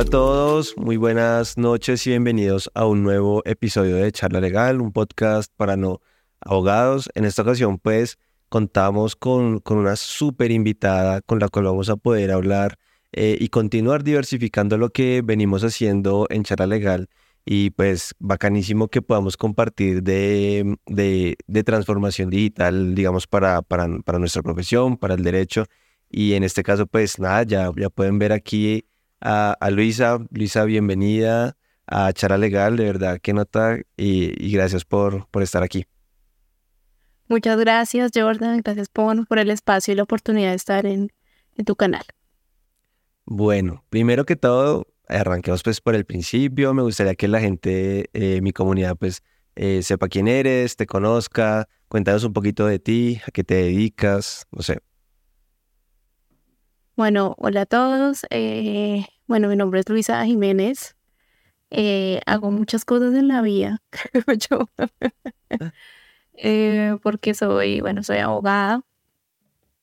Hola 0.00 0.06
a 0.06 0.10
todos, 0.12 0.78
muy 0.78 0.96
buenas 0.96 1.58
noches 1.58 2.06
y 2.06 2.10
bienvenidos 2.10 2.70
a 2.72 2.86
un 2.86 3.02
nuevo 3.02 3.42
episodio 3.44 3.96
de 3.96 4.10
Charla 4.10 4.40
Legal, 4.40 4.80
un 4.80 4.92
podcast 4.92 5.52
para 5.54 5.76
no 5.76 6.00
abogados. 6.40 7.10
En 7.14 7.26
esta 7.26 7.42
ocasión 7.42 7.78
pues 7.78 8.18
contamos 8.48 9.14
con, 9.14 9.58
con 9.58 9.76
una 9.76 9.96
súper 9.96 10.52
invitada 10.52 11.20
con 11.20 11.38
la 11.38 11.50
cual 11.50 11.66
vamos 11.66 11.90
a 11.90 11.96
poder 11.96 12.30
hablar 12.30 12.78
eh, 13.12 13.36
y 13.38 13.48
continuar 13.50 14.02
diversificando 14.02 14.78
lo 14.78 14.88
que 14.88 15.20
venimos 15.22 15.64
haciendo 15.64 16.26
en 16.30 16.44
Charla 16.44 16.66
Legal 16.66 17.10
y 17.44 17.68
pues 17.68 18.14
bacanísimo 18.18 18.88
que 18.88 19.02
podamos 19.02 19.36
compartir 19.36 20.02
de, 20.02 20.78
de, 20.86 21.62
transformación 21.62 22.30
digital, 22.30 22.94
digamos, 22.94 23.26
para, 23.26 23.60
para, 23.60 23.86
para, 23.98 24.18
nuestra 24.18 24.40
profesión, 24.42 24.96
para 24.96 25.12
el 25.12 25.22
derecho. 25.22 25.66
Y 26.08 26.32
en 26.32 26.42
este 26.42 26.62
caso, 26.62 26.86
pues 26.86 27.18
nada, 27.18 27.42
ya, 27.42 27.70
ya 27.76 27.90
pueden 27.90 28.18
ver 28.18 28.32
aquí 28.32 28.86
a, 29.20 29.52
a 29.52 29.70
Luisa. 29.70 30.18
Luisa, 30.30 30.64
bienvenida 30.64 31.56
a 31.86 32.12
Charla 32.12 32.38
Legal, 32.38 32.76
de 32.76 32.84
verdad, 32.84 33.18
qué 33.20 33.32
nota 33.32 33.78
y, 33.96 34.46
y 34.46 34.52
gracias 34.52 34.84
por, 34.84 35.28
por 35.30 35.42
estar 35.42 35.62
aquí. 35.62 35.86
Muchas 37.28 37.58
gracias, 37.58 38.10
Jordan. 38.14 38.60
Gracias 38.64 38.88
por, 38.88 39.26
por 39.26 39.38
el 39.38 39.50
espacio 39.50 39.92
y 39.92 39.96
la 39.96 40.02
oportunidad 40.02 40.50
de 40.50 40.56
estar 40.56 40.86
en, 40.86 41.12
en 41.56 41.64
tu 41.64 41.76
canal. 41.76 42.02
Bueno, 43.24 43.84
primero 43.88 44.24
que 44.24 44.34
todo, 44.34 44.88
arranquemos 45.08 45.62
pues 45.62 45.80
por 45.80 45.94
el 45.94 46.04
principio. 46.04 46.74
Me 46.74 46.82
gustaría 46.82 47.14
que 47.14 47.28
la 47.28 47.40
gente, 47.40 48.10
eh, 48.12 48.40
mi 48.40 48.52
comunidad, 48.52 48.96
pues 48.96 49.22
eh, 49.54 49.82
sepa 49.82 50.08
quién 50.08 50.26
eres, 50.26 50.74
te 50.74 50.86
conozca. 50.86 51.68
Cuéntanos 51.88 52.24
un 52.24 52.32
poquito 52.32 52.66
de 52.66 52.78
ti, 52.78 53.20
a 53.26 53.30
qué 53.30 53.44
te 53.44 53.54
dedicas, 53.54 54.46
no 54.50 54.62
sé. 54.62 54.80
Bueno, 57.00 57.34
hola 57.38 57.62
a 57.62 57.66
todos. 57.66 58.26
Eh, 58.28 59.06
bueno, 59.26 59.48
mi 59.48 59.56
nombre 59.56 59.80
es 59.80 59.88
Luisa 59.88 60.22
Jiménez. 60.26 60.96
hago 62.26 62.50
muchas 62.50 62.84
cosas 62.84 63.14
en 63.14 63.26
la 63.26 63.40
vida, 63.40 63.80
creo 63.90 64.36
yo. 64.36 64.68
porque 67.02 67.32
soy, 67.32 67.80
bueno, 67.80 68.02
soy 68.02 68.18
abogada, 68.18 68.82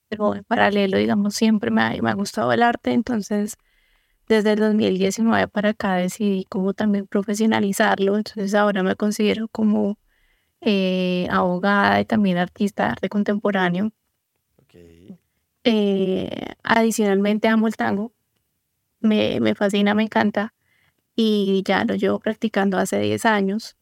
pero 0.10 0.36
en 0.36 0.44
paralelo, 0.44 0.98
digamos, 0.98 1.34
siempre 1.34 1.72
me 1.72 2.00
me 2.04 2.12
ha 2.12 2.14
gustado 2.14 2.54
el 2.54 2.62
arte, 2.62 2.94
entonces 2.94 3.58
desde 4.28 4.54
el 4.54 4.60
2019 4.60 5.48
para 5.48 5.70
acá 5.70 5.96
decidí 5.96 6.46
como 6.46 6.76
también 6.76 7.08
profesionalizarlo, 7.08 8.18
entonces 8.18 8.54
ahora 8.54 8.84
me 8.84 8.96
considero 8.96 9.48
como 9.50 9.98
eh, 10.62 11.28
abogada 11.32 12.00
y 12.02 12.06
también 12.06 12.38
artista 12.38 12.86
de 12.86 12.90
arte 12.92 13.10
contemporáneo. 13.10 13.92
Eh, 15.70 16.54
adicionalmente 16.64 17.48
amo 17.48 17.68
el 17.68 17.76
tango, 17.76 18.14
me, 19.00 19.40
me, 19.40 19.56
fascina, 19.56 19.94
me 19.94 20.04
encanta 20.04 20.54
y 21.16 21.64
ya 21.66 21.84
lo 21.86 21.96
llevo 21.96 22.20
practicando 22.20 22.78
hace 22.78 23.00
10 23.00 23.26
años. 23.26 23.76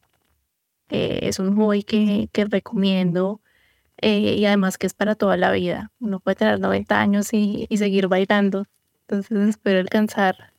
Eh, 0.88 1.20
es 1.22 1.38
un 1.38 1.56
hobby 1.56 1.82
que, 1.82 2.28
que 2.32 2.44
recomiendo 2.44 3.40
y 4.02 4.44
además 4.44 4.78
que 4.78 4.86
es 4.86 4.94
para 4.94 5.14
toda 5.14 5.36
la 5.36 5.50
vida. 5.52 5.90
Uno 6.00 6.20
puede 6.20 6.36
tener 6.36 6.60
90 6.60 7.00
años 7.00 7.32
y, 7.32 7.66
y 7.70 7.78
seguir 7.78 8.08
bailando 8.08 8.66
entonces 9.08 9.48
espero 9.50 9.78
alcanzar 9.78 10.52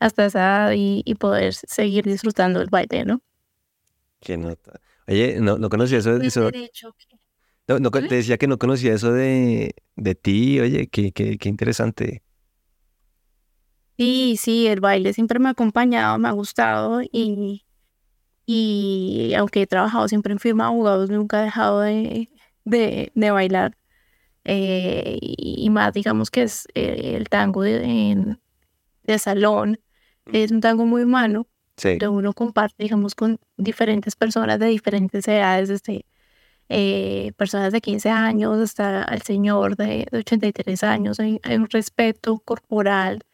hasta 0.00 0.26
esa 0.26 0.38
edad 0.38 0.72
y, 0.76 1.14
poder 1.14 1.54
seguir 1.54 2.04
disfrutando 2.04 2.60
el 2.60 2.68
baile, 2.68 3.04
¿no? 3.04 3.20
Qué 4.20 4.36
nota. 4.36 4.80
Oye, 5.06 5.38
no, 5.40 5.58
no 5.58 5.68
conocía 5.68 5.98
eso. 5.98 6.16
eso... 6.16 6.50
No, 7.68 7.78
no, 7.78 7.90
te 7.90 8.00
decía 8.00 8.38
que 8.38 8.46
no 8.46 8.58
conocía 8.58 8.94
eso 8.94 9.12
de, 9.12 9.74
de 9.94 10.14
ti, 10.14 10.58
oye, 10.58 10.88
qué, 10.88 11.12
qué, 11.12 11.36
qué 11.36 11.48
interesante. 11.50 12.22
Sí, 13.98 14.36
sí, 14.40 14.66
el 14.66 14.80
baile 14.80 15.12
siempre 15.12 15.38
me 15.38 15.48
ha 15.48 15.52
acompañado, 15.52 16.18
me 16.18 16.28
ha 16.28 16.32
gustado 16.32 17.02
y, 17.02 17.66
y 18.46 19.34
aunque 19.36 19.62
he 19.62 19.66
trabajado 19.66 20.08
siempre 20.08 20.32
en 20.32 20.38
firma 20.38 20.64
de 20.64 20.68
abogados, 20.68 21.10
nunca 21.10 21.42
he 21.42 21.44
dejado 21.44 21.80
de, 21.80 22.30
de, 22.64 23.12
de 23.14 23.30
bailar. 23.30 23.76
Eh, 24.44 25.18
y 25.20 25.68
más 25.68 25.92
digamos 25.92 26.30
que 26.30 26.44
es 26.44 26.66
eh, 26.74 27.16
el 27.16 27.28
tango 27.28 27.62
de, 27.62 28.38
de, 29.02 29.18
salón, 29.18 29.78
es 30.32 30.50
un 30.52 30.62
tango 30.62 30.86
muy 30.86 31.02
humano, 31.02 31.46
sí. 31.76 31.98
uno 32.08 32.32
comparte 32.32 32.82
digamos 32.82 33.14
con 33.14 33.38
diferentes 33.58 34.16
personas 34.16 34.58
de 34.58 34.66
diferentes 34.66 35.28
edades, 35.28 35.68
desde 35.68 36.06
eh, 36.68 37.32
personas 37.36 37.72
de 37.72 37.80
15 37.80 38.10
años 38.10 38.58
hasta 38.58 39.04
el 39.04 39.22
señor 39.22 39.76
de, 39.76 40.06
83 40.12 40.82
años, 40.84 41.20
hay, 41.20 41.40
un 41.50 41.68
respeto 41.68 42.38
corporal 42.40 43.24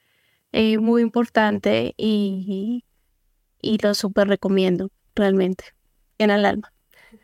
muy 0.79 1.03
importante 1.03 1.95
y, 1.97 2.85
y 3.61 3.79
lo 3.79 3.93
súper 3.95 4.29
recomiendo 4.29 4.91
realmente, 5.17 5.65
en 6.19 6.31
el 6.31 6.45
alma. 6.45 6.73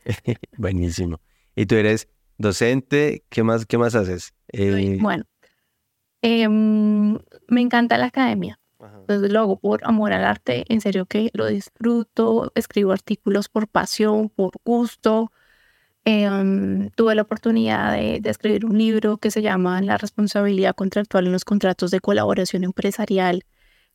Buenísimo. 0.56 1.20
¿Y 1.54 1.66
tú 1.66 1.76
eres 1.76 2.08
docente, 2.38 3.24
¿qué 3.28 3.42
más, 3.42 3.66
qué 3.66 3.78
más 3.78 3.94
haces? 3.94 4.32
Eh, 4.48 4.98
bueno, 5.00 5.24
em, 6.22 7.18
me 7.48 7.60
encanta 7.60 7.98
la 7.98 8.06
academia. 8.06 8.58
Entonces 8.82 9.30
lo 9.30 9.40
hago 9.40 9.58
por 9.58 9.80
amor 9.84 10.14
al 10.14 10.24
arte, 10.24 10.64
en 10.68 10.80
serio 10.80 11.04
que 11.04 11.28
lo 11.34 11.46
disfruto, 11.46 12.50
escribo 12.54 12.92
artículos 12.92 13.50
por 13.50 13.68
pasión, 13.68 14.30
por 14.30 14.52
gusto. 14.64 15.30
Em, 16.04 16.90
tuve 16.90 17.14
la 17.14 17.22
oportunidad 17.22 17.92
de, 17.92 18.20
escribir 18.24 18.64
un 18.64 18.78
libro 18.78 19.18
que 19.18 19.30
se 19.30 19.42
llama 19.42 19.82
La 19.82 19.98
responsabilidad 19.98 20.74
contractual 20.74 21.26
en 21.26 21.32
los 21.32 21.44
contratos 21.44 21.90
de 21.90 22.00
colaboración 22.00 22.64
empresarial 22.64 23.44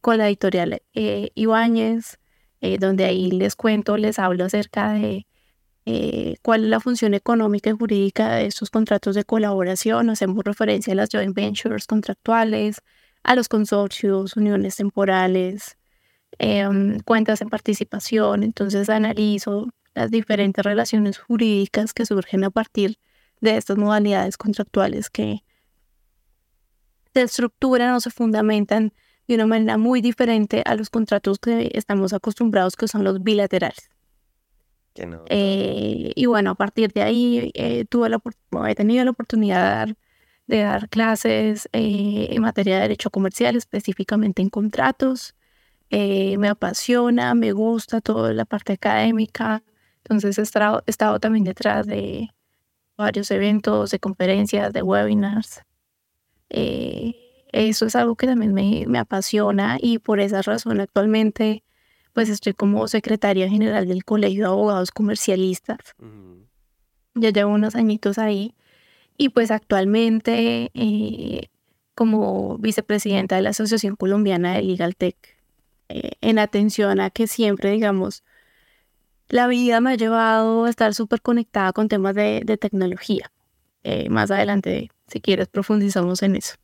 con 0.01 0.19
la 0.19 0.27
editorial 0.27 0.81
eh, 0.93 1.31
Ibáñez, 1.35 2.19
eh, 2.61 2.77
donde 2.77 3.05
ahí 3.05 3.31
les 3.31 3.55
cuento, 3.55 3.97
les 3.97 4.19
hablo 4.19 4.45
acerca 4.45 4.93
de 4.93 5.25
eh, 5.85 6.35
cuál 6.41 6.65
es 6.65 6.69
la 6.69 6.79
función 6.79 7.13
económica 7.15 7.69
y 7.69 7.73
jurídica 7.73 8.35
de 8.35 8.47
estos 8.47 8.69
contratos 8.71 9.15
de 9.15 9.23
colaboración. 9.23 10.09
Hacemos 10.09 10.43
referencia 10.43 10.93
a 10.93 10.95
las 10.95 11.09
joint 11.11 11.35
ventures 11.35 11.87
contractuales, 11.87 12.81
a 13.23 13.35
los 13.35 13.47
consorcios, 13.49 14.35
uniones 14.37 14.75
temporales, 14.77 15.77
em, 16.39 16.99
cuentas 17.01 17.41
en 17.41 17.49
participación. 17.49 18.43
Entonces 18.43 18.89
analizo 18.89 19.69
las 19.95 20.11
diferentes 20.11 20.63
relaciones 20.63 21.17
jurídicas 21.17 21.93
que 21.93 22.05
surgen 22.05 22.43
a 22.43 22.51
partir 22.51 22.99
de 23.41 23.57
estas 23.57 23.77
modalidades 23.77 24.37
contractuales 24.37 25.09
que 25.09 25.43
se 27.13 27.21
estructuran 27.21 27.93
o 27.93 27.99
se 28.01 28.11
fundamentan 28.11 28.93
de 29.27 29.35
una 29.35 29.47
manera 29.47 29.77
muy 29.77 30.01
diferente 30.01 30.61
a 30.65 30.75
los 30.75 30.89
contratos 30.89 31.39
que 31.39 31.71
estamos 31.73 32.13
acostumbrados, 32.13 32.75
que 32.75 32.87
son 32.87 33.03
los 33.03 33.23
bilaterales. 33.23 33.89
Eh, 35.29 36.11
y 36.15 36.25
bueno, 36.25 36.51
a 36.51 36.55
partir 36.55 36.93
de 36.93 37.01
ahí 37.01 37.51
eh, 37.53 37.85
tuve 37.85 38.09
la, 38.09 38.21
he 38.69 38.75
tenido 38.75 39.03
la 39.03 39.11
oportunidad 39.11 39.89
de 40.47 40.59
dar, 40.59 40.89
clases 40.89 41.67
eh, 41.73 42.27
en 42.29 42.41
materia 42.41 42.75
de 42.75 42.81
derecho 42.81 43.09
comercial, 43.09 43.55
específicamente 43.55 44.41
en 44.41 44.49
contratos. 44.49 45.35
me 45.89 46.47
apasiona, 46.47 47.33
me 47.33 47.51
gusta 47.51 48.01
toda 48.01 48.33
la 48.33 48.45
parte 48.45 48.73
académica. 48.73 49.63
Entonces 50.05 50.37
he 50.37 50.41
estado, 50.41 50.83
he 50.85 50.91
estado 50.91 51.19
también 51.19 51.43
detrás 51.43 51.85
de 51.87 52.29
varios 52.97 53.29
eventos, 53.31 53.91
de 53.91 53.99
conferencias, 53.99 54.71
de 54.71 54.81
webinars. 54.81 55.61
eso 56.49 57.85
es 57.85 57.95
algo 57.95 58.15
que 58.15 58.27
también 58.27 58.53
me, 58.53 58.85
me 58.87 58.99
apasiona 58.99 59.77
y 59.81 59.99
por 59.99 60.19
esa 60.19 60.41
razón 60.41 60.79
actualmente 60.79 61.63
pues 62.15 62.29
estoy 62.29 62.53
como 62.53 62.87
secretaria 62.87 63.49
general 63.49 63.89
del 63.89 64.05
Colegio 64.05 64.45
de 64.45 64.47
Abogados 64.47 64.89
Comercialistas. 64.91 65.95
Ya 67.13 67.29
llevo 67.29 67.51
unos 67.51 67.75
añitos 67.75 68.17
ahí. 68.17 68.55
Y 69.17 69.29
pues 69.29 69.51
actualmente 69.51 70.71
eh, 70.73 71.49
como 71.93 72.57
vicepresidenta 72.57 73.35
de 73.35 73.41
la 73.41 73.49
Asociación 73.49 73.97
Colombiana 73.97 74.53
de 74.53 74.63
Legal 74.63 74.95
Tech, 74.95 75.17
eh, 75.89 76.11
en 76.21 76.39
atención 76.39 77.01
a 77.01 77.09
que 77.09 77.27
siempre, 77.27 77.71
digamos, 77.71 78.23
la 79.29 79.47
vida 79.47 79.81
me 79.81 79.91
ha 79.91 79.95
llevado 79.95 80.65
a 80.65 80.69
estar 80.69 80.93
súper 80.93 81.21
conectada 81.21 81.73
con 81.73 81.87
temas 81.87 82.15
de, 82.15 82.57
tecnología. 82.59 83.31
Eh, 83.83 84.09
más 84.09 84.31
adelante, 84.31 84.89
si 85.07 85.21
quieres, 85.21 85.47
profundizamos 85.47 86.23
en 86.23 86.35
eso. 86.35 86.55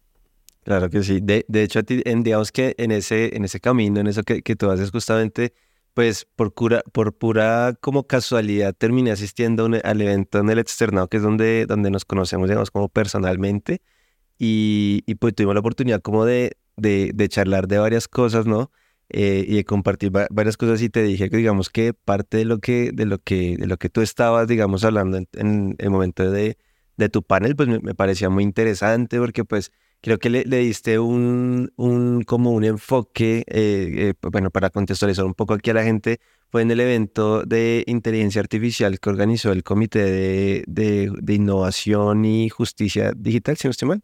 Claro 0.63 0.89
que 0.89 1.03
sí. 1.03 1.19
De, 1.21 1.45
de 1.47 1.63
hecho, 1.63 1.79
en, 1.87 2.23
digamos 2.23 2.51
que 2.51 2.75
en 2.77 2.91
ese, 2.91 3.35
en 3.35 3.45
ese 3.45 3.59
camino, 3.59 3.99
en 3.99 4.07
eso 4.07 4.23
que, 4.23 4.41
que 4.41 4.55
tú 4.55 4.69
haces 4.69 4.91
justamente, 4.91 5.53
pues 5.93 6.25
por, 6.35 6.53
cura, 6.53 6.83
por 6.91 7.13
pura 7.13 7.75
como 7.79 8.07
casualidad 8.07 8.73
terminé 8.73 9.11
asistiendo 9.11 9.69
al 9.83 10.01
evento 10.01 10.39
en 10.39 10.49
el 10.49 10.59
externado, 10.59 11.07
que 11.07 11.17
es 11.17 11.23
donde, 11.23 11.65
donde 11.65 11.91
nos 11.91 12.05
conocemos, 12.05 12.47
digamos, 12.47 12.71
como 12.71 12.89
personalmente. 12.89 13.81
Y, 14.37 15.03
y 15.05 15.15
pues 15.15 15.35
tuvimos 15.35 15.55
la 15.55 15.59
oportunidad 15.59 16.01
como 16.01 16.25
de, 16.25 16.57
de, 16.77 17.11
de 17.13 17.29
charlar 17.29 17.67
de 17.67 17.77
varias 17.77 18.07
cosas, 18.07 18.45
¿no? 18.45 18.71
Eh, 19.13 19.43
y 19.45 19.55
de 19.55 19.65
compartir 19.65 20.09
varias 20.09 20.55
cosas 20.55 20.81
y 20.81 20.89
te 20.89 21.03
dije 21.03 21.29
que 21.29 21.35
digamos 21.35 21.69
que 21.69 21.93
parte 21.93 22.37
de 22.37 22.45
lo 22.45 22.59
que, 22.59 22.91
de 22.93 23.05
lo 23.05 23.19
que, 23.19 23.57
de 23.57 23.67
lo 23.67 23.75
que 23.77 23.89
tú 23.89 23.99
estabas, 23.99 24.47
digamos, 24.47 24.85
hablando 24.85 25.17
en, 25.17 25.75
el 25.79 25.89
momento 25.89 26.31
de, 26.31 26.57
de 26.95 27.09
tu 27.09 27.21
panel, 27.21 27.57
pues 27.57 27.67
me, 27.67 27.93
parecía 27.93 28.29
muy 28.29 28.43
interesante 28.43 29.19
porque 29.19 29.43
pues 29.43 29.73
creo 29.99 30.17
que 30.17 30.29
le, 30.29 30.43
diste 30.45 30.97
un, 30.97 31.73
un, 31.75 32.23
como 32.23 32.51
un 32.51 32.63
enfoque, 32.63 33.43
eh, 33.47 34.13
eh, 34.13 34.13
bueno, 34.31 34.49
para 34.49 34.69
contextualizar 34.69 35.25
un 35.25 35.33
poco 35.33 35.55
aquí 35.55 35.69
a 35.71 35.73
la 35.73 35.83
gente, 35.83 36.21
fue 36.49 36.61
en 36.61 36.71
el 36.71 36.79
evento 36.79 37.43
de 37.43 37.83
inteligencia 37.87 38.39
artificial 38.39 38.97
que 38.99 39.09
organizó 39.09 39.51
el 39.51 39.63
Comité 39.63 40.63
de, 40.67 41.11
de, 41.21 41.33
Innovación 41.33 42.23
y 42.23 42.47
Justicia 42.47 43.11
Digital, 43.15 43.57
si 43.57 43.67
no 43.67 43.71
estoy 43.71 43.89
mal, 43.89 44.03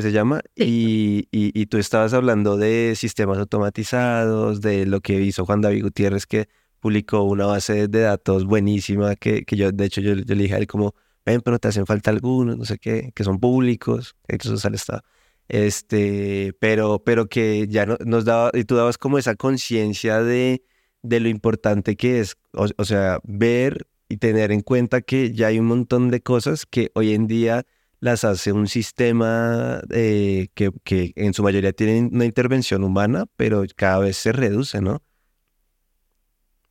que 0.00 0.08
se 0.08 0.12
llama, 0.12 0.40
y, 0.54 1.28
y, 1.30 1.66
tú 1.66 1.78
estabas 1.78 2.14
hablando 2.14 2.56
de 2.56 2.94
sistemas 2.96 3.38
automatizados, 3.38 4.60
de 4.60 4.86
lo 4.86 5.00
que 5.00 5.20
hizo 5.20 5.44
Juan 5.46 5.60
David 5.60 5.82
Gutiérrez, 5.82 6.26
que 6.26 6.48
publicó 6.80 7.22
una 7.22 7.46
base 7.46 7.88
de 7.88 8.00
datos 8.00 8.44
buenísima, 8.44 9.16
que, 9.16 9.44
que 9.44 9.56
yo, 9.56 9.72
de 9.72 9.84
hecho, 9.84 10.00
yo, 10.00 10.14
le 10.14 10.24
dije 10.24 10.54
a 10.54 10.58
él 10.58 10.66
como, 10.66 10.94
ven, 11.24 11.40
pero 11.42 11.58
te 11.58 11.68
hacen 11.68 11.86
falta 11.86 12.10
algunos, 12.10 12.56
no 12.56 12.64
sé 12.64 12.78
qué, 12.78 13.12
que 13.14 13.24
son 13.24 13.38
públicos, 13.40 14.16
eso 14.28 14.56
sale 14.56 14.76
estado. 14.76 15.02
Este, 15.48 16.54
pero, 16.60 17.02
pero 17.04 17.28
que 17.28 17.66
ya 17.68 17.86
no, 17.86 17.96
nos 18.04 18.24
daba, 18.24 18.50
y 18.54 18.64
tú 18.64 18.76
dabas 18.76 18.98
como 18.98 19.18
esa 19.18 19.34
conciencia 19.36 20.22
de 20.22 20.62
de 21.02 21.20
lo 21.20 21.28
importante 21.28 21.96
que 21.96 22.20
es, 22.20 22.36
o, 22.52 22.84
sea, 22.84 23.20
ver 23.24 23.86
y 24.08 24.18
tener 24.18 24.52
en 24.52 24.60
cuenta 24.60 25.00
que 25.00 25.32
ya 25.32 25.48
hay 25.48 25.58
un 25.58 25.66
montón 25.66 26.10
de 26.10 26.20
cosas 26.20 26.66
que 26.66 26.90
hoy 26.94 27.14
en 27.14 27.26
día 27.26 27.64
las 28.00 28.24
hace 28.24 28.52
un 28.52 28.66
sistema 28.66 29.82
eh, 29.90 30.48
que, 30.54 30.70
que, 30.84 31.12
en 31.16 31.34
su 31.34 31.42
mayoría 31.42 31.72
tienen 31.72 32.10
una 32.12 32.24
intervención 32.24 32.82
humana, 32.82 33.26
pero 33.36 33.62
cada 33.76 34.00
vez 34.00 34.16
se 34.16 34.32
reduce, 34.32 34.80
¿no? 34.80 35.02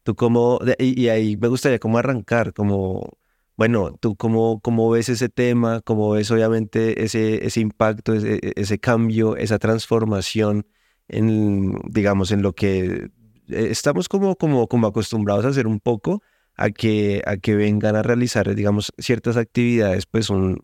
Tú 0.03 0.15
como, 0.15 0.59
y, 0.79 1.07
ahí 1.09 1.37
me 1.37 1.47
gustaría 1.47 1.77
como 1.79 1.99
arrancar, 1.99 2.53
como, 2.53 3.17
bueno, 3.55 3.95
tú 3.99 4.15
cómo, 4.15 4.59
cómo 4.61 4.89
ves 4.89 5.09
ese 5.09 5.29
tema, 5.29 5.81
cómo 5.81 6.11
ves 6.11 6.31
obviamente 6.31 7.03
ese, 7.03 7.45
ese 7.45 7.59
impacto, 7.59 8.13
ese, 8.13 8.39
ese 8.55 8.79
cambio, 8.79 9.35
esa 9.37 9.59
transformación 9.59 10.65
en, 11.07 11.79
digamos, 11.89 12.31
en 12.31 12.41
lo 12.41 12.53
que 12.53 13.11
eh, 13.49 13.67
estamos 13.69 14.09
como, 14.09 14.35
como, 14.35 14.67
como 14.67 14.87
acostumbrados 14.87 15.45
a 15.45 15.49
hacer 15.49 15.67
un 15.67 15.79
poco 15.79 16.23
a 16.55 16.71
que, 16.71 17.21
a 17.25 17.37
que 17.37 17.55
vengan 17.55 17.95
a 17.95 18.03
realizar, 18.03 18.53
digamos, 18.55 18.91
ciertas 18.97 19.37
actividades, 19.37 20.05
pues 20.05 20.29
un, 20.29 20.61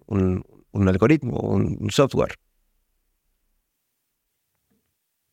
un 0.75 0.87
algoritmo, 0.87 1.39
un, 1.39 1.89
software. 1.89 2.35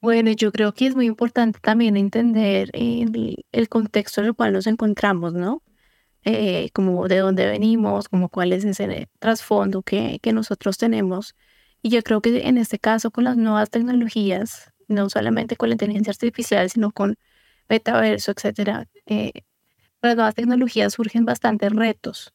Bueno, 0.01 0.33
yo 0.33 0.51
creo 0.53 0.73
que 0.73 0.87
es 0.87 0.97
muy 0.97 1.07
importante 1.07 1.59
también 1.61 1.97
entender 1.97 2.71
el, 2.73 3.69
contexto 3.69 4.21
en 4.21 4.29
el 4.29 4.35
cual 4.35 4.53
nos 4.53 4.67
encontramos, 4.67 5.33
¿no? 5.35 5.63
Eh, 6.25 6.71
como 6.73 7.09
de 7.09 7.19
dónde 7.19 7.47
venimos, 7.47 8.09
como 8.09 8.29
cuál 8.29 8.53
es 8.53 8.65
ese 8.65 9.09
trasfondo 9.19 9.83
que, 9.83 10.19
que 10.23 10.33
nosotros 10.33 10.79
tenemos. 10.79 11.35
Y 11.83 11.91
yo 11.91 12.03
creo 12.03 12.21
que 12.21 12.47
en 12.49 12.59
este 12.59 12.79
caso 12.79 13.11
con 13.11 13.25
las 13.25 13.37
nuevas 13.37 13.71
tecnologías, 13.71 14.73
no 14.89 15.11
solamente 15.11 15.57
con 15.57 15.69
la 15.69 15.75
inteligencia 15.75 16.13
artificial, 16.13 16.71
sino 16.71 16.93
con 16.93 17.17
metaverso, 17.69 18.33
etcétera, 18.33 18.87
eh, 19.07 19.33
las 20.03 20.17
nuevas 20.17 20.35
tecnologías 20.35 20.95
surgen 20.95 21.25
bastantes 21.25 21.73
retos. 21.73 22.33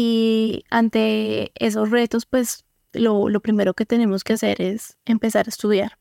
Y 0.00 0.62
ante 0.70 1.50
esos 1.56 1.90
retos, 1.90 2.24
pues 2.24 2.64
lo, 2.92 3.28
lo 3.28 3.40
primero 3.40 3.74
que 3.74 3.84
tenemos 3.84 4.22
que 4.22 4.34
hacer 4.34 4.62
es 4.62 4.96
empezar 5.06 5.46
a 5.46 5.48
estudiar. 5.48 5.98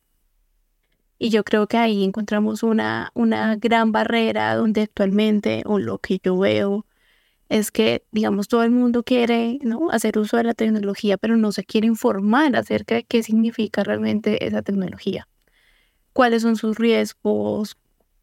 Y 1.17 1.29
yo 1.29 1.43
creo 1.43 1.65
que 1.65 1.77
ahí 1.77 2.03
encontramos 2.03 2.61
una, 2.61 3.09
una 3.15 3.55
gran 3.55 3.91
barrera 3.91 4.53
donde 4.53 4.83
actualmente, 4.83 5.63
o 5.65 5.79
lo 5.79 5.97
que 5.97 6.19
yo 6.23 6.37
veo, 6.37 6.85
es 7.49 7.71
que, 7.71 8.05
digamos, 8.11 8.47
todo 8.47 8.61
el 8.61 8.69
mundo 8.69 9.01
quiere 9.01 9.57
¿no? 9.63 9.89
hacer 9.89 10.19
uso 10.19 10.37
de 10.37 10.43
la 10.43 10.53
tecnología, 10.53 11.17
pero 11.17 11.35
no 11.35 11.51
se 11.51 11.63
quiere 11.63 11.87
informar 11.87 12.55
acerca 12.55 12.93
de 12.93 13.03
qué 13.03 13.23
significa 13.23 13.83
realmente 13.83 14.45
esa 14.45 14.61
tecnología. 14.61 15.27
Cuáles 16.13 16.43
son 16.43 16.55
sus 16.55 16.77
riesgos, 16.77 17.77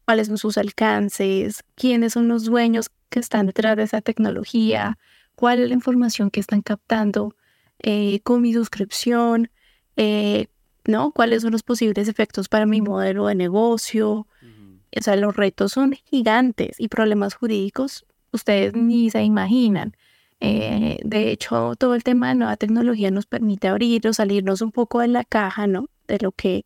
cuáles 0.05 0.27
son 0.27 0.37
sus 0.37 0.57
alcances, 0.57 1.65
quiénes 1.75 2.13
son 2.13 2.29
los 2.29 2.45
dueños 2.45 2.91
que 3.09 3.19
están 3.19 3.47
detrás 3.47 3.75
de 3.75 3.83
esa 3.83 3.99
tecnología, 3.99 4.97
cuál 5.35 5.59
es 5.59 5.69
la 5.69 5.75
información 5.75 6.31
que 6.31 6.39
están 6.39 6.61
captando 6.61 7.35
eh, 7.79 8.19
con 8.21 8.41
mi 8.41 8.53
suscripción, 8.53 9.49
eh, 9.97 10.47
¿no? 10.85 11.11
¿Cuáles 11.11 11.41
son 11.41 11.51
los 11.51 11.63
posibles 11.63 12.07
efectos 12.07 12.49
para 12.49 12.65
mi 12.65 12.81
modelo 12.81 13.27
de 13.27 13.35
negocio? 13.35 14.27
O 14.97 15.01
sea, 15.01 15.15
los 15.17 15.35
retos 15.35 15.73
son 15.73 15.93
gigantes 16.09 16.79
y 16.79 16.87
problemas 16.87 17.33
jurídicos 17.33 18.05
ustedes 18.35 18.73
ni 18.75 19.09
se 19.09 19.23
imaginan. 19.23 19.95
Eh, 20.39 20.99
de 21.03 21.31
hecho, 21.31 21.75
todo 21.75 21.95
el 21.95 22.03
tema 22.03 22.29
de 22.29 22.35
nueva 22.35 22.57
tecnología 22.57 23.09
nos 23.09 23.25
permite 23.25 23.67
abrir 23.67 24.07
o 24.07 24.13
salirnos 24.13 24.61
un 24.61 24.71
poco 24.71 24.99
de 24.99 25.07
la 25.07 25.23
caja, 25.23 25.65
¿no? 25.65 25.87
De 26.07 26.19
lo 26.19 26.31
que 26.31 26.65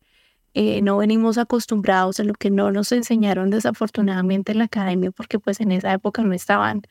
eh, 0.54 0.82
no 0.82 0.98
venimos 0.98 1.38
acostumbrados 1.38 2.20
a 2.20 2.24
lo 2.24 2.34
que 2.34 2.50
no 2.50 2.70
nos 2.72 2.92
enseñaron 2.92 3.50
desafortunadamente 3.50 4.52
en 4.52 4.58
la 4.58 4.64
academia, 4.64 5.12
porque 5.12 5.38
pues 5.38 5.60
en 5.60 5.72
esa 5.72 5.92
época 5.92 6.22
no 6.22 6.34
estaban 6.34 6.82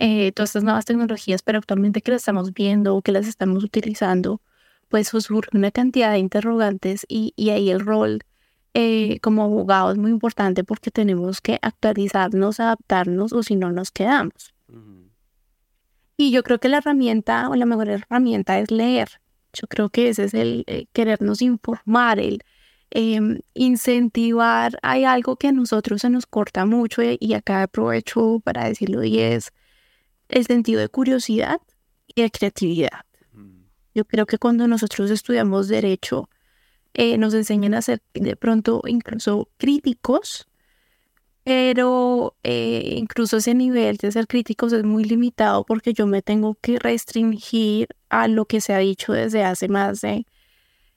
eh, 0.00 0.32
todas 0.32 0.50
estas 0.50 0.64
nuevas 0.64 0.84
tecnologías, 0.84 1.42
pero 1.42 1.58
actualmente 1.58 2.00
que 2.00 2.10
las 2.10 2.22
estamos 2.22 2.52
viendo 2.52 2.96
o 2.96 3.02
que 3.02 3.12
las 3.12 3.26
estamos 3.26 3.64
utilizando, 3.64 4.40
pues 4.88 5.08
surge 5.08 5.50
una 5.56 5.70
cantidad 5.70 6.10
de 6.12 6.18
interrogantes 6.18 7.06
y, 7.08 7.32
y 7.36 7.50
ahí 7.50 7.70
el 7.70 7.80
rol 7.80 8.20
eh, 8.74 9.18
como 9.20 9.44
abogado 9.44 9.92
es 9.92 9.98
muy 9.98 10.10
importante 10.10 10.64
porque 10.64 10.90
tenemos 10.90 11.40
que 11.40 11.58
actualizarnos, 11.62 12.60
adaptarnos 12.60 13.32
o 13.32 13.42
si 13.42 13.56
no 13.56 13.72
nos 13.72 13.90
quedamos. 13.90 14.54
Y 16.16 16.30
yo 16.32 16.42
creo 16.42 16.58
que 16.58 16.68
la 16.68 16.78
herramienta 16.78 17.48
o 17.48 17.54
la 17.54 17.66
mejor 17.66 17.88
herramienta 17.88 18.58
es 18.58 18.70
leer. 18.70 19.20
Yo 19.52 19.66
creo 19.68 19.88
que 19.88 20.08
ese 20.08 20.24
es 20.24 20.34
el 20.34 20.64
querernos 20.92 21.42
informar, 21.42 22.18
el 22.20 22.42
Em, 22.92 23.40
incentivar, 23.54 24.76
hay 24.82 25.04
algo 25.04 25.36
que 25.36 25.46
a 25.48 25.52
nosotros 25.52 26.00
se 26.00 26.10
nos 26.10 26.26
corta 26.26 26.66
mucho 26.66 27.02
y, 27.02 27.34
acá 27.34 27.62
aprovecho 27.62 28.40
para 28.42 28.64
decirlo 28.64 29.04
y 29.04 29.20
es 29.20 29.52
el 30.30 30.46
sentido 30.46 30.80
de 30.80 30.88
curiosidad 30.88 31.60
y 32.06 32.22
de 32.22 32.30
creatividad. 32.30 33.04
Yo 33.94 34.04
creo 34.04 34.26
que 34.26 34.38
cuando 34.38 34.68
nosotros 34.68 35.10
estudiamos 35.10 35.68
derecho, 35.68 36.28
eh, 36.94 37.18
nos 37.18 37.34
enseñan 37.34 37.74
a 37.74 37.82
ser 37.82 38.02
de 38.14 38.36
pronto 38.36 38.82
incluso 38.86 39.48
críticos, 39.56 40.48
pero 41.42 42.36
eh, 42.42 42.94
incluso 42.96 43.38
ese 43.38 43.54
nivel 43.54 43.96
de 43.96 44.12
ser 44.12 44.26
críticos 44.26 44.72
es 44.72 44.84
muy 44.84 45.04
limitado 45.04 45.64
porque 45.64 45.92
yo 45.92 46.06
me 46.06 46.22
tengo 46.22 46.56
que 46.60 46.78
restringir 46.78 47.88
a 48.08 48.28
lo 48.28 48.44
que 48.44 48.60
se 48.60 48.74
ha 48.74 48.78
dicho 48.78 49.12
desde 49.12 49.44
hace 49.44 49.68
más 49.68 50.00
de, 50.02 50.26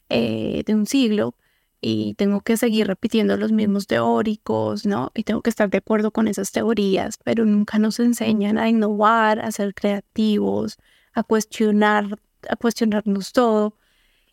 eh, 0.10 0.64
de 0.66 0.76
un 0.76 0.86
siglo 0.86 1.36
y 1.84 2.14
tengo 2.14 2.40
que 2.40 2.56
seguir 2.56 2.88
repitiendo 2.88 3.36
los 3.36 3.52
mismos 3.52 3.88
teóricos, 3.88 4.86
¿no? 4.86 5.12
Y 5.14 5.24
tengo 5.24 5.42
que 5.42 5.50
estar 5.50 5.70
de 5.70 5.80
acuerdo 5.80 6.12
con 6.12 6.30
esas 6.30 6.54
teorías, 6.54 7.18
pero 7.24 7.44
nunca 7.44 7.78
nos 7.78 8.00
enseñan 8.00 8.58
a 8.58 8.70
innovar, 8.70 9.42
a 9.42 9.52
ser 9.52 9.74
creativos, 9.74 10.78
a 11.14 11.24
cuestionar, 11.24 12.18
a 12.50 12.56
cuestionarnos 12.56 13.34
todo. 13.34 13.78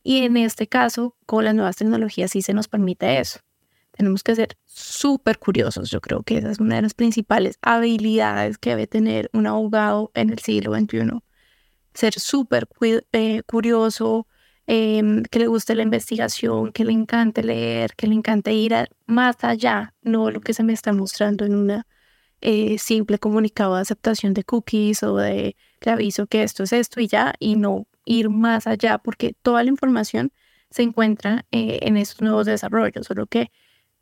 Y 0.05 0.19
en 0.19 0.37
este 0.37 0.69
caso, 0.69 1.17
con 1.27 1.45
las 1.45 1.55
nuevas 1.55 1.77
tecnologías 1.77 2.31
sí 2.31 2.41
se 2.41 2.55
nos 2.55 2.69
permite 2.69 3.19
eso. 3.19 3.41
Tenemos 3.91 4.23
que 4.23 4.37
ser 4.37 4.57
súper 4.65 5.41
curiosos. 5.41 5.91
Yo 5.91 6.01
creo 6.01 6.23
que 6.23 6.39
esa 6.39 6.53
es 6.53 6.61
una 6.61 6.77
de 6.77 6.83
las 6.83 6.95
principales 6.95 7.59
habilidades 7.63 8.59
que 8.59 8.71
debe 8.71 8.87
tener 8.87 9.29
un 9.33 9.49
abogado 9.49 10.13
en 10.15 10.31
el 10.31 10.39
siglo 10.39 10.73
XXI. 10.75 11.21
Ser 11.95 12.15
súper 12.15 12.69
eh, 13.11 13.43
curioso, 13.43 14.29
Em, 14.73 15.25
que 15.25 15.41
le 15.41 15.49
guste 15.49 15.75
la 15.75 15.83
investigación, 15.83 16.71
que 16.71 16.85
le 16.85 16.93
encante 16.93 17.43
leer, 17.43 17.97
que 17.97 18.07
le 18.07 18.15
encante 18.15 18.53
ir 18.55 18.73
más 19.07 19.43
allá, 19.43 19.95
no 20.03 20.31
lo 20.31 20.41
que 20.41 20.55
se 20.55 20.63
me 20.63 20.73
está 20.73 20.93
mostrando 20.93 21.45
en 21.45 21.57
una 21.57 21.89
eh, 22.41 22.79
simple 22.79 23.19
comunicado 23.19 23.75
de 23.75 23.83
aceptación 23.83 24.33
de 24.33 24.45
cookies 24.45 25.03
o 25.03 25.17
de 25.17 25.57
le 25.81 25.91
aviso 25.91 26.29
que 26.29 26.45
esto 26.45 26.63
es 26.63 26.73
esto 26.73 27.01
y 27.01 27.09
ya, 27.09 27.35
y 27.41 27.57
no 27.57 27.89
ir 28.05 28.31
más 28.31 28.69
allá, 28.69 28.99
porque 28.99 29.35
toda 29.43 29.65
la 29.65 29.71
información 29.71 30.33
se 30.71 30.83
encuentra 30.83 31.47
eh, 31.51 31.81
en 31.83 31.97
estos 31.97 32.21
nuevos 32.23 32.47
desarrollos, 32.47 33.07
solo 33.07 33.27
que 33.27 33.51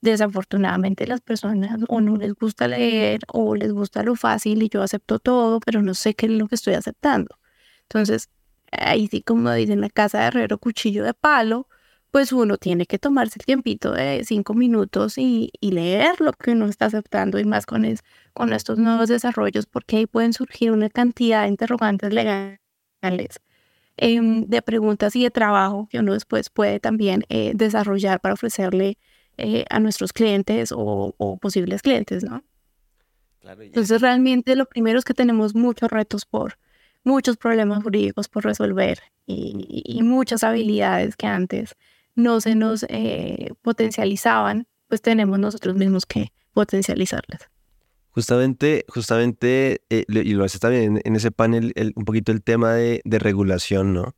desafortunadamente 0.02 1.06
las 1.06 1.22
personas 1.22 1.80
o 1.88 2.00
no 2.02 2.16
les 2.18 2.34
gusta 2.34 2.68
leer 2.68 3.20
o 3.32 3.54
les 3.56 3.72
gusta 3.72 4.02
lo 4.02 4.16
fácil 4.16 4.62
y 4.62 4.68
yo 4.68 4.82
acepto 4.82 5.18
todo, 5.18 5.60
pero 5.60 5.82
no 5.82 5.94
sé 5.94 6.14
qué 6.14 6.26
es 6.26 6.32
lo 6.32 6.46
que 6.48 6.56
estoy 6.56 6.74
aceptando. 6.74 7.38
Entonces, 7.84 8.28
ahí 8.72 9.08
sí 9.08 9.22
como 9.22 9.52
dicen 9.52 9.80
la 9.80 9.90
casa 9.90 10.20
de 10.20 10.26
herrero 10.26 10.58
cuchillo 10.58 11.04
de 11.04 11.14
palo, 11.14 11.68
pues 12.10 12.32
uno 12.32 12.56
tiene 12.56 12.86
que 12.86 12.98
tomarse 12.98 13.38
el 13.38 13.44
tiempito 13.44 13.92
de 13.92 14.24
cinco 14.24 14.54
minutos 14.54 15.18
y, 15.18 15.50
leer 15.60 16.20
lo 16.20 16.32
que 16.32 16.52
uno 16.52 16.66
está 16.66 16.86
aceptando 16.86 17.38
y 17.38 17.44
más 17.44 17.66
con, 17.66 17.84
es, 17.84 18.02
con 18.32 18.52
estos 18.52 18.78
nuevos 18.78 19.08
desarrollos 19.08 19.66
porque 19.66 19.98
ahí 19.98 20.06
pueden 20.06 20.32
surgir 20.32 20.72
una 20.72 20.88
cantidad 20.88 21.42
de 21.42 21.48
interrogantes 21.48 22.12
legales, 22.12 23.40
em, 23.96 24.46
de 24.46 24.62
preguntas 24.62 25.14
y 25.16 25.22
de 25.24 25.30
trabajo 25.30 25.88
que 25.90 25.98
uno 25.98 26.14
después 26.14 26.50
puede 26.50 26.80
también 26.80 27.24
eh, 27.28 27.52
desarrollar 27.54 28.20
para 28.20 28.34
ofrecerle 28.34 28.98
eh, 29.36 29.64
a 29.70 29.80
nuestros 29.80 30.12
clientes 30.12 30.72
o, 30.72 31.14
o 31.18 31.36
posibles 31.38 31.82
clientes, 31.82 32.24
¿no? 32.24 32.42
Entonces 33.42 34.00
realmente 34.00 34.56
lo 34.56 34.66
primero 34.66 34.98
es 34.98 35.04
que 35.04 35.14
tenemos 35.14 35.54
muchos 35.54 35.90
retos 35.90 36.26
por, 36.26 36.58
muchos 37.08 37.38
problemas 37.38 37.82
jurídicos 37.82 38.28
por 38.28 38.44
resolver 38.44 39.00
y, 39.26 40.00
muchas 40.02 40.44
habilidades 40.44 41.16
que 41.16 41.26
antes 41.26 41.74
no 42.14 42.40
se 42.40 42.54
nos 42.54 42.84
eh, 42.88 43.50
potencializaban, 43.62 44.66
pues 44.88 45.00
tenemos 45.00 45.38
nosotros 45.38 45.74
mismos 45.76 46.04
que 46.04 46.32
potencializarlas. 46.52 47.40
Justamente, 48.10 48.84
justamente, 48.88 49.82
eh, 49.90 50.04
y 50.08 50.32
lo 50.34 50.44
hace 50.44 50.58
también 50.58 51.00
en, 51.04 51.16
ese 51.16 51.30
panel, 51.30 51.72
un 51.94 52.04
poquito 52.04 52.32
el 52.32 52.42
tema 52.42 52.74
de, 52.74 53.00
regulación, 53.04 53.94
¿no? 53.94 54.14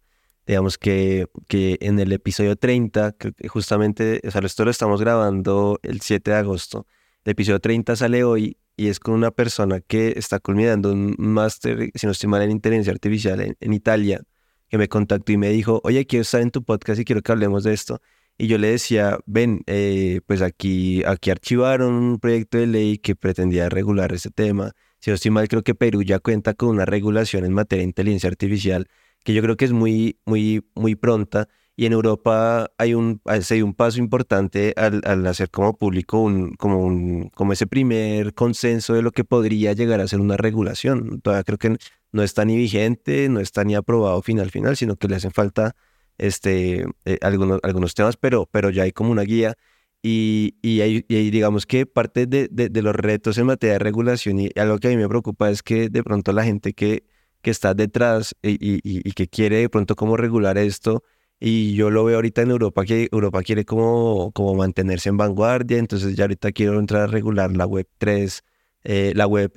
Digamos 0.47 0.78
que, 0.78 1.26
que 1.47 1.78
en 1.80 2.00
el 2.00 2.11
episodio 2.12 2.56
30, 2.56 3.14
justamente, 3.49 4.20
o 4.26 4.30
sea, 4.30 4.40
esto 4.40 4.64
lo 4.64 4.70
estamos 4.70 5.00
grabando 5.00 5.78
el 5.82 6.00
7 6.00 6.30
de 6.30 6.37
agosto, 6.37 6.87
el 7.24 7.32
episodio 7.32 7.60
30 7.60 7.96
sale 7.96 8.24
hoy 8.24 8.56
y 8.76 8.88
es 8.88 8.98
con 8.98 9.14
una 9.14 9.30
persona 9.30 9.80
que 9.80 10.14
está 10.16 10.40
culminando 10.40 10.92
un 10.92 11.14
máster, 11.18 11.90
si 11.94 12.06
no 12.06 12.12
estoy 12.12 12.30
mal, 12.30 12.42
en 12.42 12.50
inteligencia 12.50 12.92
artificial 12.92 13.54
en, 13.58 13.72
Italia, 13.72 14.22
que 14.68 14.78
me 14.78 14.88
contactó 14.88 15.32
y 15.32 15.36
me 15.36 15.50
dijo, 15.50 15.80
oye, 15.84 16.06
quiero 16.06 16.22
estar 16.22 16.40
en 16.40 16.50
tu 16.50 16.64
podcast 16.64 17.00
y 17.00 17.04
quiero 17.04 17.20
que 17.20 17.32
hablemos 17.32 17.64
de 17.64 17.74
esto. 17.74 18.00
Y 18.38 18.46
yo 18.46 18.56
le 18.56 18.70
decía, 18.70 19.18
ven, 19.26 19.62
eh, 19.66 20.22
pues 20.26 20.40
aquí, 20.40 21.04
aquí 21.04 21.30
archivaron 21.30 21.92
un 21.92 22.18
proyecto 22.18 22.56
de 22.56 22.66
ley 22.66 22.96
que 22.96 23.14
pretendía 23.16 23.68
regular 23.68 24.14
ese 24.14 24.30
tema. 24.30 24.72
Si 24.98 25.10
no 25.10 25.16
estoy 25.16 25.30
mal, 25.30 25.46
creo 25.48 25.62
que 25.62 25.74
Perú 25.74 26.02
ya 26.02 26.20
cuenta 26.20 26.54
con 26.54 26.70
una 26.70 26.86
regulación 26.86 27.44
en 27.44 27.52
materia 27.52 27.82
de 27.82 27.88
inteligencia 27.88 28.30
artificial 28.30 28.86
que 29.24 29.34
yo 29.34 29.42
creo 29.42 29.56
que 29.58 29.66
es 29.66 29.72
muy, 29.72 30.18
muy, 30.24 30.64
muy 30.74 30.94
pronta 30.94 31.48
y 31.80 31.87
en 31.87 31.94
Europa 31.94 32.70
hay 32.76 32.92
un, 32.92 33.22
hay 33.25 33.62
un 33.62 33.72
paso 33.72 34.00
importante 34.00 34.75
al, 34.76 35.00
al, 35.02 35.26
hacer 35.26 35.49
como 35.49 35.78
público 35.78 36.20
un, 36.20 36.52
como, 36.56 36.84
un, 36.84 37.30
como 37.30 37.54
ese 37.54 37.66
primer 37.66 38.34
consenso 38.34 38.92
de 38.92 39.00
lo 39.00 39.12
que 39.12 39.25
podría 39.25 39.72
llegar 39.72 39.99
a 40.02 40.06
ser 40.06 40.20
una 40.20 40.37
regulación. 40.37 41.22
Todavía 41.22 41.42
creo 41.42 41.56
que 41.56 41.78
no 42.12 42.22
está 42.22 42.44
ni 42.44 42.54
vigente, 42.58 43.30
no 43.30 43.40
está 43.40 43.64
ni 43.64 43.76
aprobado 43.76 44.20
final 44.20 44.50
final, 44.50 44.76
sino 44.76 44.96
que 44.96 45.08
le 45.08 45.16
hacen 45.16 45.30
falta 45.30 45.75
este, 46.18 46.84
eh, 47.06 47.16
algunos, 47.22 47.60
algunos 47.62 47.94
temas, 47.94 48.18
pero, 48.18 48.46
pero 48.52 48.68
ya 48.68 48.82
hay 48.82 48.92
como 48.92 49.10
una 49.10 49.22
guía. 49.22 49.54
Y, 50.02 50.56
y, 50.60 50.82
hay, 50.82 51.06
y 51.08 51.30
digamos 51.30 51.64
que 51.64 51.87
parte 51.87 52.26
de, 52.26 52.49
de, 52.50 52.82
los 52.82 52.94
retos 52.94 53.38
en 53.38 53.46
materia 53.46 53.75
de 53.75 53.78
regulación 53.78 54.38
y 54.38 54.50
algo 54.54 54.78
que 54.80 54.88
a 54.88 54.90
mí 54.90 54.99
me 54.99 55.08
preocupa 55.08 55.49
es 55.49 55.62
que 55.62 55.88
de 55.88 56.02
pronto 56.02 56.32
la 56.34 56.44
gente 56.44 56.75
que, 56.75 57.04
que 57.40 57.50
está 57.50 57.72
detrás 57.72 58.37
y, 58.42 58.58
y 58.82 59.12
que 59.12 59.28
quiere 59.28 59.56
de 59.60 59.70
pronto 59.70 59.96
como 59.96 60.18
regular 60.18 60.58
esto, 60.58 61.04
y 61.40 61.75
yo 61.75 61.90
lo 61.90 62.04
veo 62.04 62.16
ahorita 62.16 62.42
en 62.42 62.50
Europa, 62.50 62.85
que 62.85 63.09
Europa 63.11 63.42
quiere 63.42 63.64
como, 63.64 64.30
como 64.32 64.54
mantenerse 64.54 65.09
en 65.09 65.16
vanguardia, 65.16 65.78
entonces 65.78 66.14
ya 66.14 66.25
ahorita 66.25 66.52
quiero 66.52 66.78
entrar 66.78 67.02
a 67.04 67.06
regular 67.06 67.56
la 67.56 67.64
web 67.66 67.88
3, 67.97 68.44
eh, 68.85 69.12
la 69.16 69.26
web 69.26 69.50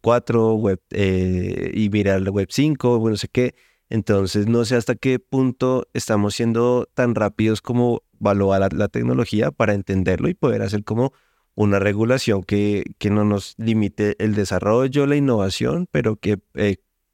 4, 0.00 0.50
eh, 0.50 0.54
web, 0.54 0.80
eh, 0.90 1.70
y 1.72 1.88
mirar 1.90 2.20
la 2.22 2.30
web 2.30 2.48
5, 2.50 2.98
bueno, 2.98 3.12
no 3.12 3.16
sé 3.16 3.28
qué. 3.28 3.54
Entonces 3.88 4.46
no 4.46 4.64
sé 4.64 4.76
hasta 4.76 4.94
qué 4.96 5.18
punto 5.18 5.88
estamos 5.94 6.34
siendo 6.34 6.88
tan 6.94 7.14
rápidos 7.14 7.60
como 7.60 8.02
valorar 8.18 8.72
la, 8.72 8.88
tecnología 8.88 9.50
para 9.52 9.74
entenderlo 9.74 10.28
y 10.28 10.34
poder 10.34 10.62
hacer 10.62 10.84
como 10.84 11.12
una 11.54 11.78
regulación 11.78 12.42
que, 12.42 12.84
que 12.98 13.10
no 13.10 13.24
nos 13.24 13.54
limite 13.58 14.16
el 14.22 14.34
desarrollo, 14.34 15.06
la 15.06 15.16
innovación, 15.16 15.88
pero 15.90 16.16
que 16.16 16.38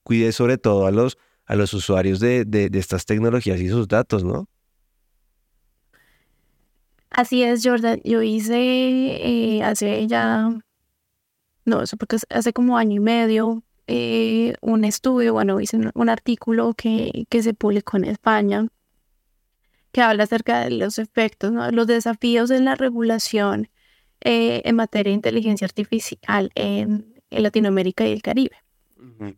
cuide 0.02 0.32
sobre 0.32 0.58
todo 0.58 0.86
a 0.86 0.90
los 0.90 1.18
a 1.46 1.54
los 1.54 1.72
usuarios 1.74 2.20
de, 2.20 2.44
de, 2.44 2.70
estas 2.78 3.06
tecnologías 3.06 3.60
y 3.60 3.68
sus 3.68 3.88
datos, 3.88 4.24
¿no? 4.24 4.48
Así 7.10 7.42
es, 7.42 7.62
Jordan. 7.64 8.00
Yo 8.04 8.20
hice 8.22 8.56
eh, 8.56 9.62
hace 9.62 10.06
ya, 10.06 10.50
no, 11.64 11.82
eso 11.82 11.96
porque 11.96 12.18
hace 12.30 12.52
como 12.52 12.76
año 12.76 12.96
y 12.96 13.00
medio, 13.00 13.62
eh, 13.86 14.54
un 14.60 14.84
estudio, 14.84 15.32
bueno, 15.32 15.60
hice 15.60 15.78
un, 15.94 16.08
artículo 16.08 16.74
que, 16.74 17.26
que, 17.28 17.42
se 17.42 17.54
publicó 17.54 17.96
en 17.96 18.04
España 18.04 18.66
que 19.92 20.02
habla 20.02 20.24
acerca 20.24 20.60
de 20.60 20.72
los 20.72 20.98
efectos, 20.98 21.52
¿no? 21.52 21.70
los 21.70 21.86
desafíos 21.86 22.48
de 22.50 22.60
la 22.60 22.74
regulación 22.74 23.70
eh, 24.20 24.60
en 24.64 24.76
materia 24.76 25.10
de 25.10 25.14
inteligencia 25.14 25.64
artificial 25.64 26.50
en, 26.54 27.14
en 27.30 27.42
Latinoamérica 27.42 28.06
y 28.06 28.12
el 28.12 28.22
Caribe. 28.22 28.56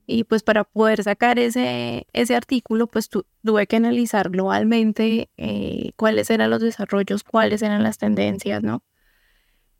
Y 0.06 0.24
pues 0.24 0.42
para 0.42 0.64
poder 0.64 1.02
sacar 1.02 1.38
ese, 1.38 2.06
ese 2.12 2.34
artículo, 2.34 2.86
pues 2.86 3.08
tuve 3.08 3.66
que 3.66 3.76
analizar 3.76 4.30
globalmente 4.30 5.30
eh, 5.36 5.92
cuáles 5.96 6.30
eran 6.30 6.50
los 6.50 6.60
desarrollos, 6.60 7.24
cuáles 7.24 7.62
eran 7.62 7.82
las 7.82 7.98
tendencias, 7.98 8.62
¿no? 8.62 8.82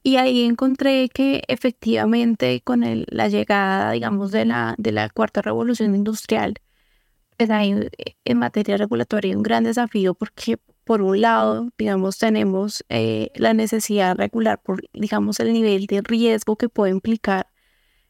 Y 0.02 0.16
ahí 0.16 0.45
encontré 0.45 1.09
que 1.09 1.42
efectivamente 1.49 2.62
con 2.62 2.83
la 3.09 3.28
llegada, 3.28 3.92
digamos, 3.92 4.30
de 4.30 4.45
la, 4.45 4.75
de 4.78 4.92
la 4.92 5.11
cuarta 5.11 5.42
revolución 5.42 5.95
industrial, 5.95 6.54
pues 7.37 7.50
hay 7.50 7.73
eh, 7.73 8.16
en 8.25 8.38
materia 8.38 8.76
regulatoria 8.76 9.37
un 9.37 9.42
gran 9.42 9.64
desafío 9.64 10.14
porque 10.14 10.59
por 10.85 11.02
un 11.02 11.21
lado, 11.21 11.68
digamos, 11.78 12.18
tenemos 12.18 12.85
eh, 12.88 13.30
la 13.35 13.54
necesidad 13.54 14.16
de 14.16 14.23
regular 14.25 14.61
por, 14.62 14.83
digamos, 14.95 15.38
el 15.40 15.52
nivel 15.52 15.87
de 15.87 16.00
riesgo 16.02 16.57
que 16.57 16.68
puede 16.71 16.92
implicar 16.92 17.49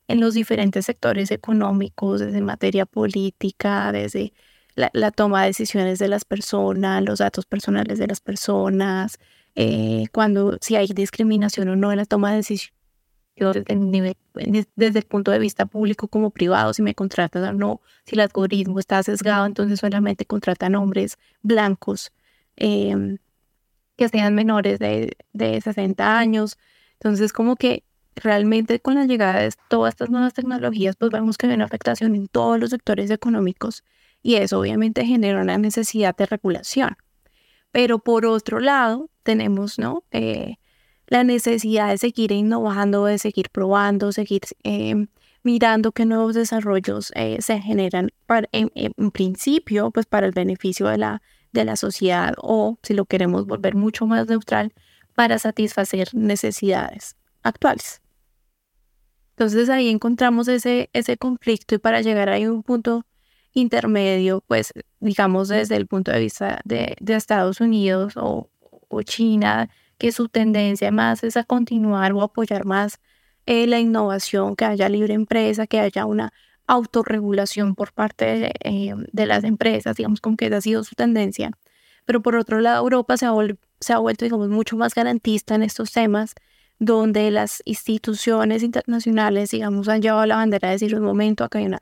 en 0.08 0.20
los 0.20 0.34
diferentes 0.34 0.86
sectores 0.86 1.30
económicos, 1.30 2.20
desde 2.20 2.40
materia 2.40 2.86
política, 2.86 3.92
desde 3.92 4.32
la, 4.74 5.10
toma 5.10 5.42
de 5.42 5.48
decisiones 5.48 5.98
de 5.98 6.08
las 6.08 6.24
personas, 6.24 7.02
los 7.04 7.18
datos 7.18 7.46
personales 7.46 7.98
de 7.98 8.06
las 8.06 8.20
personas, 8.20 9.18
eh, 9.54 10.06
cuando 10.12 10.56
si 10.60 10.76
hay 10.76 10.86
discriminación 10.88 11.68
o 11.68 11.76
no 11.76 11.90
en 11.92 11.98
la 11.98 12.04
toma 12.06 12.30
de 12.30 12.38
decisiones 12.38 12.78
desde 14.74 14.98
el, 14.98 15.04
punto 15.04 15.30
de 15.30 15.38
vista 15.38 15.66
público 15.66 16.08
como 16.08 16.30
privado, 16.30 16.72
si 16.74 16.82
me 16.82 16.94
contratan 16.94 17.44
o 17.44 17.52
no, 17.52 17.80
si 18.04 18.16
el 18.16 18.20
algoritmo 18.20 18.78
está 18.80 19.02
sesgado, 19.02 19.46
entonces 19.46 19.78
solamente 19.80 20.24
contratan 20.24 20.74
hombres 20.74 21.18
blancos 21.42 22.12
em, 22.56 23.18
que 23.96 24.08
sean 24.08 24.34
menores 24.34 24.78
de, 24.78 25.16
de 25.32 25.60
60 25.60 26.18
años. 26.18 26.58
Entonces, 26.94 27.32
como 27.32 27.56
que 27.56 27.84
realmente 28.18 28.80
con 28.80 28.94
la 28.94 29.06
llegada 29.06 29.40
de 29.40 29.52
todas 29.68 29.94
estas 29.94 30.10
nuevas 30.10 30.34
tecnologías, 30.34 30.96
pues 30.96 31.10
vemos 31.10 31.36
que 31.36 31.46
hay 31.46 31.54
una 31.54 31.64
afectación 31.64 32.14
en 32.14 32.28
todos 32.28 32.58
los 32.58 32.70
sectores 32.70 33.10
económicos 33.10 33.84
y 34.22 34.36
eso 34.36 34.60
obviamente 34.60 35.04
genera 35.04 35.40
una 35.40 35.58
necesidad 35.58 36.16
de 36.16 36.26
regulación. 36.26 36.96
Pero 37.70 37.98
por 37.98 38.26
otro 38.26 38.60
lado, 38.60 39.10
tenemos 39.22 39.78
¿no? 39.78 40.04
Eh, 40.10 40.56
la 41.06 41.24
necesidad 41.24 41.88
de 41.88 41.98
seguir 41.98 42.32
innovando, 42.32 43.04
de 43.06 43.18
seguir 43.18 43.50
probando, 43.50 44.12
seguir 44.12 44.42
eh, 44.64 45.06
mirando 45.42 45.92
qué 45.92 46.04
nuevos 46.04 46.34
desarrollos 46.34 47.12
eh, 47.14 47.38
se 47.40 47.60
generan 47.60 48.10
en, 48.52 48.70
en, 48.74 49.10
principio, 49.10 49.90
pues 49.90 50.06
para 50.06 50.26
el 50.26 50.32
beneficio 50.32 50.88
de 50.88 50.98
la, 50.98 51.22
de 51.52 51.64
la 51.64 51.76
sociedad 51.76 52.34
o, 52.38 52.78
si 52.82 52.94
lo 52.94 53.04
queremos 53.06 53.46
volver 53.46 53.74
mucho 53.74 54.06
más 54.06 54.26
neutral, 54.26 54.72
para 55.14 55.38
satisfacer 55.38 56.14
necesidades 56.14 57.16
actuales. 57.42 58.00
Entonces 59.38 59.70
ahí 59.70 59.88
encontramos 59.88 60.48
ese, 60.48 60.90
ese 60.92 61.16
conflicto 61.16 61.76
y 61.76 61.78
para 61.78 62.00
llegar 62.02 62.28
a 62.28 62.38
un 62.50 62.64
punto 62.64 63.06
intermedio, 63.52 64.42
pues 64.48 64.72
digamos 64.98 65.46
desde 65.46 65.76
el 65.76 65.86
punto 65.86 66.10
de 66.10 66.18
vista 66.18 66.60
de, 66.64 66.96
Estados 67.06 67.60
Unidos 67.60 68.14
o, 68.16 68.50
China, 69.04 69.70
que 69.96 70.10
su 70.10 70.28
tendencia 70.28 70.90
más 70.90 71.22
es 71.22 71.36
a 71.36 71.44
continuar 71.44 72.12
o 72.14 72.22
apoyar 72.22 72.64
más 72.64 72.98
eh, 73.46 73.68
la 73.68 73.78
innovación, 73.78 74.56
que 74.56 74.64
haya 74.64 74.88
libre 74.88 75.14
empresa, 75.14 75.68
que 75.68 75.78
haya 75.78 76.04
una 76.04 76.32
autorregulación 76.66 77.76
por 77.76 77.92
parte 77.92 78.24
de, 78.24 78.52
eh, 78.64 78.94
las 79.12 79.44
empresas, 79.44 79.96
digamos 79.96 80.20
como 80.20 80.36
que 80.36 80.46
esa 80.46 80.56
ha 80.56 80.60
sido 80.62 80.82
su 80.82 80.96
tendencia. 80.96 81.52
Pero 82.06 82.22
por 82.22 82.34
otro 82.34 82.60
lado, 82.60 82.82
Europa 82.82 83.16
se 83.16 83.26
ha, 83.26 83.32
se 83.78 83.92
ha 83.92 83.98
vuelto, 83.98 84.24
digamos, 84.24 84.48
mucho 84.48 84.76
más 84.76 84.96
garantista 84.96 85.54
en 85.54 85.62
estos 85.62 85.92
temas 85.92 86.34
donde 86.78 87.30
las 87.30 87.62
instituciones 87.64 88.62
internacionales, 88.62 89.50
digamos, 89.50 89.88
han 89.88 90.02
llevado 90.02 90.26
la 90.26 90.36
bandera 90.36 90.68
de 90.68 90.74
decir 90.74 90.94
un 90.94 91.02
momento, 91.02 91.44
acá 91.44 91.58
hay 91.58 91.66
un 91.66 91.76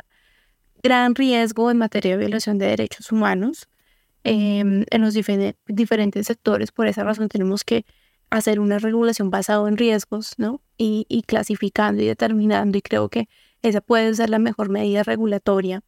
gran 0.83 1.15
riesgo 1.15 1.71
en 1.71 1.79
materia 1.79 2.13
de 2.13 2.19
violación 2.19 2.59
de 2.59 2.67
derechos 2.67 3.13
humanos 3.13 3.69
em, 4.25 4.85
en 4.91 5.01
los 5.01 5.15
diferentes 5.15 6.27
sectores. 6.27 6.73
Por 6.73 6.87
esa 6.87 7.05
razón 7.05 7.29
tenemos 7.29 7.65
que 7.65 7.85
hacer 8.31 8.59
una 8.61 8.79
regulación 8.79 9.31
basada 9.31 9.69
en 9.69 9.77
riesgos, 9.77 10.35
¿no? 10.39 10.63
Y, 10.79 11.07
y, 11.09 11.23
clasificando 11.23 12.03
y 12.03 12.07
determinando, 12.07 12.79
y 12.79 12.83
creo 12.83 13.09
que 13.09 13.29
esa 13.63 13.81
puede 13.81 14.15
ser 14.15 14.31
la 14.31 14.39
mejor 14.39 14.69
medida 14.69 15.03
regulatoria. 15.03 15.83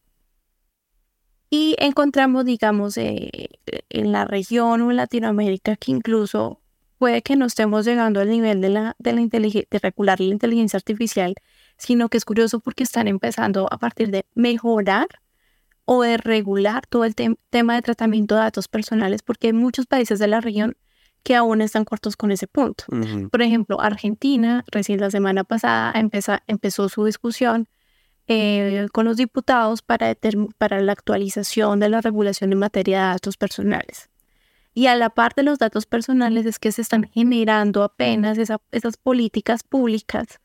Y 1.51 1.77
encontramos, 1.79 2.45
digamos, 2.45 2.97
eh, 2.99 3.49
en 3.89 4.13
la 4.13 4.25
región 4.27 4.83
o 4.83 4.91
en 4.91 4.97
Latinoamérica 4.97 5.77
que 5.77 5.93
incluso 5.93 6.61
puede 6.99 7.23
que 7.23 7.37
no 7.37 7.47
estemos 7.47 7.85
llegando 7.85 8.21
al 8.21 8.29
nivel 8.29 8.61
de, 8.61 8.69
la, 8.69 8.97
de, 8.99 9.13
la 9.13 9.21
de 9.23 9.79
regular 9.81 10.21
la 10.21 10.27
inteligencia 10.27 10.77
artificial, 10.77 11.35
sino 11.77 12.09
que 12.09 12.19
es 12.19 12.25
curioso 12.25 12.61
porque 12.61 12.83
están 12.83 13.09
empezando 13.09 13.69
a 13.71 13.79
partir 13.79 14.11
de 14.11 14.27
mejorar 14.35 15.07
o 15.85 16.03
de 16.03 16.19
regular 16.19 16.87
todo 16.87 17.05
el 17.05 17.15
tema 17.15 17.75
de 17.77 17.83
tratamiento 17.83 18.35
de 18.35 18.43
datos 18.43 18.69
personales, 18.69 19.23
porque 19.23 19.47
hay 19.47 19.53
muchos 19.55 19.87
países 19.87 20.19
de 20.19 20.27
la 20.27 20.41
región 20.41 20.77
que 21.23 21.35
aún 21.35 21.63
están 21.63 21.85
cortos 21.85 22.17
con 22.17 22.31
ese 22.31 22.47
punto. 22.47 22.85
Por 23.31 23.43
ejemplo, 23.43 23.81
Argentina, 23.81 24.65
recién 24.71 25.01
la 25.01 25.11
semana 25.11 25.45
pasada, 25.45 25.93
empezó, 25.95 26.37
empezó 26.47 26.89
su 26.89 27.05
discusión 27.05 27.69
eh, 28.27 28.87
con 28.93 29.07
los 29.07 29.17
diputados 29.17 29.81
para, 29.81 30.15
para 30.59 30.81
la 30.83 30.93
actualización 30.93 31.81
de 31.81 31.89
la 31.89 32.03
regulación 32.03 32.53
en 32.53 32.59
materia 32.59 32.99
de 32.99 33.07
datos 33.13 33.37
personales. 33.37 34.11
Y 34.79 34.87
a 34.87 34.95
la 34.95 35.11
par 35.11 35.35
de 35.35 35.43
los 35.43 35.59
datos 35.59 35.87
personales 35.87 36.47
es 36.47 36.61
que 36.61 36.71
se 36.71 36.83
están 36.83 37.03
generando 37.13 37.83
apenas 37.83 38.39
esas 38.39 38.97
políticas 38.97 39.65
públicas, 39.65 40.41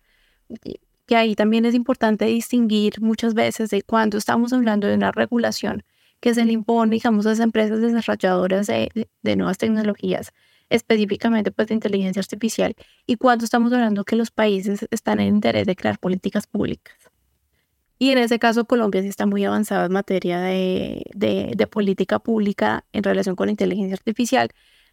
que 1.05 1.15
ahí 1.15 1.35
también 1.35 1.65
es 1.65 1.75
importante 1.75 2.25
distinguir 2.25 2.99
muchas 2.99 3.35
veces 3.35 3.69
de 3.69 3.83
cuando 3.83 4.17
estamos 4.17 4.51
hablando 4.51 4.87
de 4.87 4.95
una 4.95 5.11
regulación 5.11 5.83
que 6.19 6.33
se 6.33 6.45
le 6.45 6.53
impone, 6.53 6.95
digamos, 6.95 7.27
a 7.27 7.29
las 7.29 7.41
empresas 7.41 7.79
desarrolladoras 7.79 8.65
de, 8.65 9.07
de 9.21 9.35
nuevas 9.35 9.59
tecnologías, 9.59 10.31
específicamente 10.67 11.51
pues 11.51 11.67
de 11.67 11.75
inteligencia 11.75 12.19
artificial, 12.19 12.73
y 13.05 13.17
cuando 13.17 13.45
estamos 13.45 13.71
hablando 13.71 14.03
que 14.03 14.15
los 14.15 14.31
países 14.31 14.87
están 14.89 15.19
en 15.19 15.27
interés 15.27 15.67
de 15.67 15.75
crear 15.75 15.99
políticas 15.99 16.47
públicas. 16.47 17.12
Y 18.03 18.09
en 18.09 18.17
ese 18.17 18.37
caso 18.37 18.65
Colombia 18.65 19.01
sí 19.01 19.07
está 19.07 19.25
muy 19.25 19.45
avanzada 19.45 19.85
en 19.85 19.93
materia 19.93 20.41
de, 20.41 21.05
de, 21.15 21.67
política 21.67 22.19
pública 22.19 22.83
en 22.91 23.01
relación 23.01 23.37
con 23.37 23.47
inteligencia 23.47 23.93
artificial, 23.93 24.49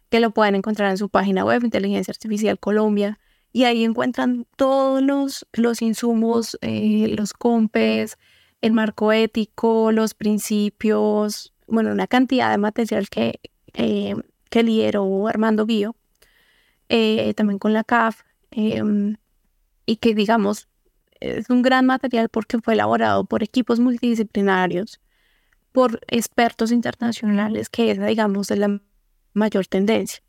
que 0.09 0.21
lo 0.21 0.31
pueden 0.31 0.55
encontrar 0.55 0.91
en 0.91 0.97
su 0.97 1.09
página 1.09 1.43
web, 1.43 1.61
Inteligencia 1.61 2.13
Artificial 2.13 2.57
Colombia, 2.57 3.19
y 3.51 3.65
ahí 3.65 3.83
encuentran 3.83 4.47
todos 4.55 5.01
los, 5.01 5.45
los 5.51 5.81
insumos, 5.81 6.57
eh, 6.61 7.13
los 7.17 7.33
compes, 7.33 8.17
el 8.61 8.71
marco 8.71 9.11
ético, 9.11 9.91
los 9.91 10.13
principios, 10.13 11.53
bueno, 11.67 11.91
una 11.91 12.07
cantidad 12.07 12.49
de 12.49 12.59
material 12.59 13.09
que, 13.09 13.41
eh, 13.73 14.15
que 14.49 14.63
lideró 14.63 15.27
Armando 15.27 15.65
Guío, 15.65 15.97
eh, 16.87 17.33
también 17.33 17.59
con 17.59 17.73
la 17.73 17.83
CAF, 17.83 18.21
em, 18.51 19.17
y 19.85 19.97
que 19.97 20.15
digamos 20.15 20.69
es 21.21 21.49
un 21.49 21.61
gran 21.61 21.85
material 21.85 22.29
porque 22.29 22.59
fue 22.59 22.73
elaborado 22.73 23.23
por 23.25 23.43
equipos 23.43 23.79
multidisciplinarios, 23.79 24.99
por 25.71 26.01
expertos 26.07 26.71
internacionales, 26.71 27.69
que 27.69 27.91
esa, 27.91 28.05
digamos, 28.05 28.51
es 28.51 28.57
la 28.57 28.81
mayor 29.33 29.67
tendencia. 29.67 30.21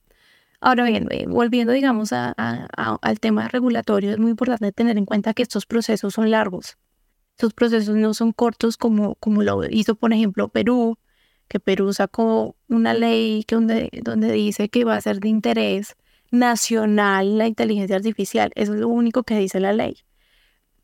Ahora 0.60 0.84
bien, 0.84 1.08
eh, 1.10 1.24
volviendo, 1.26 1.72
digamos, 1.72 2.12
al 2.12 3.20
tema 3.20 3.48
regulatorio, 3.48 4.12
es 4.12 4.18
muy 4.18 4.30
importante 4.30 4.70
tener 4.70 4.96
en 4.96 5.06
cuenta 5.06 5.34
que 5.34 5.42
estos 5.42 5.66
procesos 5.66 6.14
son 6.14 6.30
largos. 6.30 6.78
Estos 7.32 7.52
procesos 7.52 7.96
no 7.96 8.14
son 8.14 8.32
cortos 8.32 8.76
como, 8.76 9.16
como 9.16 9.42
lo 9.42 9.64
hizo, 9.68 9.96
por 9.96 10.12
ejemplo, 10.12 10.48
Perú, 10.48 10.98
que 11.48 11.58
Perú 11.58 11.92
sacó 11.92 12.54
una 12.68 12.94
ley 12.94 13.42
que 13.44 13.56
donde, 13.56 13.90
donde 14.04 14.30
dice 14.30 14.68
que 14.68 14.84
va 14.84 14.94
a 14.94 15.00
ser 15.00 15.18
de 15.18 15.28
interés 15.28 15.96
nacional 16.30 17.38
la 17.38 17.48
inteligencia 17.48 17.96
artificial. 17.96 18.52
Eso 18.54 18.74
es 18.74 18.80
lo 18.80 18.88
único 18.88 19.24
que 19.24 19.36
dice 19.36 19.58
la 19.58 19.72
ley. 19.72 19.96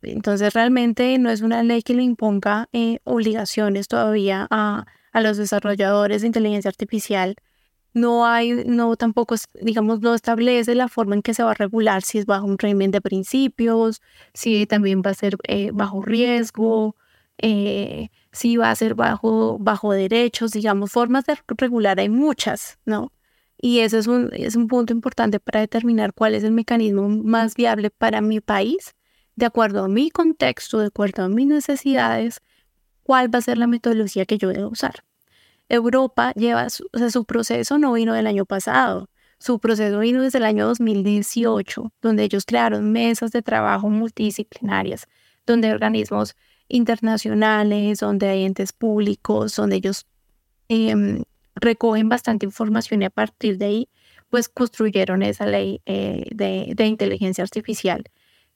Entonces 0.02 0.54
realmente 0.54 1.18
no 1.18 1.30
es 1.30 1.42
una 1.42 1.62
ley 1.62 1.82
que 1.82 1.94
le 1.94 2.02
imponga 2.02 2.68
eh, 2.72 2.98
obligaciones 3.04 3.88
todavía 3.88 4.46
a, 4.50 4.86
a, 5.12 5.20
los 5.20 5.36
desarrolladores 5.36 6.22
de 6.22 6.28
inteligencia 6.28 6.68
artificial. 6.68 7.36
No 7.94 8.26
hay, 8.26 8.64
no 8.66 8.96
tampoco, 8.96 9.34
digamos, 9.60 10.00
no 10.00 10.14
establece 10.14 10.74
la 10.74 10.88
forma 10.88 11.16
en 11.16 11.22
que 11.22 11.34
se 11.34 11.42
va 11.42 11.52
a 11.52 11.54
regular, 11.54 12.02
si 12.02 12.18
es 12.18 12.26
bajo 12.26 12.46
un 12.46 12.58
régimen 12.58 12.90
de 12.90 13.00
principios, 13.00 14.00
si 14.34 14.66
también 14.66 15.02
va 15.04 15.10
a 15.10 15.14
ser 15.14 15.36
eh, 15.44 15.70
bajo 15.72 16.02
riesgo, 16.02 16.96
eh, 17.38 18.10
si 18.32 18.56
va 18.56 18.70
a 18.70 18.76
ser 18.76 18.94
bajo, 18.94 19.58
bajo 19.58 19.92
derechos, 19.92 20.52
digamos, 20.52 20.92
formas 20.92 21.24
de 21.26 21.36
regular 21.56 21.98
hay 21.98 22.08
muchas, 22.08 22.78
¿no? 22.84 23.12
Y 23.60 23.80
ese 23.80 23.98
es 23.98 24.06
un, 24.06 24.30
es 24.32 24.54
un 24.54 24.68
punto 24.68 24.92
importante 24.92 25.40
para 25.40 25.60
determinar 25.60 26.12
cuál 26.14 26.34
es 26.34 26.44
el 26.44 26.52
mecanismo 26.52 27.08
más 27.08 27.54
viable 27.54 27.90
para 27.90 28.20
mi 28.20 28.40
país 28.40 28.94
de 29.38 29.46
acuerdo 29.46 29.84
a 29.84 29.88
mi 29.88 30.10
contexto, 30.10 30.80
de 30.80 30.86
acuerdo 30.86 31.22
a 31.22 31.28
mis 31.28 31.46
necesidades, 31.46 32.40
cuál 33.04 33.32
va 33.32 33.38
a 33.38 33.42
ser 33.42 33.56
la 33.56 33.68
metodología 33.68 34.26
que 34.26 34.36
yo 34.36 34.48
debo 34.48 34.68
usar. 34.70 35.04
Europa 35.68 36.32
lleva, 36.34 36.68
su, 36.70 36.88
o 36.92 36.98
sea, 36.98 37.08
su 37.08 37.24
proceso 37.24 37.78
no 37.78 37.92
vino 37.92 38.14
del 38.14 38.26
año 38.26 38.46
pasado, 38.46 39.08
su 39.38 39.60
proceso 39.60 40.00
vino 40.00 40.22
desde 40.22 40.38
el 40.38 40.44
año 40.44 40.66
2018, 40.66 41.92
donde 42.02 42.24
ellos 42.24 42.44
crearon 42.44 42.90
mesas 42.90 43.30
de 43.30 43.42
trabajo 43.42 43.88
multidisciplinarias, 43.88 45.06
donde 45.46 45.70
organismos 45.70 46.34
internacionales, 46.66 48.00
donde 48.00 48.28
hay 48.28 48.44
entes 48.44 48.72
públicos, 48.72 49.54
donde 49.54 49.76
ellos 49.76 50.04
em, 50.68 51.22
recogen 51.54 52.08
bastante 52.08 52.44
información 52.44 53.02
y 53.02 53.04
a 53.04 53.10
partir 53.10 53.56
de 53.56 53.66
ahí, 53.66 53.88
pues 54.30 54.48
construyeron 54.48 55.22
esa 55.22 55.46
ley 55.46 55.80
eh, 55.86 56.24
de, 56.32 56.72
de 56.74 56.86
inteligencia 56.86 57.44
artificial 57.44 58.02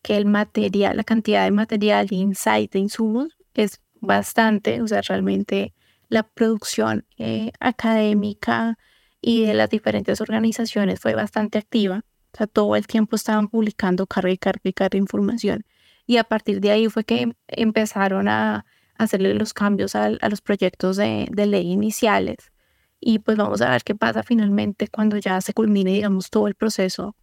que 0.03 0.17
el 0.17 0.27
material, 0.27 0.97
la 0.97 1.05
cantidad 1.05 1.45
de 1.45 1.53
material, 1.53 2.09
de 2.09 2.17
insight, 2.17 2.73
de 2.73 2.81
insumos 2.81 3.39
es 3.55 3.81
bastante, 4.01 4.83
o 4.83 4.89
sea, 4.89 5.01
realmente 5.03 5.75
la 6.09 6.25
producción 6.25 7.07
eh, 7.17 7.53
académica 7.61 8.79
y 9.21 9.47
de 9.47 9.55
las 9.55 9.71
diferentes 9.71 10.21
organizaciones 10.21 11.01
fue 11.01 11.15
bastante 11.15 11.59
activa. 11.59 12.05
O 12.35 12.37
sea, 12.37 12.47
todo 12.47 12.77
el 12.77 12.87
tiempo 12.87 13.17
estaban 13.17 13.49
publicando 13.49 14.07
carga 14.07 14.31
y 14.31 14.39
carga 14.39 14.61
y 14.65 14.73
carga 14.73 14.99
información. 14.99 15.65
Y 16.07 16.17
a 16.17 16.25
partir 16.25 16.61
de 16.61 16.73
ahí 16.73 16.89
fue 16.89 17.05
que 17.05 17.33
empezaron 17.47 18.29
a 18.29 18.67
hacerle 18.97 19.35
los 19.35 19.55
cambios 19.55 19.95
a, 19.95 20.11
los 20.11 20.41
proyectos 20.41 20.97
de, 20.97 21.29
ley 21.35 21.71
iniciales. 21.71 22.53
Y 23.01 23.21
pues 23.21 23.37
vamos 23.37 23.61
a 23.63 23.71
ver 23.71 23.83
qué 23.83 23.95
pasa 23.95 24.23
finalmente 24.23 24.89
cuando 24.89 25.17
ya 25.19 25.41
se 25.41 25.55
culmine, 25.55 25.93
digamos, 25.93 26.31
todo 26.31 26.49
el 26.49 26.55
proceso 26.55 27.17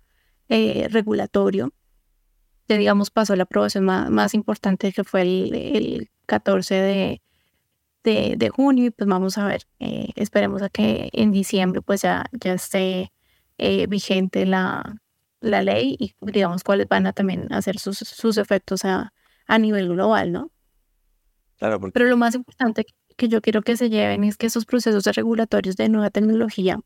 eh, 0.50 0.88
regulatorio 0.89 1.74
digamos, 2.78 3.12
pasó 3.12 3.36
la 3.36 3.44
aprobación 3.44 3.86
más, 3.86 4.34
importante 4.34 4.92
que 4.92 5.04
fue 5.04 5.22
el, 5.22 6.10
14 6.26 6.76
de, 6.76 7.22
de, 8.04 8.50
junio 8.50 8.86
y 8.86 8.92
pues 8.92 9.08
vamos 9.10 9.38
a 9.38 9.46
ver, 9.46 9.64
eh, 9.80 10.10
esperemos 10.16 10.62
a 10.62 10.70
que 10.70 11.10
en 11.14 11.32
diciembre 11.32 11.82
pues 11.82 12.04
ya, 12.04 12.26
ya 12.32 12.54
esté 12.54 13.12
eh, 13.58 13.88
vigente 13.88 14.46
la, 14.46 15.02
la 15.42 15.64
ley 15.64 15.96
y 16.00 16.16
digamos 16.22 16.64
cuáles 16.64 16.88
van 16.88 17.08
a 17.08 17.14
también 17.14 17.52
hacer 17.52 17.80
sus, 17.80 17.98
sus 17.98 18.38
efectos 18.38 18.86
a, 18.86 19.14
a 19.48 19.58
nivel 19.58 19.90
global, 19.90 20.32
¿no? 20.32 20.52
Claro, 21.58 21.80
Pero 21.92 22.06
lo 22.06 22.16
más 22.16 22.36
importante 22.36 22.86
que 23.18 23.28
yo 23.28 23.42
quiero 23.42 23.62
que 23.62 23.76
se 23.76 23.90
lleven 23.90 24.24
es 24.24 24.38
que 24.38 24.48
esos 24.48 24.66
procesos 24.66 25.04
regulatorios 25.16 25.76
de 25.76 25.90
nueva 25.90 26.10
tecnología 26.10 26.80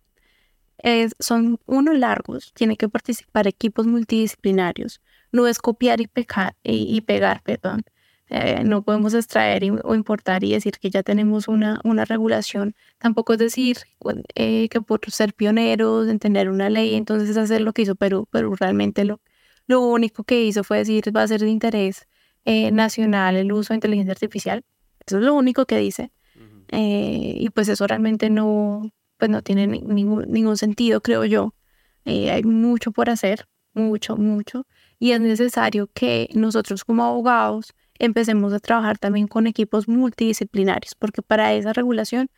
es, 0.80 1.14
son 1.20 1.60
uno 1.66 1.94
largos, 1.94 2.54
tiene 2.54 2.76
que 2.76 2.90
participar 2.90 3.48
equipos 3.48 3.86
multidisciplinarios, 3.86 5.00
no 5.34 5.48
es 5.48 5.60
copiar 5.60 6.00
y, 6.00 6.08
pecar, 6.08 6.56
y, 6.64 7.02
pegar, 7.02 7.42
perdón. 7.44 7.82
Eh, 8.30 8.64
no 8.64 8.84
podemos 8.84 9.14
extraer 9.14 9.64
o 9.84 9.96
importar 9.96 10.44
y 10.44 10.54
decir 10.54 10.80
que 10.80 10.90
ya 10.90 11.04
tenemos 11.04 11.48
una, 11.48 11.82
una 11.84 12.06
regulación. 12.06 12.76
Tampoco 13.00 13.34
es 13.34 13.40
decir 13.40 13.78
eh, 14.36 14.70
que 14.70 14.82
por 14.82 15.00
ser 15.12 15.34
pioneros 15.34 16.08
en 16.08 16.20
tener 16.20 16.50
una 16.50 16.70
ley, 16.70 16.96
entonces 16.96 17.36
hacer 17.36 17.62
lo 17.62 17.74
que 17.74 17.82
hizo 17.82 17.96
Perú, 17.96 18.28
pero 18.32 18.54
realmente 18.56 19.06
lo, 19.06 19.22
lo 19.68 19.82
único 19.82 20.24
que 20.24 20.44
hizo 20.44 20.64
fue 20.64 20.78
decir 20.78 21.16
va 21.16 21.24
a 21.24 21.28
ser 21.28 21.42
de 21.42 21.50
interés 21.50 22.08
eh, 22.46 22.72
nacional 22.72 23.36
el 23.36 23.52
uso 23.52 23.74
de 23.74 23.78
inteligencia 23.78 24.14
artificial. 24.14 24.64
Eso 25.06 25.18
es 25.18 25.24
lo 25.24 25.34
único 25.34 25.66
que 25.66 25.78
dice. 25.78 26.12
y 26.72 27.50
pues 27.50 27.68
eso 27.70 27.88
realmente 27.88 28.30
no, 28.30 28.90
pues 29.18 29.30
no 29.32 29.42
tiene 29.42 29.68
ningún, 29.68 30.26
ningún 30.32 30.58
sentido, 30.58 31.02
creo 31.02 31.26
yo. 31.26 31.54
hay 32.06 32.44
mucho 32.44 32.92
por 32.92 33.10
hacer, 33.10 33.48
mucho, 33.74 34.18
mucho 34.18 34.66
y 35.04 35.12
es 35.12 35.20
necesario 35.20 35.90
que 35.94 36.30
nosotros 36.34 36.86
como 36.86 37.04
abogados 37.04 37.74
empecemos 38.00 38.54
a 38.54 38.60
trabajar 38.60 38.98
también 38.98 39.28
con 39.28 39.48
equipos 39.48 39.90
multidisciplinarios, 39.90 40.96
porque 40.96 41.22
para 41.22 41.54
esa 41.54 41.74
regulación 41.74 42.30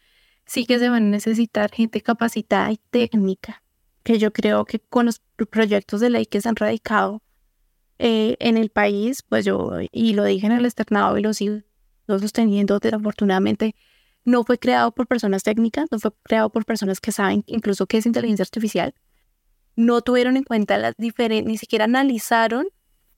sí 0.48 0.66
que 0.66 0.80
se 0.80 0.90
van 0.90 1.04
a 1.04 1.10
necesitar 1.10 1.70
gente 1.70 2.02
capacitada 2.02 2.72
y 2.72 2.80
técnica, 2.90 3.62
que 4.02 4.18
yo 4.18 4.34
creo 4.34 4.66
que 4.66 4.80
con 4.80 5.06
los 5.06 5.22
proyectos 5.52 6.02
de 6.02 6.10
ley 6.10 6.26
que 6.26 6.42
se 6.42 6.50
han 6.50 6.56
radicado 6.56 7.22
eh, 8.00 8.36
en 8.40 8.58
el 8.58 8.72
país, 8.72 9.22
pues 9.22 9.46
yo, 9.46 9.74
y 9.92 10.16
lo 10.16 10.24
dije 10.24 10.48
en 10.48 10.54
el 10.54 10.66
externado 10.66 11.20
y 11.20 11.22
lo 11.22 11.36
sigo 11.36 11.60
sosteniendo, 12.08 12.80
desafortunadamente, 12.80 13.76
no 14.24 14.44
fue 14.44 14.58
creado 14.58 14.92
por 14.92 15.06
personas 15.06 15.44
técnicas, 15.44 15.86
no 15.92 16.00
fue 16.00 16.14
creado 16.24 16.50
por 16.50 16.66
personas 16.66 17.00
que 17.00 17.12
saben 17.12 17.44
incluso 17.46 17.86
qué 17.86 17.98
es 17.98 18.08
inteligencia 18.08 18.42
artificial, 18.42 18.96
no 19.76 20.02
tuvieron 20.02 20.38
en 20.38 20.44
cuenta 20.44 20.78
las 20.78 20.96
diferentes, 20.98 21.50
ni 21.50 21.58
siquiera 21.58 21.86
analizaron 21.86 22.68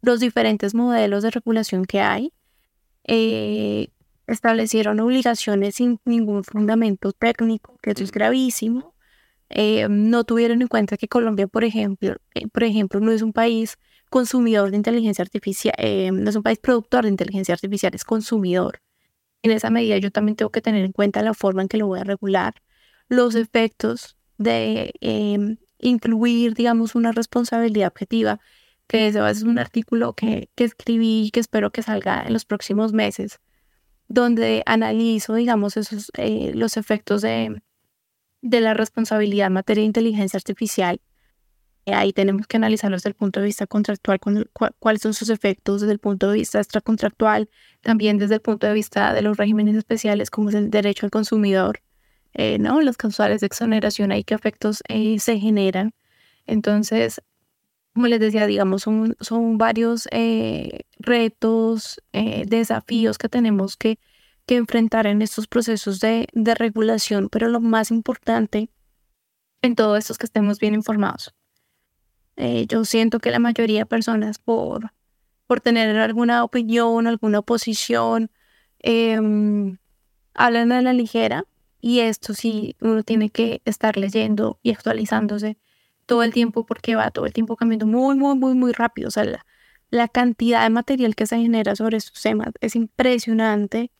los 0.01 0.19
diferentes 0.19 0.73
modelos 0.73 1.23
de 1.23 1.31
regulación 1.31 1.85
que 1.85 2.01
hay, 2.01 2.33
eh, 3.05 3.89
establecieron 4.27 4.99
obligaciones 4.99 5.75
sin 5.75 5.99
ningún 6.05 6.43
fundamento 6.43 7.13
técnico, 7.13 7.77
que 7.81 7.91
eso 7.91 8.03
es 8.03 8.11
gravísimo. 8.11 8.95
Eh, 9.49 9.87
no 9.89 10.25
tuvieron 10.25 10.61
en 10.61 10.67
cuenta 10.67 10.97
que 10.97 11.07
Colombia, 11.07 11.47
por 11.47 11.63
ejemplo, 11.63 12.17
eh, 12.35 12.47
por 12.49 12.63
ejemplo, 12.63 12.99
no 12.99 13.11
es 13.11 13.21
un 13.21 13.33
país 13.33 13.77
consumidor 14.09 14.71
de 14.71 14.77
inteligencia 14.77 15.21
artificial, 15.21 15.73
no 16.13 16.29
es 16.29 16.35
un 16.35 16.43
país 16.43 16.59
productor 16.59 17.03
de 17.03 17.09
inteligencia 17.09 17.53
artificial, 17.53 17.93
es 17.95 18.03
consumidor. 18.05 18.81
En 19.43 19.51
esa 19.51 19.69
medida 19.69 19.97
yo 19.97 20.11
también 20.11 20.35
tengo 20.35 20.51
que 20.51 20.61
tener 20.61 20.83
en 20.83 20.91
cuenta 20.91 21.21
la 21.23 21.33
forma 21.33 21.61
en 21.61 21.67
que 21.69 21.77
lo 21.77 21.87
voy 21.87 21.99
a 21.99 22.03
regular, 22.03 22.55
los 23.09 23.35
efectos 23.35 24.17
de 24.37 24.93
em, 25.01 25.57
incluir, 25.79 26.53
digamos, 26.53 26.95
una 26.95 27.11
responsabilidad 27.11 27.89
objetiva, 27.89 28.39
que 28.87 29.07
ese 29.07 29.27
es 29.29 29.43
un 29.43 29.59
artículo 29.59 30.13
que, 30.13 30.49
que 30.55 30.63
escribí 30.63 31.25
y 31.27 31.31
que 31.31 31.39
espero 31.39 31.71
que 31.71 31.83
salga 31.83 32.23
en 32.25 32.33
los 32.33 32.45
próximos 32.45 32.93
meses, 32.93 33.39
donde 34.07 34.63
analizo, 34.65 35.35
digamos, 35.35 35.77
esos, 35.77 36.11
eh, 36.17 36.51
los 36.55 36.77
efectos 36.77 37.21
de, 37.21 37.61
de 38.41 38.61
la 38.61 38.73
responsabilidad 38.73 39.47
en 39.47 39.53
materia 39.53 39.81
de 39.81 39.87
inteligencia 39.87 40.37
artificial. 40.37 41.01
ahí 41.85 42.13
tenemos 42.13 42.47
que 42.47 42.57
analizarlo 42.57 42.97
desde 42.97 43.09
el 43.09 43.15
punto 43.15 43.39
de 43.39 43.45
vista 43.47 43.67
contractual, 43.67 44.19
cuáles 44.79 45.01
son 45.01 45.13
sus 45.13 45.29
efectos 45.29 45.81
desde 45.81 45.93
el 45.93 45.99
punto 45.99 46.29
de 46.29 46.35
vista 46.35 46.59
extracontractual, 46.59 47.49
también 47.81 48.17
desde 48.17 48.35
el 48.35 48.41
punto 48.41 48.67
de 48.67 48.73
vista 48.73 49.13
de 49.13 49.21
los 49.21 49.37
regímenes 49.37 49.75
especiales, 49.75 50.29
como 50.29 50.49
es 50.49 50.55
el 50.55 50.69
derecho 50.69 51.05
al 51.05 51.11
consumidor, 51.11 51.81
eh, 52.33 52.59
¿no? 52.59 52.81
Los 52.81 52.97
causales 52.97 53.41
de 53.41 53.47
exoneración, 53.47 54.11
ahí 54.11 54.23
qué 54.23 54.35
efectos 54.35 54.83
eh, 54.87 55.19
se 55.19 55.39
generan. 55.39 55.93
Entonces, 56.45 57.21
como 57.93 58.07
les 58.07 58.19
decía, 58.19 58.45
digamos, 58.47 58.83
son, 58.83 59.15
son 59.19 59.57
varios 59.57 60.07
eh, 60.11 60.81
retos, 60.99 62.01
desafíos 62.13 63.17
que 63.17 63.29
tenemos 63.29 63.75
que, 63.77 63.99
que, 64.45 64.57
enfrentar 64.57 65.07
en 65.07 65.21
estos 65.21 65.47
procesos 65.47 65.99
de, 65.99 66.27
de 66.33 66.55
regulación, 66.55 67.29
pero 67.29 67.49
lo 67.49 67.59
más 67.59 67.91
importante 67.91 68.69
en 69.61 69.75
todo 69.75 69.97
esto 69.97 70.13
es 70.13 70.19
que 70.19 70.27
estemos 70.27 70.59
bien 70.59 70.75
informados. 70.75 71.33
yo 72.69 72.85
siento 72.85 73.19
que 73.19 73.31
la 73.31 73.39
mayoría 73.39 73.79
de 73.79 73.85
personas 73.87 74.37
por, 74.37 74.91
por 75.47 75.61
tener 75.61 75.97
alguna 75.97 76.43
opinión, 76.43 77.07
alguna 77.07 77.39
oposición, 77.39 78.29
em, 78.79 79.77
hablan 80.35 80.71
a 80.71 80.81
la 80.81 80.93
ligera 80.93 81.45
y 81.79 81.99
esto 81.99 82.33
sí, 82.33 82.75
uno 82.81 83.03
tiene 83.03 83.29
que 83.29 83.61
estar 83.65 83.97
leyendo 83.97 84.59
y 84.63 84.71
actualizándose 84.71 85.57
todo 86.05 86.23
el 86.23 86.33
tiempo 86.33 86.65
porque 86.65 86.95
va 86.95 87.11
todo 87.11 87.25
el 87.25 87.33
tiempo 87.33 87.55
cambiando 87.55 87.85
muy, 87.85 88.15
muy, 88.15 88.35
muy, 88.35 88.55
muy 88.55 88.71
rápido. 88.71 89.09
O 89.09 89.11
sea, 89.11 89.25
la, 89.89 90.07
cantidad 90.07 90.63
de 90.63 90.69
material 90.69 91.15
que 91.15 91.27
se 91.27 91.37
genera 91.37 91.75
sobre 91.75 91.97
estos 91.97 92.21
temas 92.21 92.49
es 92.61 92.75
impresionante 92.75 93.91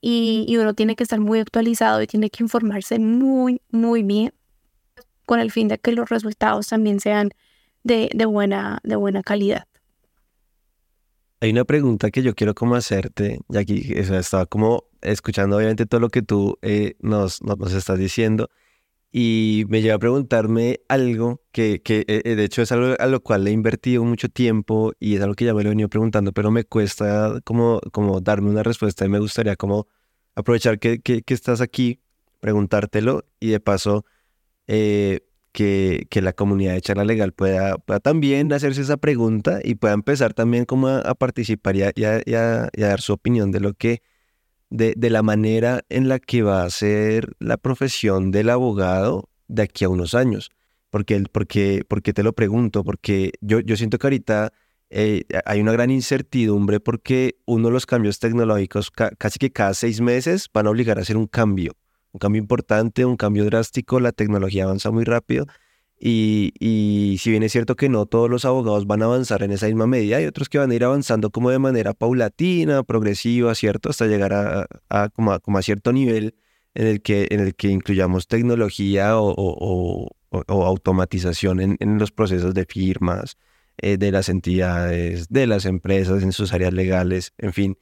y, 0.00 0.44
y, 0.48 0.56
uno 0.56 0.74
tiene 0.74 0.96
que 0.96 1.04
estar 1.04 1.20
muy 1.20 1.38
actualizado 1.38 2.02
y 2.02 2.06
tiene 2.06 2.30
que 2.30 2.42
informarse 2.42 2.98
muy, 2.98 3.62
muy 3.70 4.02
bien 4.02 4.32
con 5.26 5.38
el 5.38 5.52
fin 5.52 5.68
de 5.68 5.78
que 5.78 5.92
los 5.92 6.08
resultados 6.10 6.66
también 6.66 6.98
sean 7.00 7.30
de, 7.84 8.10
de, 8.12 8.26
buena, 8.26 8.80
de 8.82 8.96
buena 8.96 9.22
calidad. 9.22 9.66
Hay 11.40 11.50
una 11.50 11.64
pregunta 11.64 12.10
que 12.10 12.22
yo 12.22 12.34
quiero 12.34 12.54
como 12.54 12.74
hacerte, 12.74 13.40
ya 13.48 13.60
aquí 13.60 13.92
estaba 13.96 14.46
como 14.46 14.84
escuchando 15.02 15.56
obviamente 15.56 15.86
todo 15.86 16.00
lo 16.00 16.08
que 16.08 16.22
tú 16.22 16.58
eh, 16.62 16.96
nos, 17.00 17.42
nos, 17.42 17.72
estás 17.72 17.98
diciendo. 17.98 18.50
Y 19.14 19.64
me 19.68 19.82
lleva 19.82 19.96
a 19.96 19.98
preguntarme 19.98 20.80
algo 20.88 21.42
que, 21.52 21.82
que 21.82 22.00
eh, 22.08 22.22
eh, 22.24 22.34
de 22.34 22.44
hecho 22.44 22.62
es 22.62 22.72
algo 22.72 22.94
a 22.98 23.06
lo 23.06 23.22
cual 23.22 23.46
he 23.46 23.50
invertido 23.50 24.02
mucho 24.04 24.30
tiempo 24.30 24.94
y 24.98 25.16
es 25.16 25.20
algo 25.22 25.34
que 25.34 25.44
ya 25.44 25.52
me 25.52 25.62
lo 25.62 25.68
he 25.68 25.72
venido 25.72 25.90
preguntando, 25.90 26.32
pero 26.32 26.50
me 26.50 26.64
cuesta 26.64 27.40
como, 27.44 27.80
como 27.92 28.22
darme 28.22 28.48
una 28.50 28.62
respuesta 28.62 29.04
y 29.04 29.10
me 29.10 29.18
gustaría 29.18 29.56
como 29.56 29.86
aprovechar 30.34 30.78
que, 30.78 31.00
que, 31.00 31.22
estás 31.28 31.60
aquí, 31.60 32.00
preguntártelo 32.40 33.26
y 33.38 33.48
de 33.50 33.60
paso 33.60 34.06
que, 35.52 36.06
que, 36.10 36.22
la 36.22 36.32
comunidad 36.32 36.74
de 36.74 36.80
charla 36.80 37.04
legal 37.04 37.32
pueda, 37.32 37.76
también 38.02 38.52
hacerse 38.52 38.80
esa 38.80 38.96
pregunta 38.96 39.60
y 39.62 39.74
pueda 39.76 39.94
empezar 39.94 40.34
también 40.34 40.64
como 40.64 40.88
a, 40.88 41.14
participar 41.14 41.76
y 41.76 41.82
a, 41.82 42.70
dar 42.76 43.00
su 43.00 43.12
opinión 43.12 43.52
de 43.52 43.60
lo 43.60 43.74
que 43.74 44.02
de, 44.72 44.94
de, 44.96 45.10
la 45.10 45.22
manera 45.22 45.82
en 45.90 46.08
la 46.08 46.18
que 46.18 46.42
va 46.42 46.64
a 46.64 46.70
ser 46.70 47.36
la 47.38 47.58
profesión 47.58 48.30
del 48.30 48.48
abogado 48.48 49.28
de 49.46 49.62
aquí 49.62 49.84
a 49.84 49.90
unos 49.90 50.14
años. 50.14 50.50
Porque, 50.88 51.22
porque, 51.30 51.84
porque 51.86 52.12
te 52.12 52.22
lo 52.22 52.32
pregunto, 52.32 52.82
porque 52.82 53.32
yo, 53.40 53.60
yo 53.60 53.76
siento 53.76 53.98
que 53.98 54.06
ahorita 54.06 54.52
eh, 54.90 55.24
hay 55.46 55.60
una 55.60 55.72
gran 55.72 55.90
incertidumbre 55.90 56.80
porque 56.80 57.36
uno 57.46 57.68
de 57.68 57.72
los 57.72 57.86
cambios 57.86 58.18
tecnológicos 58.18 58.90
casi 58.90 59.38
que 59.38 59.50
cada 59.52 59.74
seis 59.74 60.00
meses 60.00 60.48
van 60.52 60.66
a 60.66 60.70
obligar 60.70 60.98
a 60.98 61.02
hacer 61.02 61.16
un 61.16 61.26
cambio, 61.26 61.72
un 62.12 62.18
cambio 62.18 62.40
importante, 62.40 63.04
un 63.04 63.16
cambio 63.16 63.44
drástico, 63.44 64.00
la 64.00 64.12
tecnología 64.12 64.64
avanza 64.64 64.90
muy 64.90 65.04
rápido 65.04 65.46
y, 66.04 67.16
si 67.20 67.30
bien 67.30 67.44
es 67.44 67.52
cierto 67.52 67.76
que 67.76 67.88
no 67.88 68.06
todos 68.06 68.28
los 68.28 68.44
abogados 68.44 68.88
van 68.88 69.02
a 69.02 69.04
avanzar 69.04 69.44
en 69.44 69.52
esa 69.52 69.66
misma 69.66 69.86
medida, 69.86 70.16
hay 70.16 70.26
otros 70.26 70.48
que 70.48 70.58
van 70.58 70.72
a 70.72 70.74
ir 70.74 70.82
avanzando 70.82 71.30
como 71.30 71.50
de 71.50 71.60
manera 71.60 71.94
paulatina, 71.94 72.82
progresiva, 72.82 73.54
¿cierto? 73.54 73.90
Hasta 73.90 74.06
llegar 74.06 74.32
a, 74.32 75.08
como, 75.10 75.32
a 75.32 75.62
cierto 75.62 75.92
nivel 75.92 76.34
en 76.74 76.88
el 76.88 77.02
que, 77.02 77.28
en 77.30 77.38
el 77.38 77.54
que 77.54 77.68
incluyamos 77.68 78.26
tecnología 78.26 79.12
o, 79.16 80.08
automatización 80.48 81.60
en, 81.60 81.76
en, 81.78 81.98
los 81.98 82.10
procesos 82.10 82.52
de 82.52 82.64
firmas, 82.64 83.36
eh, 83.78 83.96
de 83.96 84.10
las 84.10 84.28
entidades, 84.28 85.28
de 85.28 85.46
las 85.46 85.66
empresas, 85.66 86.24
en 86.24 86.32
sus 86.32 86.52
áreas 86.52 86.72
legales, 86.72 87.32
en 87.38 87.52
fin. 87.52 87.78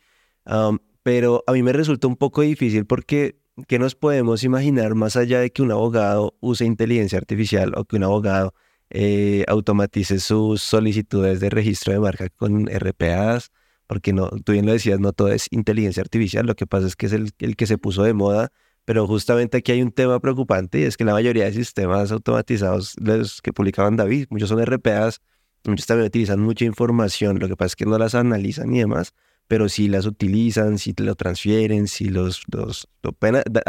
pero 1.03 1.43
a 1.47 1.53
mí 1.53 1.63
me 1.63 1.73
resulta 1.73 2.07
un 2.07 2.17
poco 2.17 2.43
difícil 2.43 2.85
porque 2.85 3.40
¿qué 3.69 3.79
nos 3.79 3.95
podemos 3.95 4.45
imaginar 4.45 4.95
más 4.95 5.17
allá 5.17 5.41
de 5.41 5.51
que 5.51 5.63
un 5.63 5.73
abogado 5.73 6.37
use 6.41 6.65
inteligencia 6.65 7.19
artificial 7.19 7.73
o 7.77 7.85
que 7.85 7.97
un 7.97 8.05
abogado 8.05 8.55
eh, 8.91 9.45
automatice 9.49 10.21
sus 10.21 10.63
solicitudes 10.63 11.41
de 11.41 11.51
registro 11.51 11.93
de 11.93 12.01
marca 12.01 12.29
con 12.31 12.67
RPAs? 12.69 13.51
Porque 13.87 14.13
no, 14.13 14.29
tú 14.45 14.53
bien 14.53 14.67
lo 14.67 14.73
decías, 14.73 15.01
no 15.01 15.13
todo 15.13 15.29
es 15.33 15.49
inteligencia 15.51 16.01
artificial, 16.03 16.47
lo 16.47 16.55
que 16.55 16.67
pasa 16.67 16.87
es 16.87 16.97
que 16.97 17.07
es 17.07 17.13
el, 17.13 17.33
el 17.39 17.57
que 17.57 17.67
se 17.67 17.79
puso 17.79 18.03
de 18.05 18.15
moda, 18.15 18.53
pero 18.85 19.07
justamente 19.07 19.59
aquí 19.59 19.73
hay 19.73 19.83
un 19.83 19.93
tema 19.93 20.21
preocupante 20.21 20.81
y 20.81 20.85
es 20.85 20.97
que 20.97 21.05
la 21.05 21.13
mayoría 21.13 21.45
de 21.45 21.53
sistemas 21.53 22.13
automatizados, 22.13 22.95
los 23.01 23.43
que 23.43 23.53
publicaban 23.53 23.97
David, 23.97 24.27
muchos 24.31 24.49
son 24.49 24.65
RPAs, 24.65 25.21
muchos 25.65 25.87
también 25.87 26.07
utilizan 26.07 26.41
mucha 26.41 26.65
información, 26.65 27.39
lo 27.39 27.49
que 27.49 27.57
pasa 27.57 27.69
es 27.69 27.77
que 27.77 27.87
no 27.87 27.99
las 27.99 28.15
analizan 28.15 28.75
y 28.75 28.79
demás, 28.81 29.13
pero 29.51 29.69
si 29.69 29.89
las 29.89 30.07
utilizan, 30.07 30.79
si 30.79 30.95
lo 30.97 31.17
transfieren, 31.17 31.89
si 31.89 32.05
los, 32.09 32.43
los, 32.53 32.89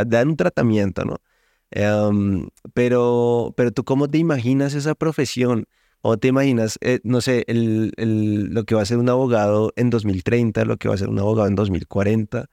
dan 0.05 0.29
un 0.29 0.37
tratamiento, 0.37 1.05
¿no? 1.05 1.17
Em, 1.71 2.49
pero, 2.75 3.51
pero 3.57 3.71
tú, 3.71 3.83
¿cómo 3.83 4.07
te 4.07 4.19
imaginas 4.19 4.75
esa 4.75 4.93
profesión? 4.93 5.65
¿Cómo 6.01 6.17
te 6.17 6.27
imaginas, 6.27 6.77
eh, 6.81 6.99
no 7.03 7.19
sé, 7.19 7.45
el, 7.47 7.93
el, 7.97 8.53
lo 8.53 8.63
que 8.65 8.75
va 8.75 8.83
a 8.83 8.85
ser 8.85 8.99
un 8.99 9.09
abogado 9.09 9.73
en 9.75 9.89
2030, 9.89 10.65
lo 10.65 10.77
que 10.77 10.87
va 10.87 10.93
a 10.93 10.97
ser 10.99 11.09
un 11.09 11.17
abogado 11.17 11.47
en 11.47 11.55
2040? 11.55 12.45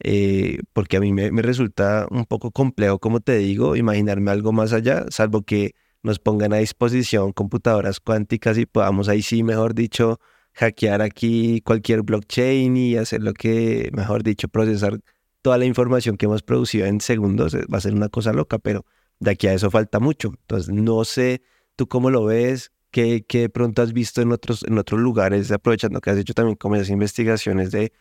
Eh, 0.00 0.58
porque 0.72 0.96
a 0.96 1.00
mí 1.00 1.12
me, 1.12 1.30
me, 1.30 1.42
resulta 1.42 2.08
un 2.10 2.24
poco 2.24 2.50
complejo, 2.50 2.98
como 2.98 3.20
te 3.20 3.38
digo, 3.38 3.76
imaginarme 3.76 4.32
algo 4.32 4.50
más 4.52 4.72
allá, 4.72 5.06
salvo 5.10 5.42
que 5.42 5.74
nos 6.02 6.18
pongan 6.18 6.52
a 6.52 6.56
disposición 6.56 7.32
computadoras 7.32 8.00
cuánticas 8.00 8.58
y 8.58 8.66
podamos 8.66 9.08
ahí 9.08 9.22
sí, 9.22 9.44
mejor 9.44 9.74
dicho, 9.76 10.18
hackear 10.54 11.02
aquí 11.02 11.60
cualquier 11.62 12.02
blockchain 12.02 12.76
y 12.76 12.96
hacer 12.96 13.22
lo 13.22 13.34
que, 13.34 13.90
mejor 13.92 14.22
dicho, 14.22 14.48
procesar 14.48 15.00
toda 15.42 15.58
la 15.58 15.66
información 15.66 16.16
que 16.16 16.26
hemos 16.26 16.42
producido 16.42 16.86
en 16.86 17.00
segundos, 17.00 17.54
eh, 17.54 17.64
va 17.72 17.78
a 17.78 17.80
ser 17.80 17.94
una 17.94 18.08
cosa 18.08 18.32
loca, 18.32 18.58
pero 18.58 18.86
de 19.20 19.32
aquí 19.32 19.46
a 19.46 19.54
eso 19.54 19.70
falta 19.70 20.00
mucho. 20.00 20.28
Entonces, 20.28 20.72
no 20.72 21.04
sé 21.04 21.42
tú 21.76 21.88
cómo 21.88 22.10
lo 22.10 22.24
ves, 22.24 22.72
qué, 22.90 23.24
qué 23.26 23.48
pronto 23.48 23.82
has 23.82 23.92
visto 23.92 24.22
en 24.22 24.32
otros, 24.32 24.64
en 24.64 24.78
otros 24.78 25.00
lugares, 25.00 25.50
aprovechando 25.50 26.00
que 26.00 26.10
has 26.10 26.18
hecho 26.18 26.34
también 26.34 26.56
como 26.56 26.76
esas 26.76 26.90
investigaciones 26.90 27.70
de, 27.72 27.92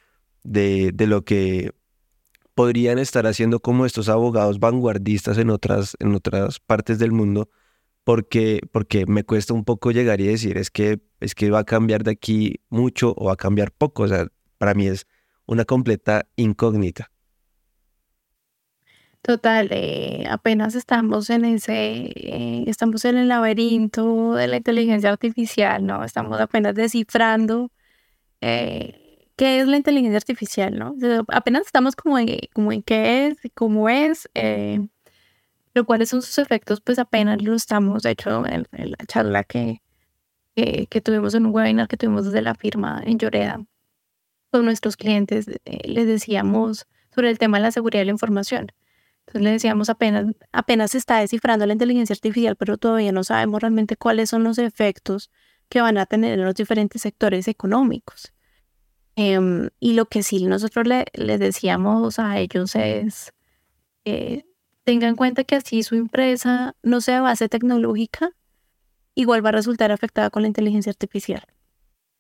de, 0.44 0.92
de 0.94 1.08
lo 1.08 1.24
que 1.26 1.72
podrían 2.54 3.00
estar 3.00 3.26
haciendo 3.26 3.60
como 3.60 3.86
estos 3.86 4.10
abogados 4.10 4.60
vanguardistas 4.60 5.38
en 5.40 5.50
otras, 5.50 5.98
en 6.00 6.14
otras 6.14 6.60
partes 6.60 7.00
del 7.00 7.12
mundo 7.12 7.50
porque, 8.04 8.62
porque 8.72 9.06
me 9.06 9.24
cuesta 9.24 9.54
un 9.54 9.64
poco 9.64 9.92
llegar 9.92 10.20
y 10.22 10.28
decir 10.28 10.58
es 10.58 10.70
que, 10.70 11.00
es 11.20 11.36
que 11.36 11.50
va 11.50 11.60
a 11.60 11.64
cambiar 11.64 12.04
de 12.04 12.12
aquí 12.12 12.60
mucho 12.70 13.14
o 13.18 13.26
va 13.26 13.34
a 13.34 13.38
cambiar 13.38 13.72
poco. 13.72 14.04
O 14.04 14.08
sea, 14.08 14.28
para 14.58 14.74
mí 14.74 14.88
es 14.88 15.08
una 15.46 15.66
completa 15.66 16.28
incógnita. 16.36 17.10
Total, 19.22 19.70
eh, 19.72 20.26
apenas 20.30 20.76
estamos 20.76 21.30
en 21.30 21.46
ese, 21.46 22.12
eh, 22.14 22.66
estamos 22.68 23.06
en 23.06 23.18
el 23.18 23.30
laberinto 23.30 24.34
de 24.34 24.48
la 24.48 24.58
inteligencia 24.58 25.12
artificial, 25.12 25.86
¿no? 25.86 26.04
Estamos 26.04 26.42
apenas 26.42 26.76
descifrando 26.76 27.72
eh, 28.42 29.30
qué 29.38 29.62
es 29.62 29.68
la 29.68 29.78
inteligencia 29.78 30.18
artificial, 30.18 30.78
¿no? 30.78 30.96
apenas 31.30 31.66
estamos 31.66 31.96
como 31.96 32.20
en, 32.20 32.38
como 32.54 32.74
en 32.74 32.84
qué 32.84 33.28
es, 33.28 33.38
cómo 33.56 33.88
es, 33.88 34.30
pero 35.74 35.86
cuáles 35.86 36.10
son 36.10 36.22
sus 36.22 36.38
efectos, 36.38 36.82
pues 36.82 37.00
apenas 37.00 37.42
lo 37.42 37.56
estamos, 37.56 38.04
de 38.04 38.12
hecho, 38.12 38.46
en, 38.46 38.68
la 38.72 39.06
charla 39.08 39.44
que, 39.44 39.82
que, 40.56 41.02
tuvimos 41.02 41.34
en 41.34 41.48
un 41.48 41.54
webinar 41.54 41.88
que 41.88 41.98
tuvimos 41.98 42.26
desde 42.26 42.42
la 42.42 42.54
firma 42.56 43.02
en 43.06 43.18
Lloreda 43.18 43.66
con 44.52 44.66
nuestros 44.66 44.96
clientes, 44.96 45.48
eh, 45.48 45.88
les 45.88 46.06
decíamos 46.06 46.86
sobre 47.14 47.32
el 47.32 47.40
tema 47.40 47.58
de 47.58 47.64
la 47.64 47.72
seguridad 47.72 48.02
de 48.02 48.06
la 48.06 48.12
información. 48.12 48.72
Entonces 49.22 49.42
les 49.42 49.54
decíamos 49.54 49.90
apenas, 49.90 50.28
apenas 50.52 50.92
se 50.92 51.00
está 51.00 51.20
descifrando 51.20 51.66
la 51.66 51.74
inteligencia 51.74 52.14
artificial, 52.14 52.56
pero 52.56 52.78
todavía 52.78 53.12
no 53.12 53.24
sabemos 53.24 53.62
realmente 53.62 53.96
cuáles 53.96 54.30
son 54.30 54.44
los 54.44 54.60
efectos 54.60 55.32
que 55.70 55.82
van 55.82 55.98
a 55.98 56.06
tener 56.06 56.38
en 56.38 56.46
los 56.46 56.56
diferentes 56.56 57.02
sectores 57.02 57.48
económicos. 57.48 58.34
Em, 59.16 59.70
y 59.80 59.94
lo 59.94 60.06
que 60.06 60.24
sí 60.24 60.46
nosotros 60.46 60.88
le, 60.88 61.06
les 61.14 61.40
decíamos 61.40 62.20
a 62.20 62.38
ellos 62.40 62.76
es, 62.76 63.34
eh, 64.06 64.44
tenga 64.84 65.08
en 65.08 65.16
cuenta 65.16 65.44
que 65.44 65.56
así 65.56 65.84
su 65.84 65.96
empresa 65.96 66.76
no 66.84 67.02
sea 67.02 67.22
base 67.22 67.50
tecnológica, 67.50 68.32
igual 69.16 69.46
va 69.46 69.50
a 69.50 69.54
resultar 69.54 69.92
afectada 69.92 70.30
con 70.30 70.42
la 70.42 70.48
inteligencia 70.48 70.92
artificial, 70.92 71.44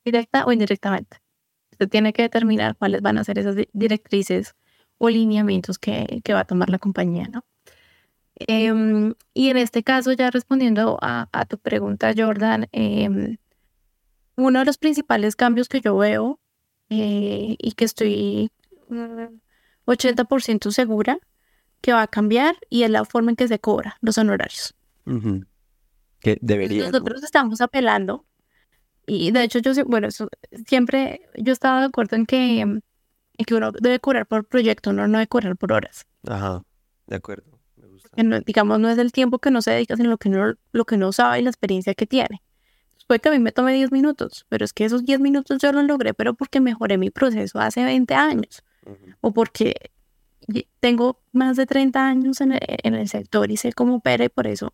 directa 0.05 0.45
o 0.45 0.51
indirectamente. 0.51 1.17
Usted 1.71 1.89
tiene 1.89 2.13
que 2.13 2.21
determinar 2.23 2.75
cuáles 2.77 3.01
van 3.01 3.17
a 3.17 3.23
ser 3.23 3.39
esas 3.39 3.55
directrices 3.73 4.55
o 4.97 5.09
lineamientos 5.09 5.79
que, 5.79 6.21
que 6.23 6.33
va 6.33 6.41
a 6.41 6.45
tomar 6.45 6.69
la 6.69 6.79
compañía, 6.79 7.27
¿no? 7.27 7.43
Em, 8.35 9.13
y 9.33 9.49
en 9.49 9.57
este 9.57 9.83
caso, 9.83 10.11
ya 10.13 10.31
respondiendo 10.31 10.97
a, 11.01 11.45
tu 11.47 11.57
pregunta, 11.57 12.13
Jordan, 12.15 12.67
eh, 12.71 13.37
uno 14.35 14.59
de 14.59 14.65
los 14.65 14.77
principales 14.77 15.35
cambios 15.35 15.69
que 15.69 15.81
yo 15.81 15.95
veo 15.97 16.39
eh, 16.89 17.55
y 17.59 17.71
que 17.73 17.85
estoy 17.85 18.49
80% 18.89 20.67
mm, 20.67 20.71
segura 20.71 21.19
que 21.83 21.91
va 21.91 22.01
a 22.01 22.07
cambiar 22.07 22.55
y 22.69 22.83
es 22.83 22.89
la 22.89 23.03
forma 23.03 23.31
en 23.31 23.35
que 23.35 23.47
se 23.49 23.59
cobra 23.59 23.97
los 23.99 24.17
honorarios. 24.17 24.73
Que 26.21 26.37
debería. 26.41 26.85
Nosotros 26.85 27.21
estamos 27.23 27.59
apelando 27.59 28.25
y 29.05 29.31
de 29.31 29.43
hecho 29.43 29.59
yo, 29.59 29.73
bueno, 29.85 30.07
siempre 30.65 31.29
yo 31.35 31.51
estaba 31.51 31.81
de 31.81 31.87
acuerdo 31.87 32.15
en 32.15 32.25
que, 32.25 32.61
en 32.61 32.81
que 33.45 33.53
uno 33.53 33.73
debe 33.73 33.99
cobrar 33.99 34.25
por 34.25 34.45
proyecto, 34.45 34.91
uno 34.91 35.09
no 35.09 35.17
debe 35.17 35.27
cobrar 35.27 35.57
por 35.57 35.73
horas. 35.73 36.07
Ajá, 36.25 36.63
de 37.07 37.17
acuerdo. 37.17 37.59
Me 37.75 37.87
gusta. 37.87 38.09
digamos, 38.45 38.79
no 38.79 38.89
es 38.89 38.97
el 38.97 39.11
tiempo 39.11 39.39
que 39.39 39.51
no 39.51 39.61
se 39.61 39.71
dedica, 39.71 39.97
sino 39.97 40.09
lo 40.09 40.17
que 40.17 40.29
no, 40.29 40.53
lo 40.71 40.85
que 40.85 40.95
no 40.95 41.11
sabe 41.11 41.39
y 41.39 41.43
la 41.43 41.49
experiencia 41.49 41.93
que 41.95 42.07
tiene. 42.07 42.41
Puede 43.07 43.19
que 43.19 43.27
a 43.27 43.33
mí 43.33 43.39
me 43.39 43.51
tome 43.51 43.73
10 43.73 43.91
minutos, 43.91 44.45
pero 44.47 44.63
es 44.63 44.71
que 44.71 44.85
esos 44.85 45.03
10 45.03 45.19
minutos 45.19 45.57
yo 45.61 45.73
los 45.73 45.83
logré, 45.83 46.13
pero 46.13 46.33
porque 46.33 46.61
mejoré 46.61 46.97
mi 46.97 47.09
proceso 47.09 47.59
hace 47.59 47.83
20 47.83 48.13
años. 48.13 48.63
O 49.19 49.31
porque 49.31 49.91
tengo 50.79 51.21
más 51.31 51.57
de 51.57 51.65
30 51.65 52.05
años 52.05 52.41
en 52.41 52.51
el, 52.51 53.07
sector 53.07 53.51
y 53.51 53.57
sé 53.57 53.73
cómo 53.73 53.95
opera 53.95 54.25
y 54.25 54.29
por 54.29 54.47
eso 54.47 54.73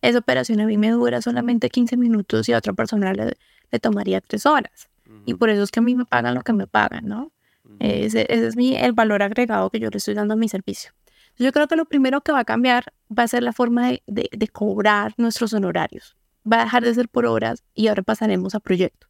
esa 0.00 0.18
operación 0.18 0.60
a 0.60 0.66
mí 0.66 0.78
me 0.78 0.90
dura 0.90 1.20
solamente 1.22 1.70
15 1.70 1.96
minutos 1.96 2.48
y 2.48 2.52
a 2.52 2.58
otra 2.58 2.72
persona 2.72 3.12
le, 3.12 3.78
tomaría 3.80 4.20
3 4.20 4.46
horas. 4.46 4.88
Y 5.24 5.34
por 5.34 5.48
eso 5.48 5.62
es 5.62 5.70
que 5.70 5.80
a 5.80 5.82
mí 5.82 5.94
me 5.94 6.04
pagan 6.04 6.34
lo 6.34 6.42
que 6.42 6.52
me 6.52 6.66
pagan, 6.66 7.06
¿no? 7.06 7.32
ese, 7.80 8.26
es 8.28 8.56
mi, 8.56 8.76
el 8.76 8.92
valor 8.92 9.22
agregado 9.22 9.70
que 9.70 9.80
yo 9.80 9.88
le 9.90 9.96
estoy 9.96 10.14
dando 10.14 10.34
a 10.34 10.36
mi 10.36 10.48
servicio. 10.48 10.92
Yo 11.38 11.52
creo 11.52 11.66
que 11.68 11.76
lo 11.76 11.86
primero 11.86 12.20
que 12.20 12.32
va 12.32 12.40
a 12.40 12.44
cambiar 12.44 12.92
va 13.16 13.22
a 13.22 13.28
ser 13.28 13.42
la 13.42 13.52
forma 13.52 13.90
de 14.06 14.48
cobrar 14.52 15.14
nuestros 15.16 15.52
honorarios 15.52 16.18
va 16.50 16.60
a 16.60 16.64
dejar 16.64 16.84
de 16.84 16.94
ser 16.94 17.08
por 17.08 17.26
horas 17.26 17.62
y 17.74 17.88
ahora 17.88 18.02
pasaremos 18.02 18.54
a 18.54 18.60
proyecto. 18.60 19.06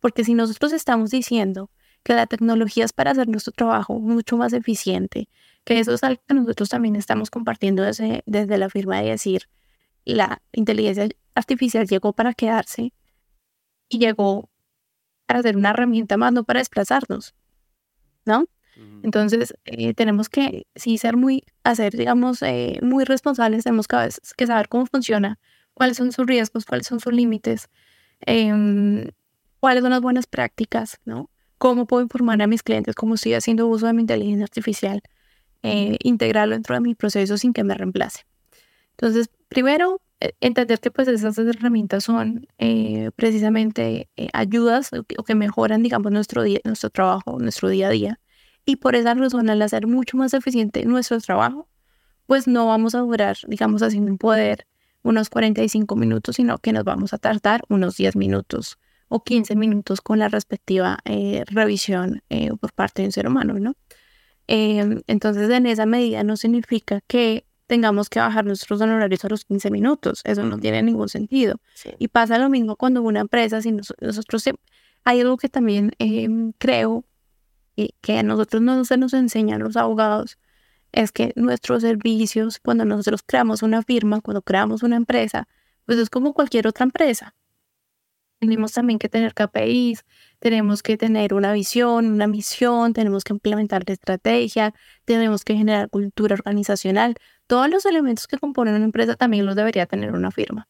Porque 0.00 0.24
si 0.24 0.34
nosotros 0.34 0.72
estamos 0.72 1.10
diciendo 1.10 1.70
que 2.02 2.14
la 2.14 2.26
tecnología 2.26 2.84
es 2.84 2.92
para 2.92 3.12
hacer 3.12 3.28
nuestro 3.28 3.52
trabajo 3.52 3.98
mucho 3.98 4.36
más 4.36 4.52
eficiente, 4.52 5.28
que 5.64 5.78
eso 5.78 5.94
es 5.94 6.02
algo 6.02 6.20
que 6.26 6.34
nosotros 6.34 6.68
también 6.68 6.96
estamos 6.96 7.30
compartiendo 7.30 7.82
desde, 7.82 8.22
desde 8.26 8.58
la 8.58 8.68
firma 8.68 9.00
de 9.00 9.10
decir, 9.10 9.48
la 10.04 10.42
inteligencia 10.52 11.08
artificial 11.34 11.86
llegó 11.86 12.12
para 12.12 12.34
quedarse 12.34 12.92
y 13.88 13.98
llegó 13.98 14.50
para 15.26 15.42
ser 15.42 15.56
una 15.56 15.70
herramienta 15.70 16.16
más, 16.16 16.32
no 16.32 16.44
para 16.44 16.60
desplazarnos, 16.60 17.34
¿no? 18.24 18.46
Entonces, 19.02 19.54
eh, 19.66 19.92
tenemos 19.92 20.30
que, 20.30 20.66
sí, 20.74 20.96
ser 20.96 21.16
muy, 21.16 21.44
hacer, 21.62 21.94
digamos, 21.94 22.40
eh, 22.42 22.78
muy 22.82 23.04
responsables, 23.04 23.64
tenemos 23.64 23.86
que, 23.86 23.96
que 24.36 24.46
saber 24.46 24.68
cómo 24.68 24.86
funciona 24.86 25.38
cuáles 25.74 25.98
son 25.98 26.10
sus 26.10 26.26
riesgos, 26.26 26.64
cuáles 26.64 26.86
son 26.86 26.98
sus 26.98 27.12
límites, 27.12 27.68
em, 28.20 29.10
cuáles 29.60 29.82
son 29.82 29.90
las 29.90 30.00
buenas 30.00 30.26
prácticas, 30.26 31.00
¿no? 31.04 31.28
Cómo 31.62 31.86
puedo 31.86 32.02
informar 32.02 32.42
a 32.42 32.48
mis 32.48 32.64
clientes 32.64 32.96
cómo 32.96 33.14
estoy 33.14 33.34
haciendo 33.34 33.68
uso 33.68 33.86
de 33.86 33.92
mi 33.92 34.00
inteligencia 34.00 34.42
artificial, 34.42 35.00
eh, 35.62 35.96
integrarlo 36.02 36.56
dentro 36.56 36.74
de 36.74 36.80
mi 36.80 36.96
proceso 36.96 37.38
sin 37.38 37.52
que 37.52 37.62
me 37.62 37.74
reemplace. 37.74 38.26
Entonces, 38.96 39.30
primero, 39.46 40.00
eh, 40.18 40.32
entender 40.40 40.80
que 40.80 40.90
pues 40.90 41.06
esas 41.06 41.38
herramientas 41.38 42.02
son 42.02 42.48
eh, 42.58 43.12
precisamente 43.14 44.08
ayudas 44.32 44.90
o 44.92 45.22
que, 45.22 45.34
mejoran, 45.36 45.84
digamos, 45.84 46.10
nuestro, 46.10 46.42
día, 46.42 46.58
nuestro 46.64 46.90
trabajo, 46.90 47.38
nuestro 47.38 47.68
día 47.68 47.86
a 47.86 47.90
día. 47.90 48.20
Y 48.66 48.74
por 48.74 48.96
esa 48.96 49.14
razón, 49.14 49.48
al 49.48 49.62
hacer 49.62 49.86
mucho 49.86 50.16
más 50.16 50.34
eficiente 50.34 50.84
nuestro 50.84 51.20
trabajo, 51.20 51.68
pues 52.26 52.48
no 52.48 52.66
vamos 52.66 52.96
a 52.96 52.98
durar, 52.98 53.36
digamos, 53.46 53.84
haciendo 53.84 54.10
un 54.10 54.18
poder 54.18 54.66
unos 55.04 55.30
45 55.30 55.94
minutos, 55.94 56.34
sino 56.34 56.58
que 56.58 56.72
nos 56.72 56.82
vamos 56.82 57.14
a 57.14 57.18
tardar 57.18 57.62
unos 57.68 57.96
10 57.98 58.16
minutos 58.16 58.78
o 59.12 59.22
15 59.22 59.56
minutos 59.56 60.00
con 60.00 60.18
la 60.18 60.28
respectiva 60.28 60.98
eh, 61.04 61.44
revisión 61.46 62.22
eh, 62.30 62.50
por 62.58 62.72
parte 62.72 63.02
de 63.02 63.08
un 63.08 63.12
ser 63.12 63.26
humano, 63.28 63.58
¿no? 63.58 63.74
Em, 64.46 65.02
entonces, 65.06 65.50
en 65.50 65.66
esa 65.66 65.84
medida 65.84 66.24
no 66.24 66.36
significa 66.36 67.02
que 67.06 67.46
tengamos 67.66 68.08
que 68.08 68.20
bajar 68.20 68.46
nuestros 68.46 68.80
honorarios 68.80 69.24
a 69.24 69.28
los 69.28 69.44
15 69.44 69.70
minutos. 69.70 70.22
Eso 70.24 70.44
no 70.44 70.58
tiene 70.58 70.82
ningún 70.82 71.08
sentido. 71.08 71.60
Y 71.98 72.08
pasa 72.08 72.38
lo 72.38 72.48
mismo 72.48 72.76
cuando 72.76 73.02
una 73.02 73.20
empresa, 73.20 73.60
si 73.60 73.72
nosotros, 73.72 74.44
hay 75.04 75.20
algo 75.20 75.36
que 75.36 75.48
también 75.48 75.92
em, 75.98 76.52
creo 76.58 77.04
que 78.00 78.18
a 78.18 78.22
nosotros 78.22 78.62
no 78.62 78.84
se 78.84 78.96
nos 78.96 79.12
enseñan 79.12 79.62
los 79.62 79.76
abogados, 79.76 80.38
es 80.92 81.12
que 81.12 81.32
nuestros 81.36 81.82
servicios, 81.82 82.60
cuando 82.60 82.84
nosotros 82.84 83.22
creamos 83.26 83.62
una 83.62 83.82
firma, 83.82 84.20
cuando 84.20 84.42
creamos 84.42 84.82
una 84.82 84.96
empresa, 84.96 85.48
pues 85.86 85.98
es 85.98 86.10
como 86.10 86.32
cualquier 86.34 86.66
otra 86.66 86.84
empresa. 86.84 87.34
Tenemos 88.42 88.72
también 88.72 88.98
que 88.98 89.08
tener 89.08 89.34
KPIs, 89.34 90.04
tenemos 90.40 90.82
que 90.82 90.96
tener 90.96 91.32
una 91.32 91.52
visión, 91.52 92.06
una 92.06 92.26
misión, 92.26 92.92
tenemos 92.92 93.22
que 93.22 93.32
implementar 93.32 93.84
la 93.86 93.92
estrategia, 93.92 94.74
tenemos 95.04 95.44
que 95.44 95.54
generar 95.54 95.88
cultura 95.88 96.34
organizacional. 96.34 97.14
Todos 97.46 97.70
los 97.70 97.86
elementos 97.86 98.26
que 98.26 98.38
componen 98.38 98.74
una 98.74 98.84
empresa 98.84 99.14
también 99.14 99.46
los 99.46 99.54
debería 99.54 99.86
tener 99.86 100.10
una 100.10 100.32
firma. 100.32 100.66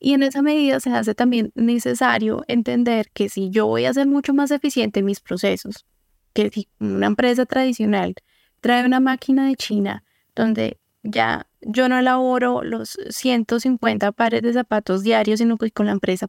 Y 0.00 0.14
en 0.14 0.24
esa 0.24 0.42
medida 0.42 0.80
se 0.80 0.90
hace 0.90 1.14
también 1.14 1.52
necesario 1.54 2.42
entender 2.48 3.08
que 3.14 3.28
si 3.28 3.50
yo 3.50 3.66
voy 3.66 3.84
a 3.84 3.90
hacer 3.90 4.08
mucho 4.08 4.34
más 4.34 4.50
eficiente 4.50 5.04
mis 5.04 5.20
procesos, 5.20 5.86
que 6.34 6.50
si 6.50 6.66
una 6.80 7.06
empresa 7.06 7.46
tradicional 7.46 8.16
trae 8.60 8.84
una 8.84 8.98
máquina 8.98 9.46
de 9.46 9.54
China 9.54 10.02
donde 10.34 10.80
ya 11.04 11.46
yo 11.60 11.88
no 11.88 12.00
elaboro 12.00 12.64
los 12.64 12.98
150 13.10 14.10
pares 14.10 14.42
de 14.42 14.52
zapatos 14.52 15.04
diarios, 15.04 15.38
sino 15.38 15.56
que 15.56 15.70
con 15.70 15.86
la 15.86 15.92
empresa, 15.92 16.26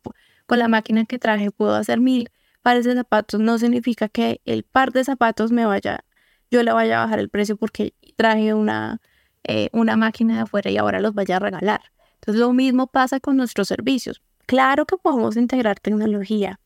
con 0.48 0.60
la 0.60 0.68
máquina 0.68 1.06
que 1.06 1.20
traje 1.20 1.52
puedo 1.52 1.76
hacer 1.76 2.00
mil 2.00 2.32
pares 2.64 2.86
de 2.86 2.96
zapatos, 2.96 3.40
no 3.40 3.60
significa 3.60 4.10
que 4.10 4.42
el 4.46 4.64
par 4.64 4.92
de 4.92 5.04
zapatos 5.04 5.52
me 5.52 5.66
vaya, 5.66 6.04
yo 6.50 6.64
le 6.64 6.74
vaya 6.74 7.02
a 7.02 7.06
bajar 7.06 7.20
el 7.20 7.30
precio 7.30 7.56
porque 7.58 7.94
traje 8.16 8.54
una, 8.54 9.00
eh, 9.44 9.70
una 9.74 9.96
máquina 9.96 10.36
de 10.36 10.42
afuera 10.42 10.72
y 10.72 10.78
ahora 10.78 11.00
los 11.00 11.14
vaya 11.14 11.38
a 11.38 11.40
regalar. 11.40 11.82
Entonces 12.16 12.40
lo 12.42 12.52
mismo 12.54 12.88
pasa 12.88 13.20
con 13.20 13.38
nuestros 13.38 13.68
servicios. 13.68 14.22
Claro 14.48 14.86
que 14.86 14.98
podemos 14.98 15.38
integrar 15.38 15.80
tecnología, 15.80 16.60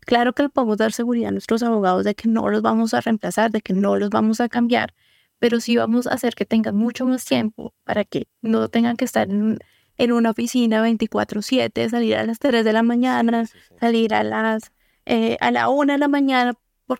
claro 0.00 0.32
que 0.32 0.44
le 0.44 0.48
podemos 0.48 0.76
dar 0.78 0.92
seguridad 0.92 1.28
a 1.28 1.32
nuestros 1.32 1.62
abogados 1.62 2.04
de 2.04 2.14
que 2.14 2.28
no 2.28 2.48
los 2.48 2.62
vamos 2.62 2.94
a 2.94 3.00
reemplazar, 3.00 3.50
de 3.50 3.60
que 3.60 3.74
no 3.74 3.96
los 3.96 4.10
vamos 4.10 4.40
a 4.40 4.48
cambiar, 4.48 4.94
pero 5.40 5.60
sí 5.60 5.76
vamos 5.76 6.06
a 6.06 6.14
hacer 6.14 6.34
que 6.34 6.46
tengan 6.46 6.76
mucho 6.76 7.06
más 7.06 7.24
tiempo 7.24 7.74
para 7.84 8.04
que 8.04 8.28
no 8.40 8.68
tengan 8.68 8.96
que 8.96 9.04
estar 9.04 9.28
en, 9.28 9.58
una 9.98 10.30
oficina 10.30 10.82
24/7, 10.82 11.88
salir 11.88 12.16
a 12.16 12.24
las 12.24 12.38
3 12.38 12.64
de 12.64 12.72
la 12.72 12.82
mañana, 12.82 13.46
salir 13.80 14.14
a 14.14 14.22
las 14.24 14.72
eh, 15.06 15.36
a 15.40 15.50
la 15.50 15.68
1 15.68 15.92
de 15.92 15.98
la 15.98 16.08
mañana, 16.08 16.54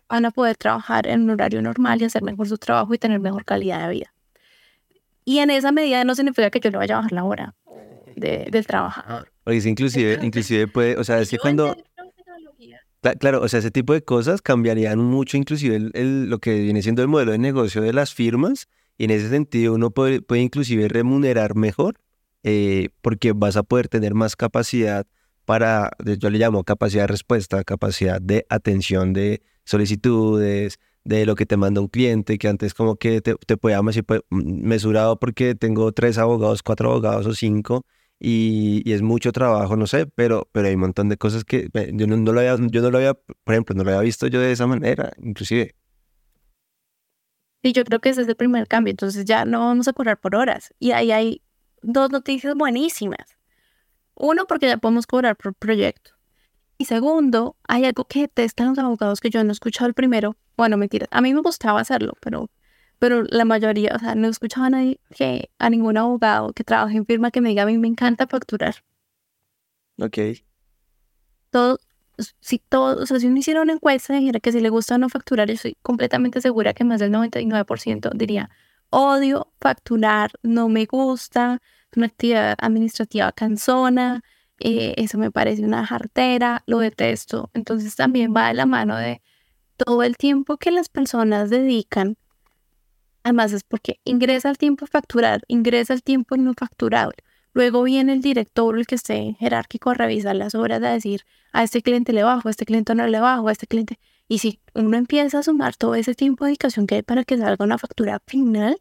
van 0.09 0.25
a 0.25 0.31
poder 0.31 0.55
trabajar 0.57 1.07
en 1.07 1.23
un 1.23 1.31
horario 1.31 1.61
normal 1.61 2.01
y 2.01 2.05
hacer 2.05 2.23
mejor 2.23 2.47
su 2.47 2.57
trabajo 2.57 2.93
y 2.93 2.97
tener 2.97 3.19
mejor 3.19 3.45
calidad 3.45 3.87
de 3.87 3.93
vida. 3.93 4.13
Y 5.23 5.39
en 5.39 5.49
esa 5.49 5.71
medida 5.71 6.03
no 6.03 6.15
significa 6.15 6.49
que 6.49 6.59
yo 6.59 6.69
le 6.69 6.77
vaya 6.77 6.95
a 6.95 6.97
bajar 6.97 7.11
la 7.11 7.23
hora 7.23 7.55
del 8.15 8.65
trabajador. 8.67 9.31
Porque 9.43 9.67
inclusive, 9.67 10.19
inclusive 10.21 10.67
puede, 10.67 10.97
o 10.97 11.03
sea, 11.03 11.19
es 11.19 11.29
que 11.29 11.37
cuando... 11.37 11.75
Claro, 13.19 13.41
o 13.41 13.47
sea, 13.47 13.59
ese 13.59 13.69
tipo 13.69 13.93
de 13.93 14.03
cosas 14.03 14.41
cambiarían 14.41 14.97
mucho 14.97 15.37
inclusive 15.37 15.75
el, 15.75 16.27
lo 16.27 16.39
que 16.39 16.59
viene 16.61 16.81
siendo 16.81 17.03
el 17.03 17.07
modelo 17.07 17.33
de 17.33 17.37
negocio 17.37 17.83
de 17.83 17.93
las 17.93 18.15
firmas 18.15 18.67
y 18.97 19.03
en 19.03 19.11
ese 19.11 19.29
sentido 19.29 19.75
uno 19.75 19.91
puede, 19.91 20.21
puede 20.21 20.41
inclusive 20.41 20.87
remunerar 20.87 21.53
mejor 21.53 21.99
eh, 22.47 22.89
porque 23.01 23.33
vas 23.33 23.57
a 23.57 23.63
poder 23.63 23.87
tener 23.87 24.13
más 24.13 24.35
capacidad 24.35 25.07
para, 25.45 25.89
yo 26.19 26.29
le 26.29 26.37
llamo 26.37 26.63
capacidad 26.63 27.03
de 27.03 27.07
respuesta, 27.07 27.63
capacidad 27.63 28.21
de 28.21 28.45
atención 28.49 29.13
de 29.13 29.41
solicitudes, 29.63 30.79
de 31.03 31.25
lo 31.25 31.33
que 31.33 31.47
te 31.47 31.57
manda 31.57 31.81
un 31.81 31.87
cliente, 31.87 32.37
que 32.37 32.47
antes 32.47 32.75
como 32.75 32.97
que 32.97 33.21
te, 33.21 33.33
te 33.33 33.57
podía 33.57 33.81
mesurado 34.29 35.19
porque 35.19 35.55
tengo 35.55 35.91
tres 35.91 36.19
abogados, 36.19 36.61
cuatro 36.61 36.91
abogados 36.91 37.25
o 37.25 37.33
cinco, 37.33 37.83
y, 38.19 38.91
es 38.91 39.01
mucho 39.01 39.31
trabajo, 39.31 39.75
no 39.75 39.87
sé, 39.87 40.05
pero, 40.05 40.47
pero 40.51 40.67
hay 40.67 40.75
un 40.75 40.81
montón 40.81 41.09
de 41.09 41.17
cosas 41.17 41.45
que 41.45 41.69
yo 41.93 42.05
no, 42.05 42.31
lo 42.31 42.39
había, 42.39 42.55
yo 42.57 42.81
no 42.83 42.91
lo 42.91 42.97
había, 42.99 43.15
por 43.15 43.55
ejemplo, 43.55 43.75
no 43.75 43.83
lo 43.83 43.89
había 43.89 44.01
visto 44.01 44.27
yo 44.27 44.39
de 44.39 44.51
esa 44.51 44.67
manera, 44.67 45.13
inclusive. 45.17 45.73
Sí, 47.63 47.73
yo 47.73 47.83
creo 47.85 47.99
que 47.99 48.09
ese 48.09 48.21
es 48.21 48.27
el 48.27 48.35
primer 48.35 48.67
cambio, 48.67 48.91
entonces 48.91 49.25
ya 49.25 49.45
no 49.45 49.61
vamos 49.61 49.87
a 49.87 49.93
cobrar 49.93 50.19
por 50.19 50.35
horas. 50.35 50.71
Y 50.77 50.91
ahí 50.91 51.11
hay 51.11 51.41
dos 51.85 52.11
noticias 52.11 52.55
buenísimas. 52.55 53.37
Uno, 54.15 54.45
porque 54.47 54.67
ya 54.67 54.77
podemos 54.77 55.07
cobrar 55.07 55.35
por 55.35 55.53
proyecto. 55.53 56.11
Y 56.77 56.85
segundo, 56.85 57.55
hay 57.67 57.85
algo 57.85 58.05
que 58.05 58.21
detestan 58.21 58.69
los 58.69 58.79
abogados 58.79 59.19
que 59.19 59.29
yo 59.29 59.43
no 59.43 59.49
he 59.49 59.53
escuchado 59.53 59.87
el 59.87 59.93
primero. 59.93 60.35
Bueno, 60.57 60.77
mentira, 60.77 61.07
a 61.11 61.21
mí 61.21 61.33
me 61.33 61.41
gustaba 61.41 61.79
hacerlo, 61.79 62.13
pero 62.21 62.49
pero 62.97 63.23
la 63.23 63.43
mayoría, 63.43 63.91
o 63.93 63.99
sea, 63.99 64.15
no 64.15 64.27
he 64.27 64.29
escuchado 64.29 64.67
a 64.67 64.69
nadie 64.69 64.99
que, 65.13 65.49
a 65.59 65.69
ningún 65.69 65.97
abogado 65.97 66.53
que 66.53 66.63
trabaje 66.63 66.95
en 66.95 67.05
firma 67.05 67.29
que 67.29 67.41
me 67.41 67.49
diga, 67.49 67.63
a 67.63 67.65
mí 67.65 67.77
me 67.77 67.89
encanta 67.89 68.25
facturar. 68.25 68.75
Ok. 69.99 70.17
Todos 71.49 71.85
si 72.39 72.59
todo, 72.59 73.01
o 73.01 73.05
sea, 73.05 73.19
si 73.19 73.27
uno 73.27 73.37
hiciera 73.37 73.61
una 73.61 73.73
encuesta 73.73 74.15
y 74.15 74.19
dijera 74.19 74.39
que 74.39 74.51
si 74.51 74.59
le 74.59 74.69
gusta 74.69 74.95
o 74.95 74.97
no 74.97 75.09
facturar, 75.09 75.47
yo 75.47 75.53
estoy 75.53 75.77
completamente 75.81 76.41
segura 76.41 76.73
que 76.73 76.83
más 76.83 76.99
del 76.99 77.11
99% 77.11 78.11
diría, 78.15 78.49
odio 78.89 79.51
facturar, 79.59 80.31
no 80.43 80.69
me 80.69 80.85
gusta, 80.85 81.61
una 81.97 82.07
actividad 82.07 82.55
administrativa 82.59 83.31
cansona, 83.31 84.23
eh, 84.59 84.93
eso 84.97 85.17
me 85.17 85.31
parece 85.31 85.63
una 85.63 85.85
jartera, 85.85 86.63
lo 86.65 86.79
detesto. 86.79 87.49
Entonces 87.53 87.95
también 87.95 88.33
va 88.35 88.47
de 88.47 88.53
la 88.53 88.65
mano 88.65 88.97
de 88.97 89.21
todo 89.77 90.03
el 90.03 90.17
tiempo 90.17 90.57
que 90.57 90.71
las 90.71 90.89
personas 90.89 91.49
dedican. 91.49 92.17
Además 93.23 93.53
es 93.53 93.63
porque 93.63 93.99
ingresa 94.03 94.49
el 94.49 94.57
tiempo 94.57 94.85
a 94.85 94.87
facturar, 94.87 95.41
ingresa 95.47 95.93
el 95.93 96.03
tiempo 96.03 96.37
no 96.37 96.53
facturable. 96.53 97.17
Luego 97.53 97.83
viene 97.83 98.13
el 98.13 98.21
director, 98.21 98.77
el 98.77 98.85
que 98.85 98.95
esté 98.95 99.35
jerárquico, 99.39 99.89
a 99.89 99.93
revisar 99.93 100.35
las 100.35 100.55
obras, 100.55 100.83
a 100.83 100.91
decir, 100.91 101.21
a 101.53 101.63
este 101.63 101.81
cliente 101.81 102.13
le 102.13 102.23
bajo, 102.23 102.47
a 102.47 102.51
este 102.51 102.65
cliente 102.65 102.93
no 102.95 103.07
le 103.07 103.19
bajo, 103.19 103.47
a 103.47 103.51
este 103.51 103.65
cliente. 103.65 103.97
Y 104.27 104.39
si 104.39 104.59
uno 104.73 104.97
empieza 104.97 105.39
a 105.39 105.43
sumar 105.43 105.75
todo 105.75 105.95
ese 105.95 106.15
tiempo 106.15 106.43
de 106.43 106.49
dedicación 106.49 106.85
que 106.85 106.95
hay 106.95 107.01
para 107.01 107.23
que 107.23 107.37
salga 107.37 107.63
una 107.63 107.77
factura 107.77 108.21
final, 108.27 108.77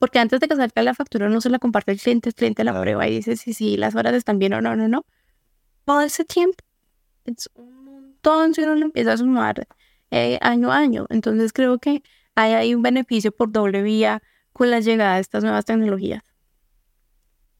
porque 0.00 0.18
antes 0.18 0.40
de 0.40 0.48
que 0.48 0.56
salga 0.56 0.82
la 0.82 0.94
factura 0.94 1.28
no 1.28 1.42
se 1.42 1.50
la 1.50 1.58
comparte 1.58 1.92
el 1.92 2.00
cliente, 2.00 2.30
el 2.30 2.34
cliente 2.34 2.64
la 2.64 2.80
prueba 2.80 3.06
y 3.06 3.16
dice 3.16 3.36
si 3.36 3.52
sí, 3.52 3.76
las 3.76 3.94
horas 3.94 4.14
están 4.14 4.38
bien 4.38 4.54
o 4.54 4.62
no, 4.62 4.74
no, 4.74 4.88
no. 4.88 5.04
Todo 5.84 6.00
ese 6.00 6.24
tiempo 6.24 6.64
es 7.26 7.50
un 7.54 7.84
montón 7.84 8.54
si 8.54 8.62
uno 8.62 8.76
lo 8.76 8.86
empieza 8.86 9.12
a 9.12 9.18
sumar 9.18 9.68
eh, 10.10 10.38
año 10.40 10.72
a 10.72 10.78
año. 10.78 11.06
Entonces 11.10 11.52
creo 11.52 11.78
que 11.78 12.02
hay 12.34 12.54
ahí 12.54 12.74
un 12.74 12.82
beneficio 12.82 13.30
por 13.30 13.52
doble 13.52 13.82
vía 13.82 14.22
con 14.54 14.70
la 14.70 14.80
llegada 14.80 15.16
de 15.16 15.20
estas 15.20 15.44
nuevas 15.44 15.66
tecnologías. 15.66 16.22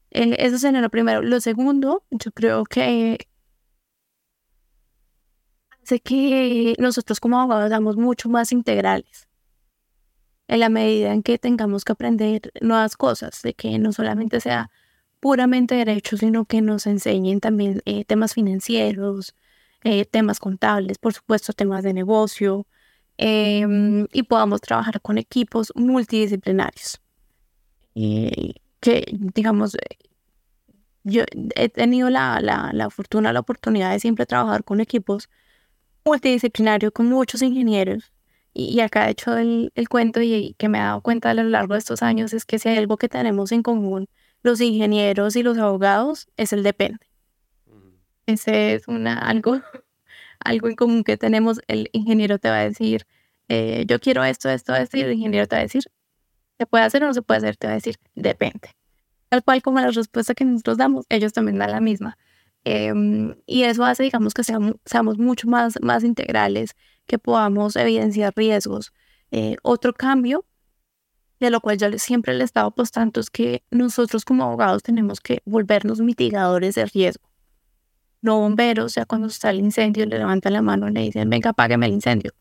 Eh, 0.09 0.35
eso 0.39 0.57
sería 0.57 0.81
lo 0.81 0.89
primero. 0.89 1.21
Lo 1.21 1.39
segundo, 1.41 2.03
yo 2.09 2.31
creo 2.31 2.63
que 2.65 3.19
hace 5.83 5.99
que 5.99 6.75
nosotros 6.79 7.19
como 7.19 7.39
abogados 7.39 7.69
seamos 7.69 7.97
mucho 7.97 8.29
más 8.29 8.51
integrales 8.51 9.27
en 10.51 10.59
la 10.59 10.67
medida 10.67 11.13
en 11.13 11.23
que 11.23 11.37
tengamos 11.37 11.85
que 11.85 11.93
aprender 11.93 12.51
nuevas 12.59 12.97
cosas, 12.97 13.41
de 13.41 13.53
que 13.53 13.79
no 13.79 13.93
solamente 13.93 14.41
sea 14.41 14.69
puramente 15.21 15.75
derecho, 15.75 16.17
sino 16.17 16.43
que 16.43 16.59
nos 16.61 16.87
enseñen 16.87 17.39
también 17.39 17.81
eh, 17.85 18.03
temas 18.03 18.33
financieros, 18.33 19.33
eh, 19.85 20.03
temas 20.03 20.41
contables, 20.41 20.97
por 20.97 21.13
supuesto 21.13 21.53
temas 21.53 21.83
de 21.83 21.93
negocio, 21.93 22.67
em, 23.17 24.07
y 24.11 24.23
podamos 24.23 24.59
trabajar 24.59 24.99
con 24.99 25.17
equipos 25.17 25.71
multidisciplinarios. 25.73 26.99
Y 27.93 28.55
que, 28.81 29.05
digamos, 29.33 29.77
yo 31.05 31.23
he 31.55 31.69
tenido 31.69 32.09
la, 32.09 32.41
la, 32.41 32.71
la, 32.73 32.89
fortuna, 32.89 33.31
la 33.31 33.39
oportunidad 33.39 33.93
de 33.93 34.01
siempre 34.01 34.25
trabajar 34.25 34.65
con 34.65 34.81
equipos 34.81 35.29
multidisciplinarios, 36.03 36.91
con 36.91 37.07
muchos 37.07 37.41
ingenieros. 37.41 38.11
Y, 38.53 38.79
acá 38.81 39.07
he 39.07 39.11
hecho 39.11 39.37
el, 39.37 39.71
el 39.75 39.87
cuento 39.89 40.21
y, 40.21 40.55
que 40.57 40.69
me 40.69 40.77
he 40.77 40.81
dado 40.81 41.01
cuenta 41.01 41.29
a 41.29 41.33
lo 41.33 41.43
largo 41.43 41.73
de 41.73 41.79
estos 41.79 42.03
años 42.03 42.33
es 42.33 42.45
que 42.45 42.59
si 42.59 42.69
hay 42.69 42.77
algo 42.77 42.97
que 42.97 43.07
tenemos 43.09 43.51
en 43.51 43.63
común 43.63 44.07
los 44.43 44.59
ingenieros 44.61 45.35
y 45.35 45.43
los 45.43 45.57
abogados 45.57 46.27
es 46.37 46.53
el 46.53 46.63
depende. 46.63 47.05
Ese 48.25 48.75
es 48.75 48.87
una, 48.87 49.17
algo, 49.17 49.61
algo 50.39 50.67
en 50.67 50.75
común 50.75 51.03
que 51.03 51.17
tenemos. 51.17 51.61
El 51.67 51.89
ingeniero 51.91 52.39
te 52.39 52.49
va 52.49 52.59
a 52.59 52.63
decir, 52.63 53.05
eh, 53.49 53.85
yo 53.87 53.99
quiero 53.99 54.23
esto, 54.23 54.49
esto, 54.49 54.75
esto, 54.75 54.97
y 54.97 55.01
el 55.01 55.13
ingeniero 55.13 55.47
te 55.47 55.55
va 55.55 55.59
a 55.61 55.63
decir, 55.63 55.83
¿se 56.57 56.65
puede 56.65 56.83
hacer 56.83 57.03
o 57.03 57.07
no 57.07 57.13
se 57.13 57.21
puede 57.21 57.39
hacer? 57.39 57.57
Te 57.57 57.67
va 57.67 57.73
a 57.73 57.75
decir, 57.75 57.95
depende. 58.15 58.75
Tal 59.29 59.43
cual 59.43 59.61
como 59.61 59.79
la 59.79 59.91
respuesta 59.91 60.33
que 60.33 60.45
nosotros 60.45 60.77
damos, 60.77 61.05
ellos 61.09 61.33
también 61.33 61.57
dan 61.57 61.71
la 61.71 61.81
misma. 61.81 62.17
Em, 62.63 63.35
y 63.45 63.63
eso 63.63 63.83
hace, 63.85 64.03
digamos, 64.03 64.33
que 64.33 64.43
seamos, 64.43 64.75
seamos, 64.85 65.17
mucho 65.17 65.47
más, 65.47 65.79
más 65.81 66.03
integrales, 66.03 66.75
que 67.11 67.19
podamos 67.19 67.75
evidenciar 67.75 68.31
riesgos. 68.37 68.93
Eh, 69.31 69.57
otro 69.63 69.91
cambio, 69.91 70.45
de 71.41 71.49
lo 71.49 71.59
cual 71.59 71.77
yo 71.77 71.87
siempre 71.99 72.33
le 72.33 72.39
he 72.39 72.45
estado 72.45 72.67
apostando, 72.67 73.19
es 73.19 73.29
que 73.29 73.63
nosotros 73.69 74.23
como 74.23 74.45
abogados 74.45 74.81
tenemos 74.81 75.19
que 75.19 75.41
volvernos 75.43 75.99
mitigadores 75.99 76.75
de 76.75 76.85
riesgo. 76.85 77.29
No 78.21 78.39
bomberos, 78.39 78.85
o 78.85 78.89
sea, 78.89 79.05
cuando 79.05 79.27
está 79.27 79.49
el 79.49 79.59
incendio, 79.59 80.05
le 80.05 80.19
levantan 80.19 80.53
la 80.53 80.61
mano 80.61 80.87
y 80.87 80.93
le 80.93 81.01
dicen, 81.01 81.29
venga, 81.29 81.49
apágueme 81.49 81.87
el 81.87 81.91
incendio. 81.91 82.31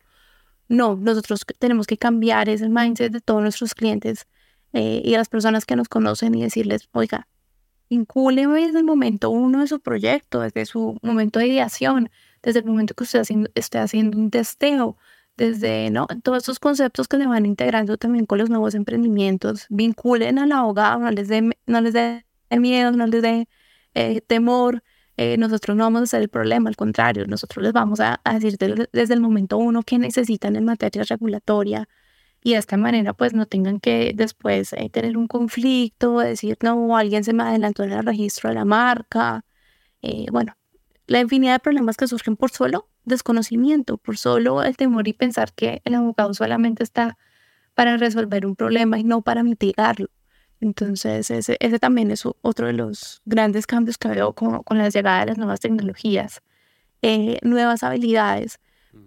No, 0.69 0.95
nosotros 0.95 1.45
tenemos 1.59 1.89
que 1.89 1.97
cambiar 1.97 2.49
ese 2.49 2.69
mindset 2.69 3.11
de 3.11 3.21
todos 3.21 3.43
nuestros 3.43 3.75
clientes 3.75 4.29
eh, 4.73 5.03
y 5.05 5.15
a 5.15 5.19
las 5.19 5.29
personas 5.29 5.65
que 5.65 5.75
nos 5.75 5.89
conocen 5.89 6.33
y 6.37 6.43
decirles, 6.43 6.89
oiga, 6.93 7.27
incúleme 7.89 8.67
desde 8.67 8.79
el 8.79 8.85
momento 8.85 9.31
uno 9.31 9.63
de 9.63 9.67
su 9.67 9.81
proyecto, 9.81 10.39
desde 10.43 10.65
su 10.65 10.97
momento 11.03 11.41
de 11.41 11.49
ideación, 11.49 12.09
desde 12.43 12.61
el 12.61 12.67
momento 12.67 12.95
que 12.95 13.05
usted 13.05 13.21
haciendo, 13.21 13.51
esté 13.55 13.79
haciendo 13.79 14.19
un 14.19 14.31
testeo, 14.31 14.97
desde 15.41 15.91
¿no? 15.91 16.07
todos 16.23 16.39
estos 16.39 16.59
conceptos 16.59 17.09
que 17.09 17.17
se 17.17 17.27
van 17.27 17.47
integrando 17.47 17.97
también 17.97 18.27
con 18.27 18.39
los 18.39 18.51
nuevos 18.51 18.75
emprendimientos, 18.75 19.67
vinculen 19.71 20.39
al 20.39 20.53
abogado, 20.53 21.01
no 21.01 21.11
les 21.11 21.29
dé 21.29 21.51
no 21.67 21.81
les 21.81 21.95
miedo, 22.51 22.93
no 22.93 23.07
les 23.07 23.23
dé 23.23 23.49
eh, 23.95 24.21
temor, 24.21 24.83
eh, 25.17 25.39
nosotros 25.39 25.77
no 25.77 25.85
vamos 25.85 26.03
a 26.03 26.07
ser 26.07 26.23
el 26.23 26.29
problema, 26.29 26.69
al 26.69 26.77
contrario, 26.77 27.27
nosotros 27.27 27.63
les 27.63 27.73
vamos 27.73 28.01
a, 28.01 28.21
decir 28.35 28.59
desde 28.93 29.15
el 29.15 29.21
momento 29.21 29.57
uno 29.57 29.83
qué 29.83 29.99
necesitan 29.99 30.57
en 30.57 30.65
materia 30.67 31.05
regulatoria, 31.05 31.89
y 32.43 32.53
de 32.53 32.59
esta 32.59 32.77
manera 32.77 33.15
pues 33.15 33.33
no 33.35 33.47
tengan 33.47 33.81
que 33.81 34.13
después 34.15 34.75
eh, 34.75 34.91
tener 34.91 35.17
un 35.17 35.27
conflicto, 35.27 36.19
decir, 36.19 36.59
no, 36.63 36.97
alguien 36.97 37.25
se 37.25 37.33
me 37.33 37.45
adelantó 37.45 37.83
en 37.85 37.93
el 37.93 38.05
registro 38.05 38.51
de 38.51 38.57
la 38.57 38.65
marca. 38.65 39.45
Bueno, 40.33 40.55
la 41.11 41.21
infinidad 41.21 41.55
de 41.55 41.59
problemas 41.59 41.97
que 41.97 42.07
surgen 42.07 42.37
por 42.37 42.51
solo 42.51 42.89
desconocimiento, 43.05 43.97
por 43.99 44.17
solo 44.17 44.63
el 44.63 44.77
temor 44.77 45.09
y 45.09 45.13
pensar 45.13 45.53
que 45.53 45.83
el 45.85 45.95
abogado 45.95 46.33
solamente 46.35 46.83
está 46.83 47.19
para 47.75 47.97
resolver 47.97 48.47
un 48.47 48.55
problema 48.55 48.99
y 48.99 49.05
no 49.05 49.23
para 49.23 49.43
mitigarlo. 49.43 50.09
Entonces, 50.61 51.31
ese, 51.31 51.57
ese 51.59 51.79
también 51.79 52.11
es 52.11 52.23
otro 52.43 52.67
de 52.67 52.75
los 52.75 53.23
grandes 53.25 53.67
cambios 53.67 53.99
que 53.99 54.09
veo 54.09 54.35
con, 54.35 54.63
con 54.63 54.79
la 54.79 54.89
llegada 54.89 55.21
de 55.21 55.27
las 55.27 55.39
nuevas 55.39 55.59
tecnologías, 55.61 56.43
eh, 57.03 57.39
nuevas 57.43 57.83
habilidades 57.83 58.61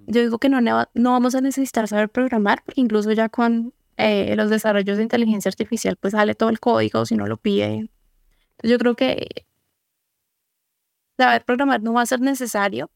yo 0.07 0.21
digo 0.21 0.39
que 0.39 0.49
no, 0.49 0.61
no 0.61 1.11
vamos 1.11 1.35
a 1.35 1.41
necesitar 1.41 1.87
saber 1.87 2.09
programar, 2.09 2.63
porque 2.65 2.81
incluso 2.81 3.11
ya 3.11 3.29
con 3.29 3.73
eh, 3.97 4.35
los 4.35 4.49
desarrollos 4.49 4.97
de 4.97 5.03
inteligencia 5.03 5.49
artificial, 5.49 5.97
pues 5.97 6.11
sale 6.11 6.35
todo 6.35 6.49
el 6.49 6.59
código 6.59 7.05
si 7.05 7.15
no 7.15 7.27
lo 7.27 7.37
pide. 7.37 7.73
Entonces 7.75 8.71
yo 8.71 8.77
creo 8.77 8.95
que 8.95 9.45
saber 11.17 11.43
programar 11.45 11.81
no 11.81 11.93
va 11.93 12.01
a 12.01 12.05
ser 12.05 12.21
necesario, 12.21 12.91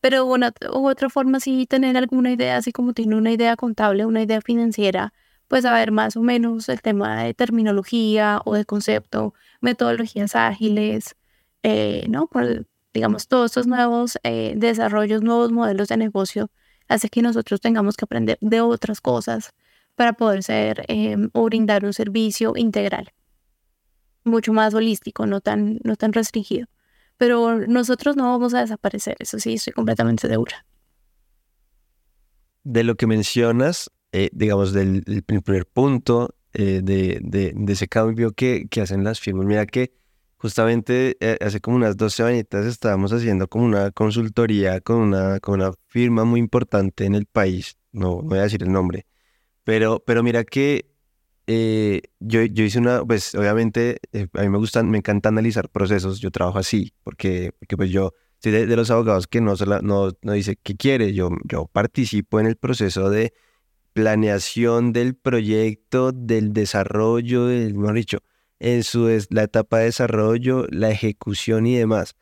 pero 0.00 0.26
una 0.26 0.52
u 0.72 0.88
otra 0.88 1.08
forma 1.10 1.40
sí 1.40 1.66
tener 1.66 1.96
alguna 1.96 2.32
idea, 2.32 2.56
así 2.56 2.72
como 2.72 2.92
tiene 2.92 3.16
una 3.16 3.32
idea 3.32 3.56
contable, 3.56 4.06
una 4.06 4.22
idea 4.22 4.40
financiera, 4.40 5.12
pues 5.48 5.62
saber 5.62 5.92
más 5.92 6.16
o 6.16 6.22
menos 6.22 6.68
el 6.68 6.82
tema 6.82 7.24
de 7.24 7.34
terminología 7.34 8.40
o 8.44 8.54
de 8.54 8.64
concepto, 8.64 9.34
metodologías 9.60 10.36
ágiles, 10.36 11.16
eh, 11.62 12.06
¿no? 12.08 12.28
Digamos, 12.94 13.28
todos 13.28 13.50
estos 13.50 13.66
nuevos 13.66 14.18
eh, 14.22 14.54
desarrollos, 14.56 15.22
nuevos 15.22 15.52
modelos 15.52 15.88
de 15.88 15.96
negocio, 15.96 16.50
hace 16.88 17.08
que 17.08 17.22
nosotros 17.22 17.60
tengamos 17.60 17.96
que 17.96 18.04
aprender 18.04 18.38
de 18.40 18.60
otras 18.60 19.00
cosas 19.00 19.52
para 19.96 20.12
poder 20.12 20.42
ser 20.42 20.84
em, 20.88 21.30
o 21.32 21.44
brindar 21.44 21.84
un 21.84 21.92
servicio 21.92 22.52
integral, 22.56 23.12
mucho 24.24 24.52
más 24.52 24.74
holístico, 24.74 25.26
no 25.26 25.40
tan, 25.40 25.78
no 25.84 25.96
tan 25.96 26.12
restringido. 26.12 26.68
Pero 27.18 27.66
nosotros 27.66 28.16
no 28.16 28.30
vamos 28.30 28.54
a 28.54 28.60
desaparecer, 28.60 29.16
eso 29.18 29.38
sí, 29.38 29.54
estoy 29.54 29.72
completamente 29.72 30.28
segura. 30.28 30.66
De 32.64 32.84
lo 32.84 32.96
que 32.96 33.06
mencionas, 33.06 33.90
eh, 34.12 34.28
digamos, 34.32 34.72
del, 34.72 35.02
primer 35.24 35.66
punto 35.66 36.34
eh, 36.52 36.80
de, 36.82 37.20
de, 37.22 37.52
de, 37.54 37.72
ese 37.72 37.88
cambio 37.88 38.32
que, 38.32 38.66
que 38.68 38.80
hacen 38.80 39.04
las 39.04 39.20
firmas, 39.20 39.46
mira 39.46 39.66
que 39.66 39.92
Justamente 40.38 41.16
eh, 41.20 41.38
hace 41.40 41.60
como 41.60 41.76
unas 41.76 41.96
dos 41.96 42.12
semanitas 42.14 42.66
estábamos 42.66 43.12
haciendo 43.12 43.48
como 43.48 43.64
una 43.64 43.90
consultoría 43.90 44.80
con 44.80 44.98
una, 44.98 45.40
con 45.40 45.60
una 45.60 45.72
firma 45.88 46.24
muy 46.24 46.40
importante 46.40 47.06
en 47.06 47.14
el 47.14 47.24
país, 47.26 47.78
no, 47.92 48.20
voy 48.22 48.38
a 48.38 48.42
decir 48.42 48.62
el 48.62 48.70
nombre, 48.70 49.06
pero, 49.64 50.02
pero 50.06 50.22
mira 50.22 50.44
que 50.44 50.90
eh, 51.46 52.02
yo, 52.18 52.42
yo 52.42 52.64
hice 52.64 52.78
una, 52.78 53.04
pues 53.04 53.34
obviamente 53.34 53.98
eh, 54.12 54.26
a 54.32 54.42
mí 54.42 54.48
me 54.48 54.58
gustan, 54.58 54.90
me 54.90 54.98
encanta 54.98 55.28
analizar 55.28 55.68
procesos, 55.68 56.20
yo 56.20 56.30
trabajo 56.30 56.58
así, 56.58 56.92
porque, 57.04 57.52
porque 57.58 57.76
pues 57.76 57.90
yo 57.90 58.14
soy 58.42 58.52
de, 58.52 58.76
los 58.76 58.90
abogados 58.90 59.28
que 59.28 59.40
no, 59.40 59.54
no, 59.82 60.10
no 60.22 60.32
dice 60.32 60.56
qué 60.56 60.76
quiere, 60.76 61.12
yo, 61.12 61.30
yo 61.44 61.66
participo 61.66 62.40
en 62.40 62.46
el 62.46 62.56
proceso 62.56 63.10
de 63.10 63.32
planeación 63.92 64.92
del 64.92 65.14
proyecto, 65.14 66.12
del 66.12 66.52
desarrollo, 66.52 67.46
del, 67.46 67.74
mejor 67.74 67.94
dicho, 67.94 68.18
en 68.58 68.82
su 68.82 69.08
la 69.30 69.44
etapa 69.44 69.78
de 69.78 69.84
desarrollo, 69.86 70.66
la 70.70 70.90
ejecución 70.90 71.66
y 71.66 71.76
demás. 71.76 72.16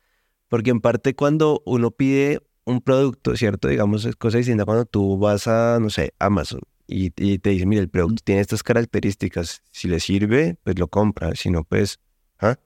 Porque 0.47 0.69
en 0.71 0.81
parte 0.81 1.15
cuando 1.15 1.61
uno 1.65 1.91
pide 1.91 2.41
un 2.65 2.81
producto, 2.81 3.35
¿cierto? 3.35 3.67
Digamos, 3.67 4.05
es 4.05 4.15
cosa 4.15 4.37
distinta 4.37 4.65
cuando 4.65 4.85
tú 4.85 5.17
vas 5.17 5.47
a, 5.47 5.79
no 5.81 5.89
sé, 5.89 6.13
Amazon 6.19 6.61
y, 6.87 7.09
te 7.09 7.49
dicen, 7.49 7.69
mira, 7.69 7.81
el 7.81 7.89
producto 7.89 8.21
tiene 8.23 8.41
estas 8.41 8.63
características, 8.63 9.63
si 9.71 9.87
le 9.87 9.99
sirve, 9.99 10.57
pues 10.63 10.77
lo 10.77 10.87
compras, 10.87 11.39
si 11.39 11.49
no, 11.49 11.63
pues, 11.63 11.99
¿ah? 12.39 12.57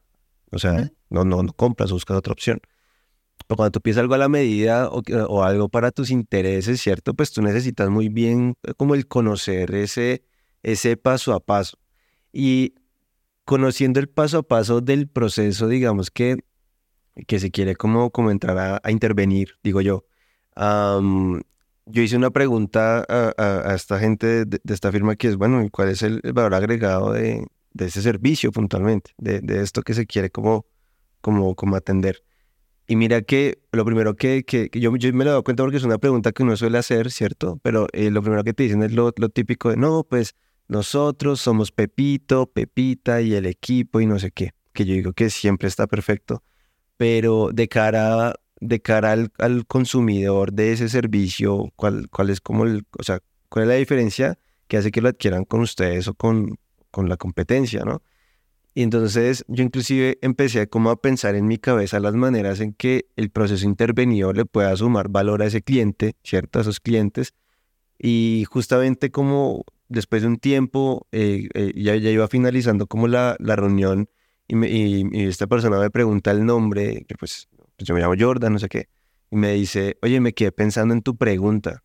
O 0.51 0.59
sea, 0.59 0.91
no, 1.09 1.24
no, 1.24 1.43
no 1.43 1.53
compras, 1.53 1.91
buscas 1.91 2.17
otra 2.17 2.34
opción. 2.34 2.61
Pero 3.47 3.57
cuando 3.57 3.72
tú 3.72 3.82
pides 3.82 3.97
algo 3.97 4.13
a 4.15 4.17
la 4.17 4.30
medida 4.30 4.89
o, 4.89 5.01
o, 5.28 5.43
algo 5.43 5.70
para 5.70 5.91
tus 5.91 6.11
intereses, 6.11 6.82
¿cierto? 6.82 7.13
Pues 7.13 7.32
tú 7.32 7.41
necesitas 7.41 7.89
muy 7.89 8.09
bien 8.09 8.57
eh, 8.63 8.74
como 8.76 8.95
el 8.95 9.07
conocer 9.07 9.74
ese, 9.74 10.24
ese 10.63 10.97
paso 10.97 11.34
a 11.34 11.39
paso. 11.39 11.78
Y 12.34 12.76
conociendo 13.45 13.99
el 13.99 14.09
paso 14.09 14.39
a 14.39 14.43
paso 14.43 14.82
del 14.82 15.07
proceso, 15.07 15.67
digamos 15.67 16.11
que, 16.11 16.38
que 17.28 17.39
se 17.39 17.51
quiere 17.51 17.76
como, 17.76 18.11
como 18.11 18.32
entrar 18.32 18.80
a, 18.84 18.91
intervenir, 18.91 19.55
digo 19.63 19.82
yo. 19.82 20.05
Yo 21.92 22.04
hice 22.04 22.16
una 22.16 22.30
pregunta 22.30 23.06
a, 23.08 23.74
esta 23.74 24.00
gente 24.00 24.46
de, 24.46 24.60
esta 24.72 24.92
firma 24.92 25.16
que 25.16 25.28
es, 25.28 25.36
bueno, 25.36 25.66
¿cuál 25.72 25.90
es 25.90 26.02
el, 26.04 26.22
valor 26.34 26.54
agregado 26.54 27.14
de, 27.14 27.46
ese 27.78 28.02
servicio 28.02 28.52
puntualmente? 28.52 29.12
De, 29.18 29.62
esto 29.62 29.82
que 29.82 29.94
se 29.94 30.06
quiere 30.06 30.30
como, 30.30 30.66
atender. 31.76 32.24
Y 32.88 32.96
mira 32.96 33.22
que 33.22 33.60
lo 33.72 33.86
primero 33.86 34.16
que, 34.16 34.44
yo, 34.74 34.92
me 34.92 35.26
lo 35.26 35.32
doy 35.32 35.44
cuenta 35.44 35.64
porque 35.64 35.78
es 35.78 35.84
una 35.84 35.98
pregunta 35.98 36.32
que 36.32 36.44
uno 36.44 36.56
suele 36.56 36.78
hacer, 36.78 37.12
¿cierto? 37.12 37.60
Pero 37.62 37.88
eh, 37.94 38.10
lo 38.10 38.22
primero 38.22 38.44
que 38.44 38.54
te 38.54 38.64
dicen 38.64 38.82
es 38.84 38.94
lo, 38.94 39.12
lo, 39.16 39.30
típico 39.30 39.70
de, 39.70 39.78
no, 39.78 40.04
pues 40.04 40.36
nosotros 40.68 41.42
somos 41.42 41.72
Pepito, 41.72 42.48
Pepita 42.48 43.22
y 43.22 43.34
el 43.34 43.46
equipo 43.46 44.02
y 44.02 44.06
no 44.06 44.20
sé 44.20 44.32
qué, 44.32 44.52
que 44.74 44.86
yo 44.86 44.94
digo 44.94 45.14
que 45.14 45.30
siempre 45.30 45.68
está 45.68 45.88
perfecto, 45.88 46.44
pero 46.98 47.50
de 47.54 47.68
cara, 47.68 48.34
de 48.60 48.82
cara 48.82 49.12
al, 49.12 49.32
al 49.38 49.66
consumidor 49.66 50.53
de 50.53 50.74
ese 50.74 50.89
servicio, 50.89 51.72
¿cuál, 51.76 52.10
cuál 52.10 52.30
es 52.30 52.41
como 52.41 52.66
el, 52.66 52.86
o 52.97 53.03
sea, 53.03 53.20
cuál 53.49 53.64
es 53.64 53.70
la 53.70 53.76
diferencia 53.76 54.39
que 54.68 54.78
hace 54.78 54.91
que 54.91 55.01
lo 55.01 55.10
adquieran 55.10 55.45
con 55.45 55.62
ustedes 55.62 56.07
o 56.07 56.14
con, 56.14 56.57
con 56.91 57.10
la 57.10 57.18
competencia, 57.18 57.84
¿no? 57.84 58.01
Y 58.76 58.84
entonces 58.84 59.43
yo 59.47 59.64
inclusive 59.64 60.20
empecé 60.22 60.70
como 60.70 60.91
a 60.91 61.01
pensar 61.01 61.36
en 61.36 61.47
mi 61.47 61.57
cabeza 61.57 61.99
las 61.99 62.14
maneras 62.14 62.60
en 62.60 62.74
que 62.74 63.07
el 63.16 63.30
proceso 63.32 63.66
intervenido 63.66 64.32
le 64.32 64.45
pueda 64.45 64.76
sumar 64.76 65.10
valor 65.10 65.41
a 65.41 65.47
ese 65.47 65.62
cliente, 65.62 66.16
¿cierto? 66.24 66.60
A 66.60 66.62
esos 66.62 66.80
clientes. 66.80 67.34
Y 67.97 68.45
justamente 68.49 69.12
como 69.12 69.66
después 69.89 70.22
de 70.22 70.30
un 70.30 70.38
tiempo, 70.38 71.07
eh, 71.12 71.49
eh, 71.55 71.74
ya, 71.76 71.95
ya 71.95 72.12
iba 72.12 72.28
finalizando 72.28 72.88
como 72.88 73.07
la, 73.07 73.36
la 73.39 73.55
reunión 73.55 74.07
y, 74.47 74.55
y, 74.66 75.26
esta 75.28 75.47
persona 75.47 75.80
me 75.80 75.89
pregunta 75.91 76.32
el 76.32 76.45
nombre, 76.45 77.05
que 77.07 77.16
pues, 77.16 77.49
pues, 77.80 77.88
yo 77.88 77.95
me 77.95 78.01
llamo 78.01 78.15
Jordan, 78.17 78.53
no 78.53 78.59
sé 78.59 78.69
qué, 78.69 78.89
y 79.32 79.36
me 79.36 79.53
dice, 79.53 79.97
oye, 80.01 80.19
me 80.19 80.34
quedé 80.34 80.51
pensando 80.51 80.93
en 80.93 81.01
tu 81.01 81.17
pregunta. 81.17 81.84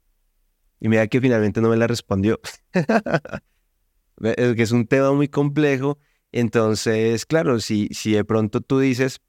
Y 0.81 0.89
me 0.89 0.97
da 0.97 1.07
que 1.07 1.21
finalmente 1.21 1.61
no 1.61 1.71
me 1.71 1.77
la 1.77 1.87
respondió. 1.87 2.41
es 4.23 4.55
que 4.55 4.63
es 4.63 4.73
un 4.73 4.87
tema 4.87 5.13
muy 5.13 5.29
complejo 5.29 5.99
entonces, 6.37 7.27
claro, 7.27 7.61
si, 7.61 7.87
si 7.93 8.11
de 8.11 8.25
pronto 8.25 8.61
tú 8.61 8.81
dices 8.81 9.21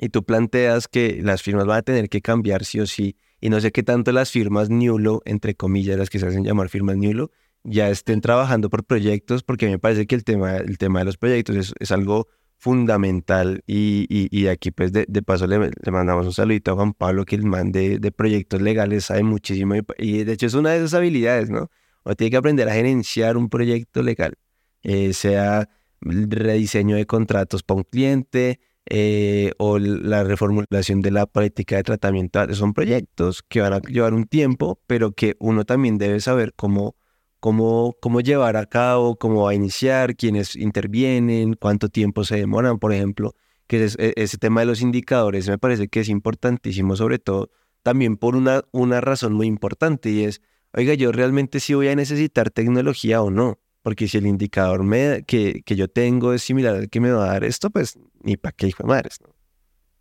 y 0.00 0.08
tú 0.08 0.24
planteas 0.24 0.88
que 0.88 1.20
las 1.22 1.42
firmas 1.42 1.66
van 1.66 1.80
a 1.80 1.82
tener 1.82 2.08
que 2.08 2.22
cambiar 2.22 2.64
sí 2.64 2.80
o 2.80 2.86
sí, 2.86 3.16
y 3.38 3.50
no 3.50 3.60
sé 3.60 3.70
qué 3.70 3.82
tanto 3.82 4.12
las 4.12 4.30
firmas 4.30 4.70
Newlo, 4.70 5.20
entre 5.26 5.54
comillas, 5.54 5.98
las 5.98 6.08
que 6.08 6.18
se 6.18 6.26
hacen 6.26 6.44
llamar 6.44 6.70
firmas 6.70 6.96
Newlo, 6.96 7.32
ya 7.64 7.90
estén 7.90 8.22
trabajando 8.22 8.70
por 8.70 8.84
proyectos, 8.84 9.42
porque 9.42 9.66
me 9.68 9.78
parece 9.78 10.06
que 10.06 10.14
el 10.14 10.24
tema, 10.24 10.56
el 10.56 10.78
tema 10.78 11.00
de 11.00 11.04
los 11.04 11.18
proyectos 11.18 11.74
es 11.78 11.92
algo 11.92 12.28
fundamental 12.58 13.62
y, 13.66 14.06
y, 14.08 14.48
aquí 14.48 14.72
pues 14.72 14.92
de, 14.92 15.06
de 15.08 15.22
paso 15.22 15.46
le, 15.46 15.70
mandamos 15.90 16.26
un 16.26 16.32
saludito 16.32 16.72
a 16.72 16.74
Juan 16.74 16.92
Pablo 16.92 17.24
que 17.24 17.36
el 17.36 17.44
man 17.44 17.70
de, 17.70 18.00
de 18.00 18.12
proyectos 18.12 18.60
legales 18.60 19.06
sabe 19.06 19.22
muchísimo 19.22 19.74
y, 19.96 20.24
de 20.24 20.32
hecho 20.32 20.46
es 20.46 20.54
una 20.54 20.70
de 20.70 20.78
esas 20.78 20.94
habilidades, 20.94 21.50
¿no? 21.50 21.70
O 22.02 22.14
tiene 22.16 22.30
que 22.32 22.36
aprender 22.36 22.68
a 22.68 22.72
gerenciar 22.72 23.36
un 23.36 23.48
proyecto 23.48 24.02
legal, 24.02 24.34
eh, 24.82 25.12
sea 25.12 25.68
rediseño 26.00 26.96
de 26.96 27.06
contratos 27.06 27.62
para 27.62 27.78
un 27.78 27.84
cliente 27.84 28.60
eh, 28.90 29.52
o 29.58 29.78
la 29.78 30.24
reformulación 30.24 31.02
de 31.02 31.10
la 31.10 31.26
política 31.26 31.76
de 31.76 31.82
tratamiento. 31.82 32.54
Son 32.54 32.72
proyectos 32.72 33.42
que 33.42 33.60
van 33.60 33.74
a 33.74 33.80
llevar 33.80 34.14
un 34.14 34.24
tiempo, 34.24 34.80
pero 34.86 35.12
que 35.12 35.36
uno 35.38 35.64
también 35.64 35.98
debe 35.98 36.20
saber 36.20 36.54
cómo, 36.56 36.96
cómo, 37.40 37.96
cómo 38.00 38.20
llevar 38.20 38.56
a 38.56 38.66
cabo, 38.66 39.16
cómo 39.16 39.44
va 39.44 39.50
a 39.50 39.54
iniciar, 39.54 40.16
quiénes 40.16 40.56
intervienen, 40.56 41.54
cuánto 41.54 41.88
tiempo 41.88 42.24
se 42.24 42.36
demoran, 42.36 42.78
por 42.78 42.92
ejemplo, 42.92 43.34
que 43.66 43.84
e, 43.84 44.12
ese 44.16 44.38
tema 44.38 44.60
de 44.60 44.66
los 44.66 44.80
indicadores 44.80 45.48
me 45.48 45.58
parece 45.58 45.88
que 45.88 46.00
es 46.00 46.08
importantísimo, 46.08 46.96
sobre 46.96 47.18
todo 47.18 47.50
también 47.82 48.16
por 48.16 48.36
una, 48.36 48.62
una 48.72 49.00
razón 49.00 49.32
muy 49.32 49.46
importante 49.46 50.10
y 50.10 50.24
es, 50.24 50.42
oiga, 50.74 50.94
yo 50.94 51.12
realmente 51.12 51.60
sí 51.60 51.74
voy 51.74 51.88
a 51.88 51.96
necesitar 51.96 52.50
tecnología 52.50 53.22
o 53.22 53.30
no. 53.30 53.58
Porque 53.82 54.08
si 54.08 54.18
el 54.18 54.26
indicador 54.26 54.84
que, 55.24 55.62
que 55.64 55.76
yo 55.76 55.88
tengo 55.88 56.34
es 56.34 56.42
similar 56.42 56.74
al 56.74 56.90
que 56.90 57.00
me 57.00 57.10
va 57.10 57.24
a 57.24 57.32
dar 57.32 57.44
esto, 57.44 57.70
pues 57.70 57.98
ni 58.22 58.36
para 58.36 58.52
qué 58.52 58.66
hijo 58.66 58.82
de 58.82 58.88
madres. 58.88 59.20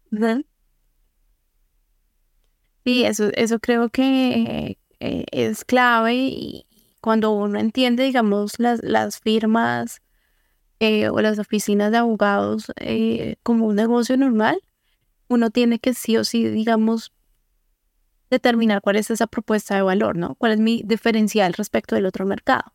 ¿no? 0.09 0.41
Sí, 2.83 3.05
eso, 3.05 3.29
eso 3.35 3.59
creo 3.59 3.89
que 3.89 4.77
eh, 4.99 5.25
es 5.31 5.63
clave 5.63 6.15
y 6.15 6.66
cuando 7.07 7.31
uno 7.31 7.57
entiende, 7.57 8.03
digamos, 8.03 8.59
las, 8.59 8.83
las 8.83 9.19
firmas 9.21 10.01
eh, 10.81 11.07
o 11.07 11.21
las 11.21 11.39
oficinas 11.39 11.89
de 11.89 11.99
abogados 11.99 12.73
eh, 12.81 13.37
como 13.43 13.65
un 13.65 13.77
negocio 13.77 14.17
normal, 14.17 14.59
uno 15.29 15.49
tiene 15.49 15.79
que 15.79 15.93
sí 15.93 16.17
o 16.17 16.25
sí, 16.25 16.43
digamos, 16.49 17.13
determinar 18.29 18.81
cuál 18.81 18.97
es 18.97 19.09
esa 19.09 19.25
propuesta 19.25 19.73
de 19.73 19.83
valor, 19.83 20.17
¿no? 20.17 20.35
¿Cuál 20.35 20.51
es 20.51 20.59
mi 20.59 20.83
diferencial 20.83 21.53
respecto 21.53 21.95
del 21.95 22.07
otro 22.07 22.25
mercado? 22.25 22.73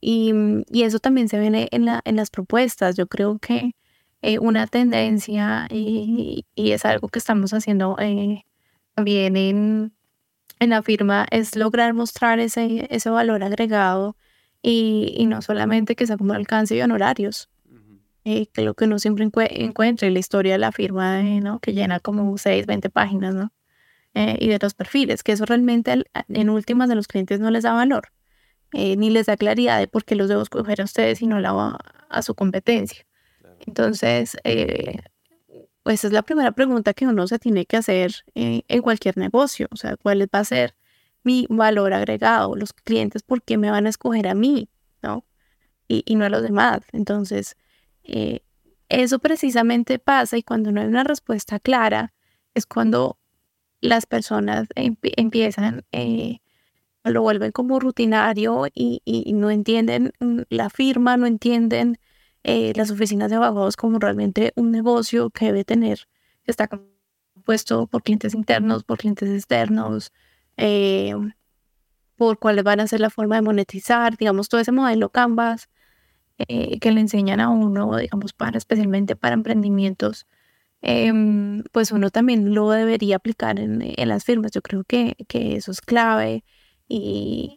Y, 0.00 0.32
y 0.68 0.82
eso 0.82 0.98
también 0.98 1.28
se 1.28 1.38
ve 1.38 1.68
en, 1.70 1.84
la, 1.84 2.00
en 2.04 2.16
las 2.16 2.30
propuestas. 2.30 2.96
Yo 2.96 3.06
creo 3.06 3.38
que 3.38 3.76
eh, 4.22 4.40
una 4.40 4.66
tendencia 4.66 5.68
y, 5.70 6.44
y, 6.56 6.72
es 6.72 6.84
algo 6.84 7.06
que 7.06 7.20
estamos 7.20 7.52
haciendo 7.52 7.94
eh, 8.00 8.44
también 8.96 9.36
en, 9.36 9.92
en 10.60 10.70
la 10.70 10.82
firma 10.82 11.26
es 11.30 11.56
lograr 11.56 11.92
mostrar 11.94 12.38
ese, 12.38 12.86
ese 12.90 13.10
valor 13.10 13.42
agregado 13.42 14.16
y, 14.62 15.14
y 15.16 15.26
no 15.26 15.42
solamente 15.42 15.96
que 15.96 16.06
sea 16.06 16.16
como 16.16 16.34
alcance 16.34 16.76
y 16.76 16.82
honorarios. 16.82 17.48
Eh, 18.24 18.48
que 18.52 18.60
lo 18.62 18.74
que 18.74 18.84
uno 18.84 18.98
siempre 18.98 19.24
encuentra 19.24 20.06
en 20.06 20.12
la 20.12 20.20
historia 20.20 20.52
de 20.52 20.58
la 20.58 20.72
firma, 20.72 21.22
¿no? 21.22 21.58
que 21.58 21.72
llena 21.72 22.00
como 22.00 22.36
6, 22.36 22.66
20 22.66 22.90
páginas, 22.90 23.34
¿no? 23.34 23.50
y 24.12 24.48
de 24.48 24.58
los 24.60 24.74
perfiles, 24.74 25.22
que 25.22 25.32
eso 25.32 25.46
realmente 25.46 26.04
en 26.28 26.50
últimas 26.50 26.88
de 26.88 26.96
los 26.96 27.06
clientes 27.06 27.40
no 27.40 27.50
les 27.50 27.62
da 27.62 27.72
valor. 27.72 28.12
Eh, 28.72 28.96
ni 28.96 29.10
les 29.10 29.26
da 29.26 29.36
claridad 29.36 29.78
de 29.78 29.88
por 29.88 30.04
qué 30.04 30.14
los 30.14 30.28
debo 30.28 30.42
escoger 30.42 30.80
a 30.80 30.84
ustedes 30.84 31.22
y 31.22 31.26
no 31.26 31.40
la, 31.40 31.78
a 32.08 32.22
su 32.22 32.34
competencia. 32.34 33.06
Entonces, 33.66 34.36
eh, 34.44 34.98
esa 35.84 36.06
es 36.06 36.12
la 36.12 36.22
primera 36.22 36.52
pregunta 36.52 36.94
que 36.94 37.06
uno 37.06 37.26
se 37.26 37.38
tiene 37.38 37.66
que 37.66 37.76
hacer 37.76 38.12
eh, 38.34 38.62
en 38.68 38.82
cualquier 38.82 39.16
negocio, 39.16 39.68
o 39.70 39.76
sea, 39.76 39.96
cuál 39.96 40.22
va 40.22 40.38
a 40.40 40.44
ser 40.44 40.74
mi 41.22 41.46
valor 41.50 41.92
agregado, 41.92 42.56
los 42.56 42.72
clientes, 42.72 43.22
por 43.22 43.42
qué 43.42 43.58
me 43.58 43.70
van 43.70 43.86
a 43.86 43.90
escoger 43.90 44.28
a 44.28 44.34
mí, 44.34 44.68
¿no? 45.02 45.24
Y, 45.88 46.02
y 46.06 46.16
no 46.16 46.24
a 46.24 46.30
los 46.30 46.42
demás. 46.42 46.80
Entonces, 46.92 47.56
eso 48.88 49.18
precisamente 49.18 49.98
pasa 49.98 50.38
y 50.38 50.42
cuando 50.42 50.72
no 50.72 50.80
hay 50.80 50.86
una 50.86 51.04
respuesta 51.04 51.60
clara, 51.60 52.12
es 52.54 52.66
cuando 52.66 53.18
las 53.80 54.06
personas 54.06 54.68
empiezan 54.74 55.84
lo 57.04 57.22
vuelven 57.22 57.52
como 57.52 57.80
rutinario 57.80 58.66
y, 58.74 59.00
no 59.34 59.50
entienden 59.50 60.12
la 60.48 60.68
firma, 60.70 61.16
no 61.16 61.26
entienden 61.26 61.98
eh, 62.44 62.72
las 62.76 62.90
oficinas 62.90 63.30
de 63.30 63.36
abogados 63.36 63.76
como 63.76 63.98
realmente 63.98 64.52
un 64.56 64.70
negocio 64.70 65.30
que 65.30 65.46
debe 65.46 65.64
tener, 65.64 66.08
que 66.44 66.50
está 66.50 66.68
compuesto 66.68 67.86
por 67.86 68.02
clientes 68.02 68.34
internos, 68.34 68.84
por 68.84 68.98
clientes 68.98 69.28
externos, 69.30 70.12
eh, 70.56 71.14
por 72.16 72.38
cuáles 72.38 72.64
van 72.64 72.80
a 72.80 72.86
ser 72.86 73.00
la 73.00 73.10
forma 73.10 73.36
de 73.36 73.42
monetizar, 73.42 74.16
digamos, 74.16 74.48
todo 74.48 74.60
ese 74.60 74.72
modelo 74.72 75.10
Canvas 75.10 75.68
eh, 76.48 76.78
que 76.80 76.90
le 76.92 77.00
enseñan 77.00 77.40
a 77.40 77.50
uno, 77.50 77.96
digamos, 77.96 78.32
para 78.32 78.58
especialmente 78.58 79.16
para 79.16 79.34
emprendimientos. 79.34 80.26
Em, 80.82 81.62
pues 81.72 81.92
uno 81.92 82.10
también 82.10 82.54
lo 82.54 82.70
debería 82.70 83.16
aplicar 83.16 83.60
en, 83.60 83.82
en 83.82 84.08
las 84.08 84.24
firmas. 84.24 84.52
Yo 84.52 84.62
creo 84.62 84.84
que, 84.84 85.16
que 85.28 85.56
eso 85.56 85.70
es 85.72 85.80
clave 85.80 86.44
y, 86.88 87.56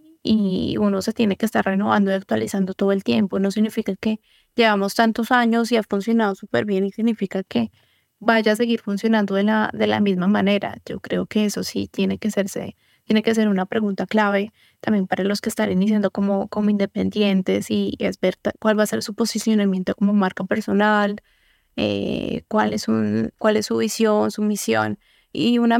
uno 0.79 1.01
se 1.01 1.13
tiene 1.13 1.37
que 1.37 1.45
estar 1.45 1.65
renovando 1.65 2.11
y 2.11 2.13
actualizando 2.13 2.73
todo 2.73 2.91
el 2.91 3.03
tiempo. 3.03 3.39
No 3.39 3.51
significa 3.51 3.95
que 3.95 4.19
llevamos 4.55 4.95
tantos 4.95 5.31
años 5.31 5.71
y 5.71 5.77
ha 5.77 5.83
funcionado 5.83 6.35
súper 6.35 6.65
bien 6.65 6.85
y 6.85 6.91
significa 6.91 7.43
que 7.43 7.71
vaya 8.19 8.53
a 8.53 8.55
seguir 8.55 8.81
funcionando 8.81 9.35
de 9.35 9.43
la, 9.43 9.69
de 9.73 9.87
la 9.87 9.99
misma 9.99 10.27
manera. 10.27 10.77
Yo 10.85 10.99
creo 10.99 11.25
que 11.25 11.45
eso 11.45 11.63
sí 11.63 11.87
tiene 11.91 12.17
que 12.17 12.31
serse, 12.31 12.75
tiene 13.05 13.23
que 13.23 13.35
ser 13.35 13.47
una 13.47 13.65
pregunta 13.65 14.05
clave 14.05 14.51
también 14.79 15.07
para 15.07 15.23
los 15.23 15.41
que 15.41 15.49
están 15.49 15.71
iniciando 15.71 16.11
como, 16.11 16.47
como 16.47 16.69
independientes 16.69 17.69
y 17.69 17.95
es 17.99 18.19
ver 18.19 18.37
cuál 18.59 18.79
va 18.79 18.83
a 18.83 18.87
ser 18.87 19.03
su 19.03 19.13
posicionamiento 19.13 19.95
como 19.95 20.13
marca 20.13 20.43
personal, 20.45 21.17
eh, 21.75 22.43
cuál, 22.47 22.73
es 22.73 22.87
un, 22.87 23.31
cuál 23.37 23.57
es 23.57 23.67
su 23.67 23.77
visión, 23.77 24.31
su 24.31 24.41
misión 24.43 24.99
y 25.33 25.57
una 25.57 25.79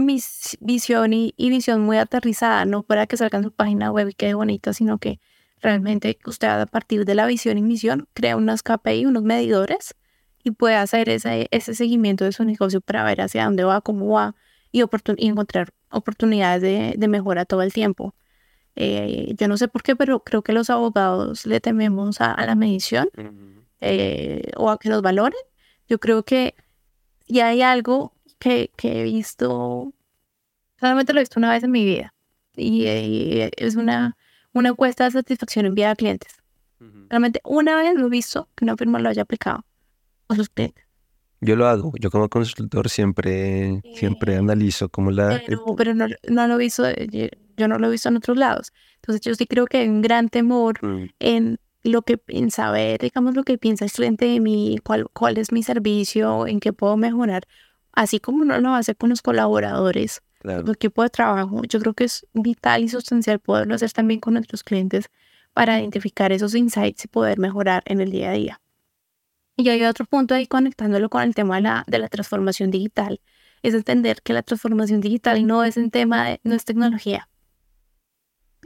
visión 0.62 1.14
y, 1.14 1.34
visión 1.38 1.82
muy 1.82 1.98
aterrizada, 1.98 2.66
no 2.66 2.84
para 2.84 3.06
que 3.08 3.18
salga 3.18 3.38
en 3.38 3.44
su 3.46 3.52
página 3.52 3.92
web 3.92 4.10
y 4.10 4.14
quede 4.14 4.34
bonita, 4.34 4.74
sino 4.74 4.98
que 4.98 5.20
realmente 5.64 6.20
usted 6.26 6.48
a 6.48 6.66
partir 6.68 7.06
de 7.06 7.16
la 7.16 7.26
visión 7.26 7.58
y 7.58 7.64
misión 7.64 8.08
crea 8.14 8.38
unas 8.38 8.62
KPI, 8.62 9.08
unos 9.08 9.24
medidores 9.24 9.96
y 10.44 10.52
puede 10.52 10.76
hacer 10.76 11.10
ese, 11.10 11.48
ese 11.52 11.74
seguimiento 11.74 12.26
de 12.26 12.34
su 12.34 12.44
negocio 12.44 12.82
para 12.82 13.04
ver 13.04 13.22
hacia 13.22 13.46
dónde 13.46 13.64
va, 13.64 13.82
cómo 13.82 14.10
va 14.10 14.36
y, 14.72 14.82
encontrar 14.82 15.74
oportunidades 15.90 16.62
de, 16.62 17.08
mejora 17.08 17.46
todo 17.46 17.62
el 17.62 17.74
tiempo. 17.74 18.14
Eh, 18.76 19.34
yo 19.38 19.48
no 19.48 19.58
sé 19.58 19.68
por 19.68 19.84
qué, 19.84 19.96
pero 19.96 20.20
creo 20.20 20.42
que 20.42 20.52
los 20.52 20.70
abogados 20.70 21.46
le 21.46 21.60
tememos 21.60 22.22
a, 22.22 22.46
la 22.46 22.56
medición 22.56 23.10
eh, 23.82 24.52
o 24.58 24.70
a 24.70 24.78
que 24.78 24.90
nos 24.90 25.02
valoren. 25.02 25.40
Yo 25.88 26.00
creo 26.00 26.24
que 26.24 26.56
y 27.26 27.40
hay 27.40 27.62
algo 27.62 28.14
que, 28.40 28.72
que, 28.76 29.02
he 29.02 29.04
visto, 29.04 29.94
solamente 30.80 31.14
lo 31.14 31.20
he 31.20 31.24
visto 31.24 31.40
una 31.40 31.52
vez 31.52 31.64
en 31.64 31.72
mi 31.72 31.86
vida, 31.86 32.14
y, 32.56 32.86
eh, 32.86 33.52
es 33.58 33.76
una, 33.76 34.18
una 34.54 34.70
encuesta 34.70 35.06
de 35.06 35.12
satisfacción 35.12 35.66
enviada 35.66 35.94
a 35.94 35.96
clientes. 35.96 36.36
Realmente 37.10 37.40
una 37.46 37.78
vez 37.78 37.96
lo 37.96 38.08
he 38.08 38.10
visto 38.10 38.50
que 38.56 38.66
una 38.66 38.76
firma 38.76 39.00
lo 39.00 39.08
haya 39.08 39.22
aplicado 39.22 39.66
a 40.28 40.36
sus 40.36 40.50
clientes. 40.50 40.84
Yo 41.40 41.56
lo 41.56 41.68
hago, 41.68 41.94
yo 42.00 42.10
como 42.10 42.30
consultor 42.30 42.90
siempre, 42.90 43.82
siempre 43.96 44.38
analizo 44.38 44.90
como 44.90 45.12
la... 45.12 45.42
Pero, 45.78 45.94
no, 45.94 46.08
no, 46.30 46.48
lo 46.48 46.56
he 46.56 46.58
visto, 46.58 46.84
yo 47.58 47.68
no 47.68 47.78
lo 47.78 47.88
he 47.88 47.92
visto 47.92 48.10
en 48.10 48.18
otros 48.18 48.38
lados. 48.38 48.72
Entonces 48.96 49.22
yo 49.22 49.36
sí 49.36 49.46
creo 49.46 49.66
que 49.66 49.78
hay 49.78 49.90
un 49.90 50.02
gran 50.02 50.30
temor 50.30 50.84
mm. 50.84 51.10
en 51.20 51.60
lo 51.84 52.02
que 52.02 52.22
en 52.28 52.50
saber, 52.50 53.02
digamos, 53.02 53.36
lo 53.36 53.44
que 53.44 53.58
piensa 53.58 53.86
el 53.86 53.92
cliente 53.92 54.26
de 54.26 54.40
mí, 54.40 54.78
cuál, 54.84 55.08
cuál 55.12 55.38
es 55.38 55.52
mi 55.52 55.64
servicio, 55.64 56.48
en 56.48 56.60
qué 56.60 56.72
puedo 56.72 56.96
mejorar, 56.96 57.44
así 57.92 58.20
como 58.20 58.42
uno 58.44 58.60
lo 58.60 58.74
hace 58.74 58.96
con 58.96 59.10
los 59.10 59.22
colaboradores, 59.22 60.22
el 60.44 60.70
equipo 60.70 61.04
de 61.04 61.10
trabajo. 61.10 61.62
Yo 61.64 61.80
creo 61.80 61.94
que 61.94 62.06
es 62.06 62.26
vital 62.34 62.84
y 62.84 62.90
sustancial 62.90 63.40
poderlo 63.40 63.76
hacer 63.76 63.92
también 63.92 64.20
con 64.20 64.34
nuestros 64.34 64.64
clientes 64.64 65.10
para 65.54 65.80
identificar 65.80 66.32
esos 66.32 66.56
insights 66.56 67.06
y 67.06 67.08
poder 67.08 67.40
mejorar 67.40 67.84
en 67.86 68.02
el 68.02 68.12
día 68.12 68.32
a 68.32 68.34
día. 68.34 68.62
Y 69.56 69.70
hay 69.70 69.84
otro 69.84 70.06
punto 70.06 70.34
ahí 70.34 70.48
conectándolo 70.48 71.10
con 71.10 71.22
el 71.22 71.36
tema 71.36 71.58
de 71.58 71.62
la, 71.62 71.84
de 71.88 72.00
la 72.00 72.10
transformación 72.10 72.72
digital, 72.72 73.22
es 73.62 73.74
entender 73.74 74.22
que 74.22 74.34
la 74.34 74.44
transformación 74.44 75.00
digital 75.00 75.46
no 75.46 75.64
es 75.64 75.78
un 75.78 75.92
tema, 75.92 76.28
de, 76.28 76.42
no 76.44 76.56
es 76.56 76.66
tecnología. 76.66 77.30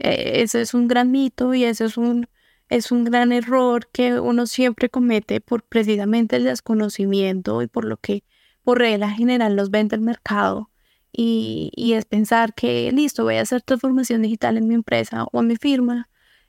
Eh, 0.00 0.42
eso 0.42 0.58
es 0.58 0.74
un 0.74 0.88
gran 0.88 1.10
mito 1.10 1.54
y 1.54 1.64
eso 1.64 1.84
es 1.84 1.96
un, 1.96 2.28
es 2.68 2.90
un 2.90 3.04
gran 3.04 3.32
error 3.32 3.88
que 3.92 4.18
uno 4.18 4.46
siempre 4.46 4.88
comete 4.88 5.40
por 5.40 5.62
precisamente 5.62 6.36
el 6.36 6.44
desconocimiento 6.44 7.62
y 7.62 7.66
por 7.66 7.84
lo 7.84 7.96
que 7.98 8.24
por 8.62 8.78
regla 8.78 9.10
general 9.10 9.56
nos 9.56 9.70
vende 9.70 9.96
el 9.96 10.02
mercado. 10.02 10.70
Y, 11.12 11.70
y, 11.74 11.94
es 11.94 12.04
pensar 12.04 12.54
que 12.54 12.92
listo, 12.92 13.24
voy 13.24 13.36
a 13.36 13.42
hacer 13.42 13.62
transformación 13.62 14.22
digital 14.22 14.56
en 14.56 14.68
mi 14.68 14.74
empresa 14.74 15.24
o 15.32 15.40
en 15.40 15.46
mi 15.48 15.56
firma, 15.56 16.08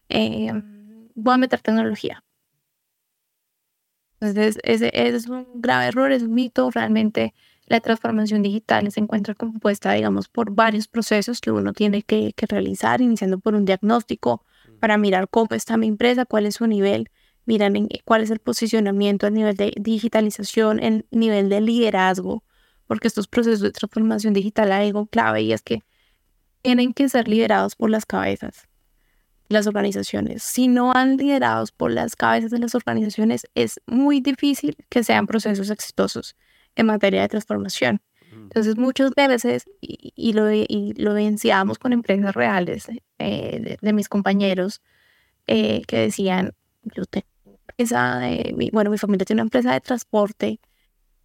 eh, 0.09 0.51
voy 1.15 1.33
a 1.33 1.37
meter 1.37 1.61
tecnología. 1.61 2.23
Entonces, 4.19 4.59
ese, 4.63 4.91
ese, 4.93 5.15
es 5.15 5.27
un 5.27 5.47
grave 5.55 5.87
error, 5.87 6.11
es 6.11 6.23
un 6.23 6.33
mito. 6.33 6.69
Realmente 6.71 7.33
la 7.67 7.79
transformación 7.79 8.41
digital 8.41 8.91
se 8.91 8.99
encuentra 8.99 9.33
compuesta, 9.33 9.93
digamos, 9.93 10.27
por 10.27 10.51
varios 10.51 10.87
procesos 10.87 11.39
que 11.39 11.51
uno 11.51 11.71
tiene 11.73 12.01
que, 12.03 12.33
que 12.33 12.45
realizar, 12.45 12.99
iniciando 13.01 13.39
por 13.39 13.55
un 13.55 13.65
diagnóstico 13.65 14.43
para 14.79 14.97
mirar 14.97 15.29
cómo 15.29 15.49
está 15.51 15.77
mi 15.77 15.87
empresa, 15.87 16.25
cuál 16.25 16.45
es 16.45 16.55
su 16.55 16.67
nivel, 16.67 17.09
miran 17.45 17.75
en, 17.75 17.89
cuál 18.05 18.21
es 18.21 18.31
el 18.31 18.39
posicionamiento 18.39 19.27
a 19.27 19.29
nivel 19.29 19.55
de 19.55 19.73
digitalización, 19.79 20.79
el 20.79 21.05
nivel 21.11 21.49
de 21.49 21.61
liderazgo, 21.61 22.43
porque 22.89 23.07
estos 23.07 23.27
procesos 23.27 23.61
de 23.61 23.71
transformación 23.71 24.33
digital 24.33 24.71
hay 24.71 24.87
algo 24.87 25.05
clave 25.05 25.43
y 25.43 25.53
es 25.53 25.61
que 25.61 25.83
tienen 26.63 26.91
que 26.91 27.07
ser 27.07 27.27
liderados 27.27 27.75
por 27.75 27.91
las 27.91 28.07
cabezas 28.07 28.67
las 29.47 29.67
organizaciones. 29.67 30.43
Si 30.43 30.67
no 30.67 30.91
han 30.93 31.17
liderados 31.17 31.71
por 31.71 31.91
las 31.91 32.15
cabezas 32.15 32.51
de 32.51 32.59
las 32.59 32.75
organizaciones, 32.75 33.47
es 33.55 33.81
muy 33.87 34.21
difícil 34.21 34.77
que 34.89 35.03
sean 35.03 35.27
procesos 35.27 35.69
exitosos 35.69 36.35
en 36.75 36.85
materia 36.85 37.21
de 37.21 37.27
transformación. 37.29 38.01
Entonces, 38.31 38.77
muchas 38.77 39.11
veces, 39.15 39.65
y, 39.81 40.33
lo, 40.33 40.51
y 40.51 40.93
lo 40.97 41.13
evidenciamos 41.13 41.79
con 41.79 41.93
empresas 41.93 42.35
reales 42.35 42.87
eh, 43.17 43.77
de, 43.81 43.93
mis 43.93 44.07
compañeros, 44.07 44.81
eh, 45.47 45.81
que 45.87 45.97
decían, 45.97 46.53
yo 46.83 47.05
tengo 47.05 47.27
esa 47.77 48.19
de, 48.19 48.69
bueno, 48.71 48.91
mi 48.91 48.97
familia 48.99 49.25
tiene 49.25 49.41
una 49.41 49.47
empresa 49.47 49.73
de 49.73 49.81
transporte 49.81 50.59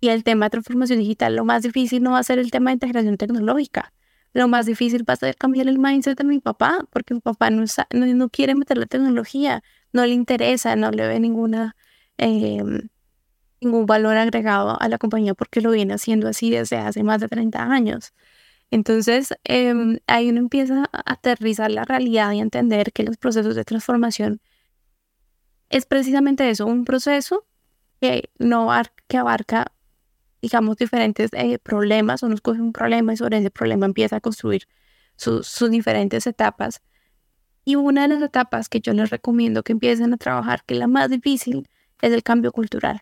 y 0.05 0.11
el 0.11 0.23
tema 0.23 0.47
de 0.47 0.51
transformación 0.51 0.99
digital, 0.99 1.35
lo 1.35 1.47
más 1.47 1.63
difícil 1.63 2.03
no 2.03 2.11
va 2.11 2.19
a 2.19 2.23
ser 2.23 2.39
el 2.39 2.51
tema 2.51 2.69
de 2.69 2.75
integración 2.75 3.17
tecnológica, 3.17 3.95
lo 4.35 4.49
más 4.49 4.67
difícil 4.67 5.09
va 5.09 5.15
a 5.15 5.17
ser 5.17 5.35
cambiar 5.35 5.67
el 5.67 5.79
mindset 5.79 6.19
de 6.19 6.25
mi 6.25 6.41
papá, 6.41 6.87
porque 6.91 7.15
mi 7.15 7.21
papá 7.21 7.49
no, 7.49 7.65
no, 7.91 8.29
quiere 8.29 8.55
meter 8.55 8.77
la 8.77 8.85
tecnología, 8.85 9.63
no 9.95 10.05
le 10.05 10.13
interesa, 10.13 10.77
no 10.77 10.91
le 10.91 11.09
ve 11.09 11.21
ninguna, 11.21 11.75
em, 12.19 12.91
ningún 13.63 13.87
valor 13.87 14.19
agregado 14.19 14.77
a 14.79 14.89
la 14.89 14.99
compañía 14.99 15.33
porque 15.33 15.63
lo 15.63 15.71
viene 15.71 15.95
haciendo 15.95 16.29
así 16.29 16.51
desde 16.51 16.77
hace 16.77 17.03
más 17.03 17.21
de 17.23 17.29
30 17.29 17.63
años. 17.65 18.13
Entonces, 18.71 19.35
em, 19.45 20.01
ahí 20.07 20.29
uno 20.29 20.41
empieza 20.41 20.85
a 20.93 21.13
aterrizar 21.13 21.71
la 21.71 21.85
realidad 21.85 22.33
y 22.33 22.41
a 22.41 22.43
entender 22.43 22.93
que 22.93 23.05
los 23.05 23.17
procesos 23.17 23.57
de 23.57 23.65
transformación 23.65 24.43
es 25.71 25.87
precisamente 25.87 26.51
eso, 26.51 26.67
un 26.67 26.85
proceso 26.85 27.47
que, 28.01 28.31
no 28.39 28.69
que 29.09 29.17
abarca 29.17 29.74
digamos, 30.45 30.77
diferentes 30.77 31.31
eh, 31.33 31.59
problemas, 31.59 32.23
uno 32.23 32.35
escoge 32.35 32.61
un 32.61 32.75
problema 32.75 33.15
y 33.15 33.17
sobre 33.17 33.39
ese 33.39 33.51
problema 33.51 33.87
empieza 33.87 34.17
a 34.17 34.21
construir 34.21 34.69
sus 35.17 35.71
diferentes 35.71 36.27
etapas. 36.27 36.83
Y 37.65 37.77
una 37.77 38.03
de 38.03 38.09
las 38.09 38.23
etapas 38.23 38.69
que 38.69 38.81
yo 38.81 38.93
les 38.93 39.09
recomiendo 39.09 39.63
que 39.63 39.73
empiecen 39.73 40.13
a 40.13 40.19
trabajar, 40.19 40.63
que 40.67 40.75
es 40.75 40.81
la 40.81 40.87
más 40.87 41.09
difícil, 41.09 41.67
es 42.03 42.13
el 42.13 42.23
cambio 42.23 42.53
cultural. 42.53 43.01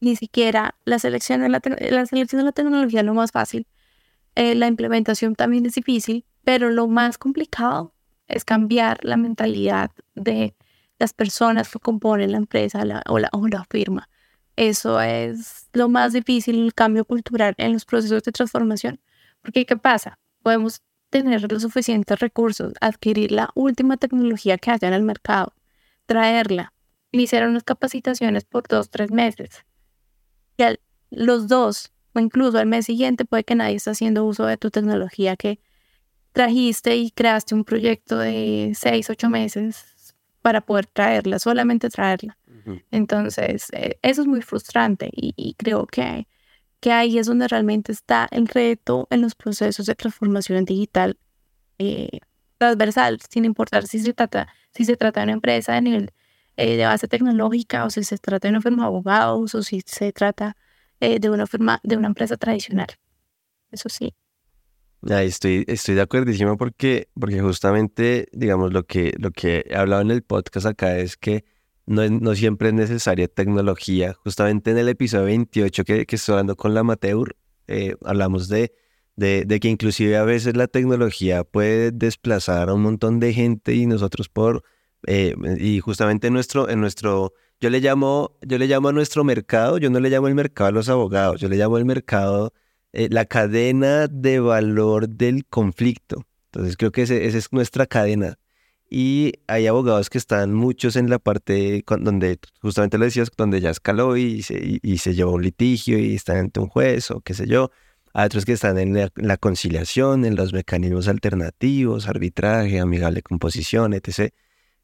Ni 0.00 0.16
siquiera 0.16 0.74
la 0.84 0.98
selección 0.98 1.42
de 1.42 1.48
la, 1.48 1.60
la, 1.62 2.06
selección 2.06 2.40
de 2.40 2.46
la 2.46 2.52
tecnología 2.52 3.00
es 3.00 3.06
lo 3.06 3.14
más 3.14 3.30
fácil. 3.30 3.68
Eh, 4.34 4.56
la 4.56 4.66
implementación 4.66 5.36
también 5.36 5.64
es 5.64 5.74
difícil, 5.74 6.24
pero 6.42 6.70
lo 6.70 6.88
más 6.88 7.18
complicado 7.18 7.94
es 8.26 8.44
cambiar 8.44 8.98
la 9.04 9.16
mentalidad 9.16 9.92
de 10.16 10.56
las 10.98 11.12
personas 11.12 11.70
que 11.70 11.78
componen 11.78 12.32
la 12.32 12.38
empresa 12.38 12.80
o, 13.06 13.20
la, 13.20 13.28
o 13.30 13.46
la 13.46 13.64
firma. 13.70 14.08
Eso 14.58 15.00
es 15.00 15.68
lo 15.72 15.88
más 15.88 16.14
difícil, 16.14 16.60
el 16.60 16.74
cambio 16.74 17.04
cultural 17.04 17.54
en 17.58 17.74
los 17.74 17.84
procesos 17.84 18.24
de 18.24 18.32
transformación. 18.32 19.00
Porque, 19.40 19.64
¿qué 19.64 19.76
pasa? 19.76 20.18
Podemos 20.42 20.82
tener 21.10 21.48
los 21.48 21.62
suficientes 21.62 22.18
recursos, 22.18 22.72
adquirir 22.80 23.30
la 23.30 23.50
última 23.54 23.98
tecnología 23.98 24.58
que 24.58 24.72
haya 24.72 24.88
en 24.88 24.94
el 24.94 25.04
mercado, 25.04 25.54
traerla, 26.06 26.72
iniciar 27.12 27.48
unas 27.48 27.62
capacitaciones 27.62 28.44
por 28.46 28.66
dos, 28.66 28.90
tres 28.90 29.12
meses. 29.12 29.64
Y 30.56 30.64
los 31.10 31.46
dos, 31.46 31.92
o 32.14 32.18
incluso 32.18 32.58
al 32.58 32.66
mes 32.66 32.86
siguiente, 32.86 33.24
puede 33.24 33.44
que 33.44 33.54
nadie 33.54 33.76
esté 33.76 33.90
haciendo 33.90 34.24
uso 34.24 34.44
de 34.44 34.56
tu 34.56 34.72
tecnología 34.72 35.36
que 35.36 35.60
trajiste 36.32 36.96
y 36.96 37.12
creaste 37.12 37.54
un 37.54 37.62
proyecto 37.62 38.18
de 38.18 38.72
seis, 38.74 39.08
ocho 39.08 39.30
meses 39.30 40.16
para 40.42 40.62
poder 40.62 40.86
traerla, 40.86 41.38
solamente 41.38 41.90
traerla. 41.90 42.36
Entonces, 42.90 43.68
eh, 43.72 43.98
eso 44.02 44.22
es 44.22 44.26
muy 44.26 44.42
frustrante 44.42 45.10
y, 45.12 45.54
creo 45.54 45.86
que, 45.86 46.26
que 46.80 46.92
ahí 46.92 47.18
es 47.18 47.26
donde 47.26 47.48
realmente 47.48 47.92
está 47.92 48.28
el 48.30 48.48
reto 48.48 49.06
en 49.10 49.22
los 49.22 49.34
procesos 49.34 49.86
de 49.86 49.94
transformación 49.94 50.64
digital 50.64 51.18
eh, 51.78 52.20
transversal, 52.58 53.18
sin 53.30 53.44
importar 53.44 53.86
si 53.86 54.00
se 54.00 54.12
trata, 54.12 54.48
si 54.72 54.84
se 54.84 54.96
trata 54.96 55.20
de 55.20 55.24
una 55.24 55.32
empresa 55.34 55.74
de 55.74 55.82
nivel 55.82 56.12
eh, 56.56 56.76
de 56.76 56.84
base 56.84 57.08
tecnológica 57.08 57.84
o 57.84 57.90
si 57.90 58.02
se 58.04 58.18
trata 58.18 58.48
de 58.48 58.52
una 58.52 58.60
firma 58.60 58.82
de 58.82 58.86
abogados 58.88 59.54
o 59.54 59.62
si 59.62 59.82
se 59.86 60.12
trata 60.12 60.56
de 61.00 61.30
una 61.30 61.46
firma 61.46 61.78
de 61.84 61.96
una 61.96 62.08
empresa 62.08 62.36
tradicional. 62.36 62.88
Eso 63.70 63.88
sí. 63.88 64.14
estoy, 65.02 65.64
estoy 65.68 65.94
de 65.94 66.00
acuerdísimo 66.02 66.56
porque, 66.56 67.08
porque 67.18 67.40
justamente, 67.40 68.26
digamos, 68.32 68.72
lo 68.72 68.84
que, 68.84 69.14
lo 69.18 69.30
que 69.30 69.64
he 69.68 69.76
hablado 69.76 70.02
en 70.02 70.10
el 70.10 70.22
podcast 70.22 70.66
acá 70.66 70.98
es 70.98 71.16
que 71.16 71.44
no, 71.88 72.34
siempre 72.34 72.68
es 72.68 72.74
necesaria 72.74 73.28
tecnología. 73.28 74.14
Justamente 74.24 74.70
en 74.70 74.78
el 74.78 74.88
episodio 74.88 75.24
28 75.24 75.84
que, 75.84 76.06
que 76.06 76.16
estoy 76.16 76.34
hablando 76.34 76.56
con 76.56 76.74
la 76.74 76.80
Amateur, 76.80 77.36
eh, 77.66 77.96
hablamos 78.04 78.48
de, 78.48 78.72
de, 79.16 79.60
que 79.60 79.68
inclusive 79.68 80.16
a 80.16 80.24
veces 80.24 80.56
la 80.56 80.68
tecnología 80.68 81.44
puede 81.44 81.90
desplazar 81.90 82.68
a 82.68 82.74
un 82.74 82.82
montón 82.82 83.20
de 83.20 83.32
gente 83.32 83.74
y 83.74 83.86
nosotros 83.86 84.28
por, 84.28 84.64
eh, 85.06 85.34
y 85.58 85.80
justamente 85.80 86.28
en 86.28 86.34
nuestro, 86.34 86.68
en 86.68 86.80
nuestro, 86.80 87.32
yo 87.60 87.70
le 87.70 87.80
llamo, 87.80 88.36
yo 88.42 88.58
le 88.58 88.66
llamo 88.66 88.88
a 88.88 88.92
nuestro 88.92 89.24
mercado, 89.24 89.78
yo 89.78 89.90
no 89.90 89.98
le 90.00 90.10
llamo 90.10 90.28
el 90.28 90.34
mercado 90.34 90.68
a 90.68 90.72
los 90.72 90.88
abogados, 90.88 91.40
yo 91.40 91.48
le 91.48 91.56
llamo 91.56 91.78
el 91.78 91.84
mercado 91.84 92.52
eh, 92.92 93.08
la 93.10 93.24
cadena 93.24 94.08
de 94.08 94.40
valor 94.40 95.08
del 95.08 95.46
conflicto. 95.46 96.26
Entonces 96.46 96.76
creo 96.76 96.92
que 96.92 97.02
esa 97.02 97.14
es 97.14 97.52
nuestra 97.52 97.86
cadena 97.86 98.38
y 98.90 99.34
hay 99.46 99.66
abogados 99.66 100.08
que 100.08 100.16
están 100.16 100.54
muchos 100.54 100.96
en 100.96 101.10
la 101.10 101.18
parte 101.18 101.84
donde, 101.86 102.38
justamente 102.62 102.96
lo 102.96 103.04
decías, 103.04 103.30
donde 103.36 103.60
ya 103.60 103.70
escaló 103.70 104.16
y 104.16 104.42
se, 104.42 104.80
y, 104.82 104.98
se 104.98 105.14
llevó 105.14 105.32
un 105.32 105.42
litigio 105.42 105.98
y 105.98 106.14
están 106.14 106.38
ante 106.38 106.60
un 106.60 106.68
juez 106.68 107.10
o 107.10 107.20
qué 107.20 107.34
sé 107.34 107.46
yo. 107.46 107.70
Hay 108.14 108.26
otros 108.26 108.46
que 108.46 108.52
están 108.52 108.78
en 108.78 108.94
la, 109.14 109.36
conciliación, 109.36 110.24
en 110.24 110.36
los 110.36 110.54
mecanismos 110.54 111.06
alternativos, 111.06 112.08
arbitraje, 112.08 112.80
amigable 112.80 113.22
composición, 113.22 113.92
etc. 113.92 114.32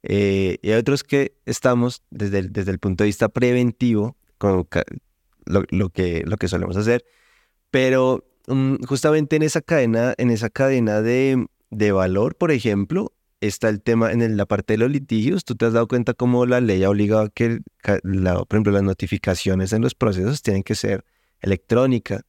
Eh, 0.03 0.59
y 0.61 0.71
hay 0.71 0.79
otros 0.79 1.03
que 1.03 1.39
estamos 1.47 2.03
desde 2.11 2.41
el, 2.41 2.53
desde 2.53 2.73
el 2.73 2.79
punto 2.79 3.05
de 3.05 3.07
vista 3.07 3.31
preventivo, 3.31 4.19
con 4.37 4.69
lo, 5.47 5.65
lo, 5.71 5.89
que, 5.89 6.23
lo 6.27 6.37
que 6.37 6.49
solemos 6.49 6.77
hacer. 6.77 7.07
Pero 7.71 8.23
mm, 8.49 8.85
justamente 8.85 9.37
en 9.37 9.43
esa 9.43 9.63
cadena, 9.63 10.13
en 10.19 10.29
esa 10.29 10.51
cadena 10.51 11.01
de, 11.01 11.47
de 11.71 11.93
valor, 11.93 12.37
por 12.37 12.53
ejemplo, 12.53 13.15
está 13.41 13.69
el 13.69 13.83
tema 13.83 14.13
en 14.13 14.37
la 14.37 14.47
parte 14.47 14.75
de 14.75 14.79
los 14.79 14.91
litigios. 14.91 15.45
¿Tú 15.45 15.55
te 15.55 15.67
has 15.67 15.73
dado 15.73 15.89
cuenta 15.89 16.15
cómo 16.15 16.47
la 16.47 16.61
ley 16.61 16.83
ha 16.85 16.91
obligado 16.91 17.23
a 17.23 17.29
que, 17.29 17.61
por 17.83 18.47
ejemplo, 18.51 18.73
las 18.73 18.83
notificaciones 18.83 19.73
en 19.73 19.83
los 19.83 19.95
procesos 19.95 20.43
tienen 20.43 20.63
que 20.63 20.75
ser 20.75 21.05
electrónicas? 21.41 22.23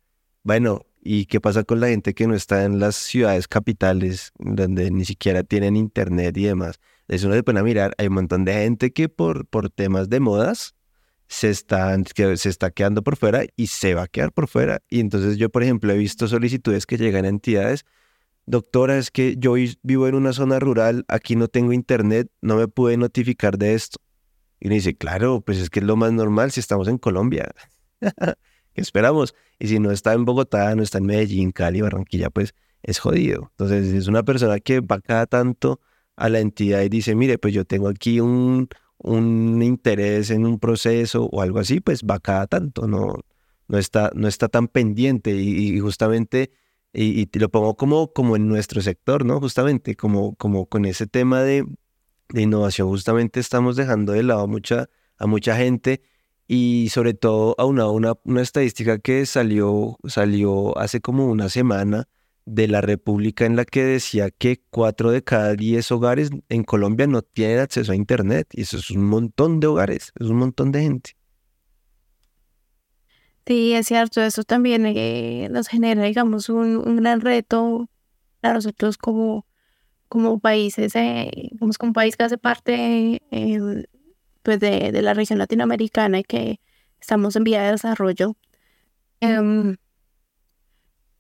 Bueno, 0.43 0.86
¿y 1.01 1.26
qué 1.26 1.41
pasa 1.41 1.64
con 1.64 1.80
la 1.80 1.88
gente 1.88 2.14
que 2.14 2.28
no 2.28 2.36
está 2.36 2.66
en 2.66 2.80
las 2.80 2.95
ciudades 2.95 3.47
capitales, 3.47 4.32
donde 4.38 4.91
ni 4.91 5.06
siquiera 5.06 5.43
tienen 5.43 5.76
internet 5.76 6.38
y 6.38 6.43
demás? 6.43 6.80
Eso 7.08 7.28
uno 7.28 7.36
se 7.36 7.43
pone 7.43 7.60
a 7.60 7.64
mirar, 7.64 7.93
hay 7.97 8.08
un 8.08 8.14
montón 8.14 8.45
de 8.45 8.53
gente 8.53 8.91
que 8.91 9.10
por, 9.10 9.47
temas 9.76 10.10
de 10.10 10.20
modas 10.20 10.76
se, 11.28 11.49
están, 11.49 12.03
que 12.03 12.38
se 12.38 12.49
está 12.49 12.72
quedando 12.72 13.03
por 13.03 13.16
fuera 13.16 13.45
y 13.56 13.68
se 13.68 13.93
va 13.93 14.03
a 14.03 14.08
quedar 14.08 14.32
por 14.32 14.47
fuera. 14.47 14.82
Y 14.89 14.99
entonces 14.99 15.38
yo, 15.38 15.49
por 15.49 15.64
ejemplo, 15.64 15.93
he 15.93 15.97
visto 15.97 16.28
solicitudes 16.28 16.86
que 16.86 16.97
llegan 16.97 17.26
a 17.26 17.30
entidades 17.30 17.86
doctora, 18.45 18.97
es 18.97 19.11
que 19.11 19.35
yo 19.37 19.55
vivo 19.83 20.07
en 20.07 20.15
una 20.15 20.33
zona 20.33 20.59
rural, 20.59 21.05
aquí 21.07 21.35
no 21.35 21.47
tengo 21.47 21.73
internet, 21.73 22.29
no 22.41 22.57
me 22.57 22.67
pude 22.67 22.97
notificar 22.97 23.57
de 23.57 23.73
esto. 23.73 23.99
Y 24.59 24.67
uno 24.67 24.75
dice, 24.75 24.95
claro, 24.95 25.41
pues 25.41 25.57
es 25.57 25.69
que 25.69 25.79
es 25.79 25.85
lo 25.85 25.95
más 25.95 26.13
normal 26.13 26.51
si 26.51 26.59
estamos 26.59 26.87
en 26.87 26.97
Colombia. 26.97 27.51
¿Qué 28.01 28.81
esperamos? 28.81 29.35
Y 29.59 29.67
si 29.67 29.79
no 29.79 29.91
está 29.91 30.13
en 30.13 30.25
Bogotá, 30.25 30.75
no 30.75 30.83
está 30.83 30.97
en 30.99 31.05
Medellín, 31.05 31.51
Cali, 31.51 31.81
Barranquilla, 31.81 32.29
pues 32.29 32.53
es 32.83 32.99
jodido. 32.99 33.49
Entonces 33.51 33.93
es 33.93 34.07
una 34.07 34.23
persona 34.23 34.59
que 34.59 34.79
va 34.81 34.99
cada 34.99 35.25
tanto 35.25 35.79
a 36.15 36.29
la 36.29 36.39
entidad 36.39 36.81
y 36.81 36.89
dice, 36.89 37.15
mire, 37.15 37.37
pues 37.37 37.53
yo 37.53 37.65
tengo 37.65 37.89
aquí 37.89 38.19
un, 38.19 38.69
interés 39.61 40.29
en 40.29 40.45
un 40.45 40.59
proceso 40.59 41.25
o 41.25 41.41
algo 41.41 41.59
así, 41.59 41.79
pues 41.79 42.03
va 42.03 42.19
cada 42.19 42.47
tanto, 42.47 42.87
no, 42.87 43.15
está, 43.69 44.11
no 44.15 44.27
está 44.27 44.47
tan 44.47 44.67
pendiente 44.67 45.35
y 45.35 45.79
justamente 45.79 46.51
y, 46.95 47.25
te 47.27 47.39
lo 47.39 47.49
pongo 47.49 47.75
como, 47.75 48.13
como 48.13 48.35
en 48.35 48.47
nuestro 48.47 48.81
sector, 48.81 49.25
¿no? 49.25 49.39
Justamente, 49.39 49.95
como, 49.95 50.35
como 50.35 50.67
con 50.67 50.85
ese 50.85 51.07
tema 51.07 51.41
de, 51.41 51.65
innovación, 52.33 52.87
justamente 52.87 53.39
estamos 53.39 53.75
dejando 53.75 54.13
de 54.13 54.23
lado 54.23 54.47
mucha, 54.47 54.89
a 55.17 55.27
mucha 55.27 55.55
gente 55.57 56.01
y 56.47 56.89
sobre 56.89 57.13
todo 57.13 57.55
a 57.57 57.65
una, 57.65 57.89
una, 57.89 58.13
una 58.23 58.41
estadística 58.41 58.97
que 58.99 59.25
salió, 59.25 59.97
salió 60.05 60.77
hace 60.77 61.01
como 61.01 61.27
una 61.27 61.49
semana 61.49 62.07
de 62.45 62.67
la 62.67 62.81
República 62.81 63.45
en 63.45 63.55
la 63.55 63.65
que 63.65 63.83
decía 63.83 64.29
que 64.29 64.61
cuatro 64.69 65.11
de 65.11 65.23
cada 65.23 65.55
diez 65.55 65.91
hogares 65.91 66.29
en 66.49 66.63
Colombia 66.63 67.07
no 67.07 67.21
tienen 67.23 67.59
acceso 67.59 67.91
a 67.91 67.95
Internet. 67.95 68.47
Y 68.53 68.61
eso 68.61 68.77
es 68.77 68.91
un 68.91 69.05
montón 69.05 69.59
de 69.59 69.67
hogares, 69.67 70.11
es 70.19 70.27
un 70.27 70.37
montón 70.37 70.71
de 70.71 70.81
gente. 70.81 71.17
Sí, 73.47 73.73
es 73.73 73.87
cierto, 73.87 74.21
eso 74.23 74.43
también 74.43 74.85
eh, 74.87 75.49
nos 75.51 75.67
genera, 75.67 76.03
digamos, 76.03 76.49
un, 76.49 76.97
gran 76.97 77.21
reto 77.21 77.89
para 78.41 78.55
nosotros 78.55 78.97
como, 78.97 79.45
como 80.09 80.39
países, 80.39 80.95
eh, 80.95 81.51
como 81.79 81.93
país 81.93 82.17
que 82.17 82.23
hace 82.23 82.37
parte 82.39 83.21
eh, 83.31 83.85
pues 84.43 84.59
de, 84.59 84.91
de, 84.91 85.01
la 85.01 85.13
región 85.13 85.39
latinoamericana 85.39 86.19
y 86.19 86.23
que 86.23 86.59
estamos 86.99 87.35
en 87.35 87.43
vía 87.43 87.63
de 87.63 87.71
desarrollo. 87.73 88.35
Em, 89.21 89.77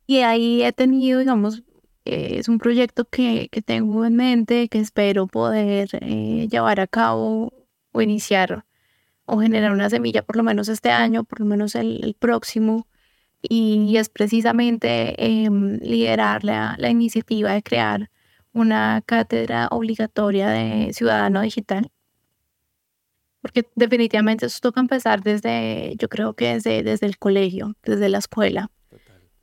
y 0.07 0.19
ahí 0.19 0.63
he 0.63 0.73
tenido, 0.73 1.19
digamos, 1.19 1.63
es 2.05 2.49
un 2.49 2.59
proyecto 2.59 3.05
que, 3.05 3.49
que, 3.51 3.61
tengo 3.61 4.05
en 4.05 4.15
mente, 4.15 4.69
que 4.69 4.79
espero 4.79 5.27
poder 5.27 5.89
llevar 6.49 6.79
a 6.79 6.87
cabo 6.87 7.53
o 7.91 8.01
iniciar 8.01 8.65
o 9.25 9.39
generar 9.39 9.71
una 9.71 9.89
semilla 9.89 10.21
por 10.23 10.35
lo 10.37 10.43
menos 10.43 10.69
este 10.69 10.91
año, 10.91 11.23
por 11.23 11.39
lo 11.39 11.45
menos 11.45 11.75
el, 11.75 12.15
próximo, 12.19 12.87
y 13.41 13.97
es 13.97 14.09
precisamente 14.09 15.43
em, 15.43 15.79
liderar 15.81 16.43
la, 16.43 16.75
la, 16.79 16.89
iniciativa 16.89 17.51
de 17.53 17.63
crear 17.63 18.09
una 18.53 19.03
cátedra 19.05 19.67
obligatoria 19.71 20.49
de 20.49 20.93
ciudadano 20.93 21.41
digital. 21.41 21.91
Porque 23.41 23.69
definitivamente 23.75 24.47
eso 24.47 24.59
toca 24.61 24.79
empezar 24.79 25.21
desde, 25.21 25.95
yo 25.97 26.09
creo 26.09 26.33
que 26.33 26.55
desde, 26.55 26.81
desde 26.81 27.05
el 27.05 27.19
colegio, 27.19 27.75
desde 27.83 28.09
la 28.09 28.17
escuela. 28.17 28.71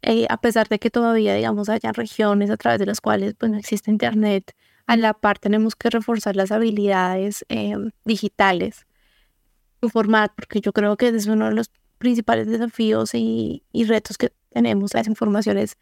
Eh, 0.03 0.27
a 0.29 0.41
pesar 0.41 0.69
de 0.69 0.81
que 0.81 0.91
todavía, 0.91 1.35
digamos, 1.35 1.69
haya 1.69 1.93
regiones 1.93 2.51
a 2.51 2.57
través 2.57 2.81
de 2.81 2.87
las 2.87 3.01
cuales 3.01 3.35
pues, 3.39 3.53
no 3.53 3.59
existe 3.59 3.91
internet, 3.93 4.53
a 4.87 4.97
la 4.97 5.15
par 5.15 5.39
tenemos 5.39 5.77
que 5.77 5.91
reforzar 5.91 6.35
las 6.35 6.51
habilidades 6.51 7.45
em, 7.49 7.93
digitales 8.05 8.87
informar, 9.83 10.33
porque 10.35 10.61
yo 10.61 10.73
creo 10.73 10.97
que 10.97 11.09
es 11.09 11.27
uno 11.27 11.47
de 11.49 11.55
los 11.55 11.71
principales 11.99 12.47
desafíos 12.47 13.11
y, 13.15 13.63
retos 13.87 14.19
que 14.19 14.33
tenemos. 14.51 14.95
La 14.95 15.03
información 15.07 15.59
es 15.59 15.77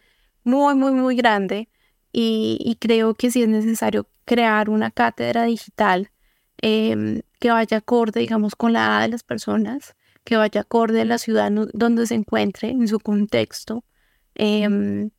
muy, 0.45 0.75
muy, 0.75 0.93
muy 0.93 1.17
grande 1.17 1.69
y, 2.13 2.77
creo 2.81 3.15
que 3.15 3.31
sí 3.31 3.43
es 3.43 3.49
necesario 3.49 4.09
crear 4.25 4.71
una 4.71 4.91
cátedra 4.91 5.45
digital 5.45 6.11
em, 6.59 7.23
que 7.39 7.51
vaya 7.51 7.79
acorde, 7.79 8.21
digamos, 8.21 8.55
con 8.55 8.73
la 8.73 8.81
edad 8.87 9.01
de 9.03 9.09
las 9.09 9.23
personas, 9.23 9.97
que 10.25 10.37
vaya 10.37 10.63
acorde 10.63 11.01
a 11.01 11.05
la 11.05 11.19
ciudad 11.19 11.51
donde 11.73 12.07
se 12.07 12.15
encuentre, 12.15 12.71
en 12.71 12.87
su 12.89 13.01
contexto, 13.01 13.85
em, 14.35 15.11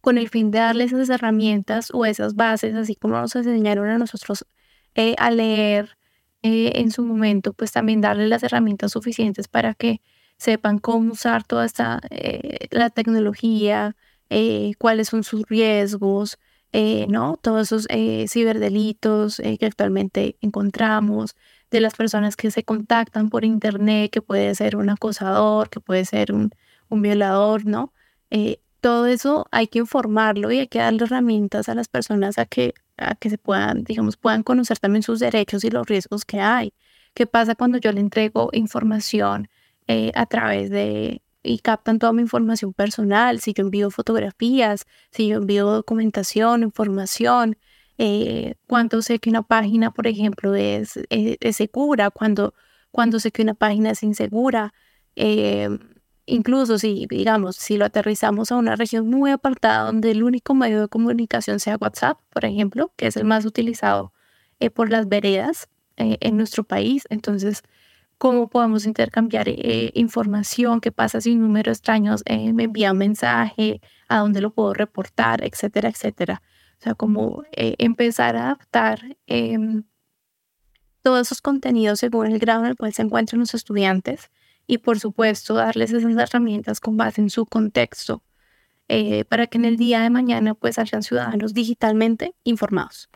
con 0.00 0.18
el 0.18 0.28
fin 0.28 0.50
de 0.50 0.60
darles 0.60 0.92
esas 0.92 1.10
herramientas 1.10 1.90
o 1.92 2.06
esas 2.06 2.34
bases, 2.34 2.74
así 2.74 2.96
como 2.96 3.16
nos 3.20 3.36
enseñaron 3.36 3.88
a 3.90 3.98
nosotros 3.98 4.46
eh, 4.94 5.14
a 5.18 5.30
leer, 5.30 5.96
eh, 6.42 6.72
en 6.76 6.90
su 6.90 7.04
momento, 7.04 7.52
pues 7.52 7.72
también 7.72 8.00
darle 8.00 8.28
las 8.28 8.42
herramientas 8.42 8.92
suficientes 8.92 9.48
para 9.48 9.74
que 9.74 10.00
sepan 10.38 10.78
cómo 10.78 11.12
usar 11.12 11.44
toda 11.44 11.66
esta, 11.66 12.00
eh, 12.10 12.68
la 12.70 12.90
tecnología, 12.90 13.94
eh, 14.30 14.72
cuáles 14.78 15.08
son 15.08 15.22
sus 15.24 15.42
riesgos, 15.48 16.38
¿no? 17.08 17.36
Todos 17.42 17.72
esos 17.72 17.88
ciberdelitos 18.30 19.38
que 19.38 19.66
actualmente 19.66 20.36
encontramos, 20.40 21.34
de 21.70 21.80
las 21.80 21.94
personas 21.94 22.36
que 22.36 22.50
se 22.52 22.62
contactan 22.64 23.28
por 23.28 23.44
internet, 23.44 24.10
que 24.12 24.22
puede 24.22 24.54
ser 24.54 24.76
un 24.76 24.88
acosador, 24.90 25.68
que 25.68 25.80
puede 25.80 26.04
ser 26.04 26.32
un, 26.32 26.50
un 26.88 27.02
violador, 27.02 27.66
¿no? 27.66 27.92
todo 28.80 29.06
eso 29.06 29.46
hay 29.50 29.66
que 29.66 29.80
informarlo 29.80 30.50
y 30.52 30.60
hay 30.60 30.68
que 30.68 30.78
darle 30.78 31.04
herramientas 31.04 31.68
a 31.68 31.74
las 31.74 31.88
personas 31.88 32.38
a 32.38 32.46
que 32.46 32.74
a 33.00 33.14
que 33.14 33.30
se 33.30 33.38
puedan, 33.38 33.84
digamos, 33.84 34.16
puedan 34.16 34.42
conocer 34.42 34.78
también 34.78 35.02
sus 35.02 35.18
derechos 35.20 35.64
y 35.64 35.70
los 35.70 35.86
riesgos 35.86 36.24
que 36.24 36.40
hay. 36.40 36.72
¿Qué 37.14 37.26
pasa 37.26 37.54
cuando 37.54 37.78
yo 37.78 37.92
le 37.92 38.00
entrego 38.00 38.50
información 38.52 39.48
eh, 39.88 40.12
a 40.14 40.26
través 40.26 40.70
de 40.70 41.22
y 41.42 41.58
captan 41.60 41.98
toda 41.98 42.12
mi 42.12 42.22
información 42.22 42.72
personal? 42.72 43.40
Si 43.40 43.52
yo 43.54 43.64
envío 43.64 43.90
fotografías, 43.90 44.86
si 45.10 45.28
yo 45.28 45.38
envío 45.38 45.66
documentación, 45.66 46.62
información, 46.62 47.56
eh, 47.98 48.54
cuánto 48.66 49.02
sé 49.02 49.18
que 49.18 49.30
una 49.30 49.42
página, 49.42 49.90
por 49.92 50.06
ejemplo, 50.06 50.54
es, 50.54 50.96
es, 51.10 51.36
es 51.40 51.56
segura, 51.56 52.10
cuando, 52.10 52.54
cuando 52.90 53.20
sé 53.20 53.32
que 53.32 53.42
una 53.42 53.54
página 53.54 53.90
es 53.90 54.02
insegura. 54.02 54.72
Eh, 55.16 55.68
Incluso 56.30 56.78
si, 56.78 57.06
digamos, 57.10 57.56
si 57.56 57.76
lo 57.76 57.84
aterrizamos 57.86 58.52
a 58.52 58.56
una 58.56 58.76
región 58.76 59.08
muy 59.08 59.32
apartada 59.32 59.86
donde 59.86 60.12
el 60.12 60.22
único 60.22 60.54
medio 60.54 60.80
de 60.80 60.86
comunicación 60.86 61.58
sea 61.58 61.76
WhatsApp, 61.80 62.20
por 62.32 62.44
ejemplo, 62.44 62.92
que 62.96 63.08
es 63.08 63.16
el 63.16 63.24
más 63.24 63.44
utilizado 63.44 64.12
eh, 64.60 64.70
por 64.70 64.90
las 64.90 65.08
veredas 65.08 65.68
eh, 65.96 66.18
en 66.20 66.36
nuestro 66.36 66.62
país, 66.62 67.02
entonces, 67.10 67.62
¿cómo 68.16 68.48
podemos 68.48 68.86
intercambiar 68.86 69.48
eh, 69.48 69.90
información? 69.94 70.80
¿Qué 70.80 70.92
pasa 70.92 71.20
si 71.20 71.32
un 71.32 71.40
número 71.40 71.72
extraño 71.72 72.14
me 72.54 72.64
envía 72.64 72.92
un 72.92 72.98
mensaje? 72.98 73.80
¿A 74.08 74.18
dónde 74.18 74.40
lo 74.40 74.52
puedo 74.52 74.72
reportar? 74.72 75.42
Etcétera, 75.44 75.88
etcétera. 75.88 76.42
O 76.78 76.82
sea, 76.82 76.94
como 76.94 77.42
empezar 77.52 78.36
a 78.36 78.44
adaptar 78.44 79.16
em, 79.26 79.82
todos 81.02 81.26
esos 81.26 81.42
contenidos 81.42 81.98
según 81.98 82.26
el 82.28 82.38
grado 82.38 82.60
en 82.60 82.70
el 82.70 82.76
cual 82.76 82.92
se 82.92 83.02
encuentran 83.02 83.40
los 83.40 83.52
estudiantes 83.54 84.30
y 84.70 84.78
por 84.78 85.00
supuesto 85.00 85.54
darles 85.54 85.92
esas 85.92 86.16
herramientas 86.16 86.78
con 86.78 86.96
base 86.96 87.20
en 87.20 87.28
su 87.28 87.44
contexto 87.44 88.22
eh, 88.86 89.24
para 89.24 89.48
que 89.48 89.58
en 89.58 89.64
el 89.64 89.76
día 89.76 90.00
de 90.00 90.10
mañana 90.10 90.54
pues 90.54 90.78
hayan 90.78 91.02
ciudadanos 91.02 91.54
digitalmente 91.54 92.36
informados. 92.44 93.10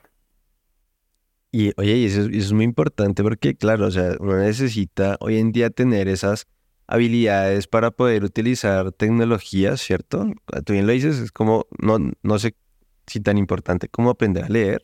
Y 1.52 1.70
oye, 1.76 2.05
eso, 2.05 2.22
es 2.22 2.52
muy 2.52 2.64
importante 2.64 3.22
porque 3.22 3.55
claro, 3.57 3.86
o 3.86 3.90
sea, 3.92 4.16
uno 4.18 4.36
necesita 4.38 5.16
hoy 5.20 5.38
en 5.38 5.52
día 5.52 5.70
tener 5.70 6.09
esas 6.09 6.48
habilidades 6.88 7.68
para 7.68 7.92
poder 7.92 8.24
utilizar 8.24 8.90
tecnologías, 8.90 9.80
¿cierto? 9.80 10.26
Tú 10.64 10.72
bien 10.72 10.88
lo 10.88 10.92
dices, 10.92 11.20
es 11.20 11.30
como, 11.30 11.68
no, 11.78 11.98
no 12.22 12.38
sé 12.40 12.57
si 13.07 13.20
tan 13.20 13.38
importante 13.38 13.88
como 13.88 14.11
aprender 14.11 14.42
a 14.42 14.48
leer, 14.48 14.82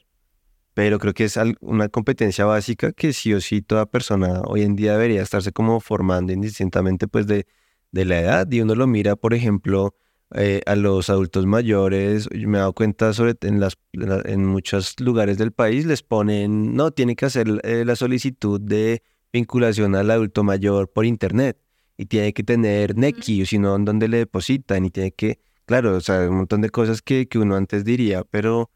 pero 0.75 0.99
creo 0.99 1.15
que 1.15 1.25
es 1.25 1.39
una 1.61 1.89
competencia 1.89 2.45
básica 2.45 2.93
que 2.93 3.13
sí 3.13 3.35
o 3.35 3.41
sí 3.41 3.63
toda 3.63 3.87
persona 3.87 4.43
hoy 4.47 4.63
en 4.63 4.77
día 4.77 4.93
debería 4.93 5.23
estarse 5.23 5.53
como 5.53 5.81
formando 5.81 6.33
indistintamente 6.33 7.09
pues 7.09 7.27
de, 7.27 7.47
de 7.93 8.05
la 8.05 8.21
edad. 8.21 8.51
Y 8.51 8.61
uno 8.61 8.75
lo 8.75 8.87
mira 8.87 9.17
por 9.17 9.35
ejemplo 9.35 9.95
eh, 10.35 10.63
a 10.67 10.77
los 10.77 11.11
adultos 11.11 11.47
mayores 11.47 12.29
me 12.31 12.59
he 12.59 12.61
dado 12.61 12.73
cuenta 12.73 13.13
sobre 13.13 13.35
en 13.43 13.59
las 13.59 13.77
en 13.93 14.47
muchos 14.47 15.01
lugares 15.01 15.39
del 15.39 15.51
país 15.51 15.87
les 15.87 16.05
ponen 16.05 16.75
no 16.75 16.93
tiene 16.93 17.17
que 17.17 17.27
hacer 17.27 17.49
eh, 17.65 17.85
la 17.85 17.97
solicitud 17.97 18.61
de 18.61 19.03
vinculación 19.33 19.97
al 19.97 20.11
adulto 20.11 20.45
mayor 20.45 20.89
por 20.93 21.05
internet 21.05 21.59
y 21.97 22.07
tiene 22.07 22.33
que 22.33 22.43
tener 22.43 22.97
NECI, 22.97 23.43
o 23.43 23.47
si 23.47 23.59
no, 23.59 23.79
donde 23.79 24.09
le 24.09 24.19
depositan 24.19 24.85
y 24.85 24.91
tiene 24.91 25.13
que 25.13 25.41
claro, 25.67 25.97
o 25.97 26.01
sea, 26.01 26.29
un 26.29 26.37
montón 26.37 26.63
de 26.63 26.71
cosas 26.71 27.03
que, 27.03 27.29
que 27.29 27.39
uno 27.39 27.55
antes 27.57 27.85
diría, 27.85 28.25
pero 28.25 28.71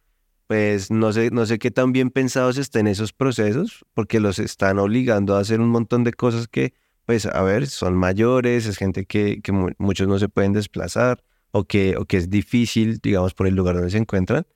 pues 0.47 0.91
no 0.91 1.13
sé, 1.13 1.31
no 1.31 1.47
sé 1.47 1.59
qué 1.59 1.71
tan 1.71 1.93
bien 1.93 2.11
pensados 2.11 2.59
estén 2.59 2.87
esos 2.87 3.13
procesos, 3.13 3.85
porque 3.95 4.21
los 4.21 4.39
están 4.39 4.79
obligando 4.79 5.37
a 5.37 5.41
hacer 5.41 5.61
un 5.61 5.71
montón 5.71 6.05
de 6.05 6.13
cosas 6.13 6.49
que, 6.49 6.75
pues, 7.07 7.27
a 7.27 7.43
ver, 7.43 7.67
son 7.67 7.95
mayores, 7.95 8.67
es 8.67 8.77
gente 8.77 9.07
que, 9.07 9.41
que 9.43 9.53
muchos 9.79 10.09
no 10.09 10.19
se 10.19 10.29
pueden 10.29 10.53
desplazar 10.53 11.25
o 11.51 11.65
que, 11.65 11.97
o 11.97 12.05
que 12.05 12.19
es 12.19 12.31
difícil, 12.31 12.99
digamos, 13.03 13.35
por 13.35 13.47
el 13.47 13.55
lugar 13.55 13.77
donde 13.77 13.91
se 13.91 13.99
encuentran, 13.99 14.47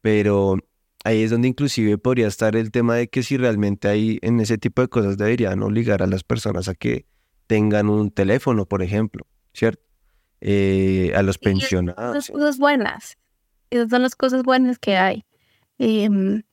pero 0.00 0.58
ahí 1.04 1.22
es 1.22 1.30
donde 1.30 1.48
inclusive 1.48 1.98
podría 1.98 2.28
estar 2.28 2.54
el 2.54 2.70
tema 2.70 2.96
de 2.96 3.08
que 3.08 3.22
si 3.22 3.36
realmente 3.36 3.88
hay 3.88 4.18
en 4.22 4.38
ese 4.40 4.58
tipo 4.58 4.82
de 4.82 4.88
cosas 4.88 5.16
deberían 5.16 5.62
obligar 5.62 6.02
a 6.02 6.06
las 6.06 6.22
personas 6.22 6.68
a 6.68 6.74
que 6.74 7.06
tengan 7.46 7.88
un 7.88 8.10
teléfono, 8.10 8.66
por 8.66 8.82
ejemplo, 8.82 9.26
¿cierto? 9.52 9.82
Eh, 10.40 11.12
a 11.14 11.22
los 11.22 11.38
pensionados. 11.38 12.16
Esas 12.16 12.30
cosas 12.30 12.58
buenas. 12.58 13.18
Esas 13.70 13.90
son 13.90 14.02
las 14.02 14.16
cosas 14.16 14.42
buenas 14.42 14.78
que 14.78 14.96
hay. 14.96 15.24
Em, 15.84 16.44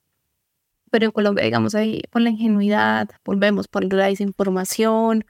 pero 0.91 1.05
en 1.05 1.11
Colombia, 1.11 1.43
digamos, 1.45 1.75
ahí 1.75 2.01
por 2.11 2.21
la 2.23 2.31
ingenuidad, 2.31 3.09
volvemos 3.23 3.67
por 3.67 3.83
la 3.93 4.07
desinformación, 4.07 5.25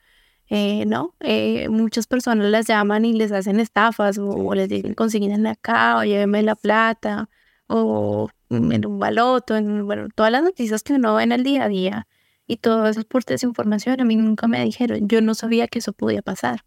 eh, 0.47 0.85
¿no? 0.85 1.15
Eh, 1.19 1.67
muchas 1.69 2.07
personas 2.07 2.49
las 2.49 2.65
llaman 2.67 3.03
y 3.05 3.13
les 3.13 3.31
hacen 3.33 3.59
estafas 3.59 4.17
o, 4.17 4.55
les 4.55 4.69
dicen 4.69 4.93
consiguen 4.93 5.45
acá 5.47 5.97
o 5.97 6.03
llévenme 6.05 6.43
la 6.43 6.55
plata 6.55 7.29
o 7.67 8.29
en 8.49 8.85
un 8.85 8.99
baloto, 8.99 9.57
en, 9.57 9.85
bueno, 9.85 10.07
todas 10.15 10.31
las 10.31 10.43
noticias 10.43 10.81
que 10.83 10.93
uno 10.93 11.15
ve 11.15 11.23
en 11.23 11.33
el 11.33 11.43
día 11.43 11.65
a 11.65 11.67
día 11.67 12.07
y 12.47 12.57
todo 12.57 12.87
eso 12.87 13.01
es 13.01 13.05
por 13.05 13.25
desinformación. 13.25 13.99
A 14.01 14.05
mí 14.05 14.15
nunca 14.15 14.47
me 14.47 14.63
dijeron, 14.63 15.09
yo 15.09 15.21
no 15.21 15.35
sabía 15.35 15.67
que 15.67 15.79
eso 15.79 15.93
podía 15.93 16.21
pasar. 16.21 16.63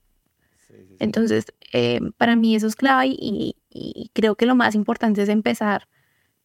Entonces, 0.98 1.46
eh, 1.72 2.00
para 2.18 2.36
mí 2.36 2.54
eso 2.56 2.66
es 2.66 2.76
clave 2.76 3.06
y, 3.08 3.56
y, 3.70 4.10
creo 4.14 4.36
que 4.36 4.46
lo 4.46 4.54
más 4.54 4.74
importante 4.74 5.22
es 5.22 5.28
empezar 5.28 5.88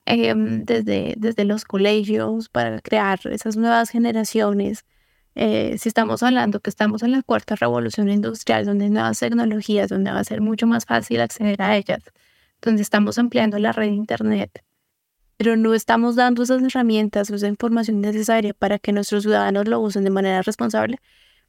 Em, 0.10 0.64
desde, 0.64 1.16
desde 1.18 1.44
los 1.44 1.66
colegios 1.66 2.48
para 2.48 2.80
crear 2.80 3.20
esas 3.30 3.58
nuevas 3.58 3.90
generaciones. 3.90 4.86
Eh, 5.36 5.78
si 5.78 5.90
estamos 5.90 6.24
hablando 6.24 6.62
que 6.62 6.70
estamos 6.70 7.04
en 7.04 7.12
la 7.12 7.24
cuarta 7.24 7.56
revolución 7.58 8.10
industrial, 8.10 8.66
donde 8.66 8.86
hay 8.86 8.92
nuevas 8.92 9.20
tecnologías, 9.20 9.90
donde 9.90 10.12
va 10.12 10.20
a 10.20 10.24
ser 10.24 10.40
mucho 10.40 10.66
más 10.66 10.86
fácil 10.86 11.20
acceder 11.20 11.62
a 11.62 11.76
ellas, 11.76 12.00
donde 12.62 12.84
estamos 12.84 13.18
ampliando 13.18 13.60
la 13.60 13.74
red 13.74 13.90
de 13.90 13.96
Internet, 13.96 14.64
pero 15.36 15.58
no 15.58 15.74
estamos 15.74 16.16
dando 16.16 16.44
esas 16.44 16.64
herramientas, 16.64 17.30
esa 17.30 17.48
información 17.50 18.00
necesaria 18.00 18.54
para 18.54 18.80
que 18.80 18.94
nuestros 18.94 19.24
ciudadanos 19.24 19.68
lo 19.68 19.82
usen 19.82 20.06
de 20.06 20.10
manera 20.10 20.42
responsable, 20.42 21.00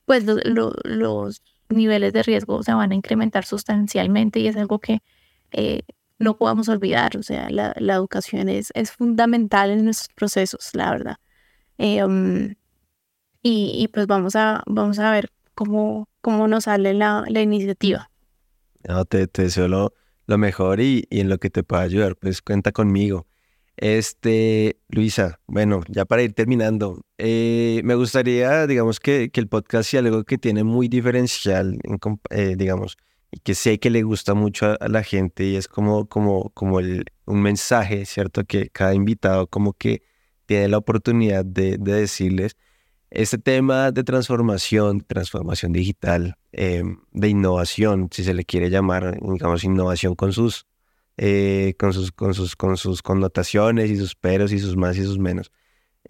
pues 0.04 0.24
los 0.24 1.42
niveles 1.68 2.12
de 2.12 2.24
riesgo 2.24 2.64
se 2.64 2.74
van 2.74 2.90
a 2.90 2.94
incrementar 2.96 3.44
sustancialmente 3.44 4.40
y 4.40 4.48
es 4.48 4.56
algo 4.56 4.80
que 4.80 5.00
eh, 5.52 5.82
no 6.18 6.36
podamos 6.36 6.68
olvidar. 6.68 7.16
O 7.16 7.22
sea, 7.22 7.48
la, 7.50 7.72
educación 7.94 8.48
es, 8.48 8.70
es, 8.74 8.90
fundamental 8.90 9.70
en 9.70 9.84
nuestros 9.84 10.08
procesos, 10.14 10.70
la 10.74 10.90
verdad. 10.90 11.16
Em, 11.78 12.54
y, 13.42 13.88
pues 13.92 14.06
vamos 14.06 14.36
a, 14.36 14.62
vamos 14.66 14.98
a 14.98 15.10
ver 15.10 15.30
cómo, 15.54 16.08
cómo 16.20 16.48
nos 16.48 16.64
sale 16.64 16.92
la, 16.94 17.24
la 17.28 17.40
iniciativa. 17.40 18.10
No, 18.86 19.04
te, 19.04 19.26
te 19.26 19.42
deseo 19.42 19.68
lo, 19.68 20.38
mejor 20.38 20.80
y, 20.80 21.06
y, 21.10 21.20
en 21.20 21.28
lo 21.28 21.38
que 21.38 21.50
te 21.50 21.62
pueda 21.62 21.82
ayudar, 21.82 22.16
pues 22.16 22.42
cuenta 22.42 22.72
conmigo. 22.72 23.26
Este, 23.76 24.80
Luisa, 24.88 25.38
bueno, 25.46 25.82
ya 25.88 26.04
para 26.04 26.22
ir 26.22 26.32
terminando, 26.32 27.00
eh, 27.16 27.80
me 27.84 27.94
gustaría, 27.94 28.66
digamos, 28.66 28.98
que, 28.98 29.30
que, 29.30 29.38
el 29.38 29.46
podcast 29.48 29.88
sea 29.88 30.00
algo 30.00 30.24
que 30.24 30.36
tiene 30.36 30.64
muy 30.64 30.88
diferencial, 30.88 31.78
en, 31.84 31.98
eh, 32.30 32.56
digamos, 32.56 32.96
y 33.30 33.40
que 33.40 33.54
sé 33.54 33.78
que 33.78 33.90
le 33.90 34.02
gusta 34.02 34.34
mucho 34.34 34.76
a, 34.80 34.88
la 34.88 35.02
gente 35.02 35.44
y 35.44 35.56
es 35.56 35.68
como, 35.68 36.08
como, 36.08 36.50
como 36.50 36.80
el, 36.80 37.04
un 37.26 37.42
mensaje, 37.42 38.06
¿cierto? 38.06 38.44
Que 38.44 38.70
cada 38.70 38.94
invitado 38.94 39.46
como 39.46 39.72
que 39.74 40.02
tiene 40.46 40.68
la 40.68 40.78
oportunidad 40.78 41.44
de, 41.44 41.76
de 41.78 41.92
decirles 41.92 42.56
este 43.10 43.38
tema 43.38 43.90
de 43.90 44.04
transformación, 44.04 45.00
transformación 45.00 45.72
digital, 45.72 46.36
em, 46.52 47.00
de 47.12 47.28
innovación, 47.28 48.08
si 48.12 48.24
se 48.24 48.34
le 48.34 48.44
quiere 48.44 48.70
llamar, 48.70 49.18
digamos, 49.20 49.64
innovación 49.64 50.14
con 50.14 50.32
sus, 50.32 50.66
eh, 51.16 51.74
con 51.78 51.92
sus, 51.92 52.12
con 52.12 52.34
sus, 52.34 52.54
con 52.56 52.76
sus 52.76 53.02
connotaciones 53.02 53.90
y 53.90 53.96
sus 53.96 54.14
peros 54.14 54.52
y 54.52 54.58
sus 54.58 54.76
más 54.76 54.96
y 54.98 55.04
sus 55.04 55.18
menos. 55.18 55.50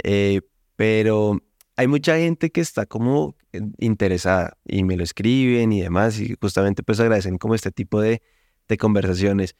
Eh, 0.02 0.40
pero 0.76 1.40
hay 1.76 1.86
mucha 1.86 2.16
gente 2.18 2.50
que 2.50 2.60
está 2.60 2.86
como 2.86 3.36
eh, 3.37 3.37
interesada 3.78 4.56
y 4.64 4.84
me 4.84 4.96
lo 4.96 5.04
escriben 5.04 5.72
y 5.72 5.80
demás 5.80 6.20
y 6.20 6.36
justamente 6.40 6.82
pues 6.82 7.00
agradecen 7.00 7.38
como 7.38 7.54
este 7.54 7.70
tipo 7.70 8.00
de, 8.00 8.22
de 8.68 8.76
conversaciones, 8.76 9.56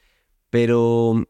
pero 0.50 1.24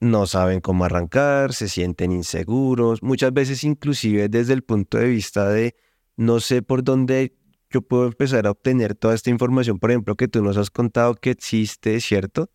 no 0.00 0.26
saben 0.26 0.60
cómo 0.60 0.84
arrancar, 0.84 1.52
se 1.52 1.68
sienten 1.68 2.12
inseguros, 2.12 3.02
muchas 3.02 3.32
veces 3.32 3.64
inclusive 3.64 4.28
desde 4.28 4.54
el 4.54 4.62
punto 4.62 4.98
de 4.98 5.08
vista 5.08 5.48
de 5.48 5.76
no 6.16 6.40
sé 6.40 6.62
por 6.62 6.82
dónde 6.82 7.36
yo 7.70 7.82
puedo 7.82 8.06
empezar 8.06 8.46
a 8.46 8.50
obtener 8.50 8.94
toda 8.94 9.14
esta 9.14 9.30
información, 9.30 9.78
por 9.78 9.90
ejemplo, 9.90 10.16
que 10.16 10.26
tú 10.26 10.42
nos 10.42 10.56
has 10.56 10.70
contado 10.70 11.14
que 11.14 11.30
existe, 11.30 12.00
¿cierto? 12.00 12.50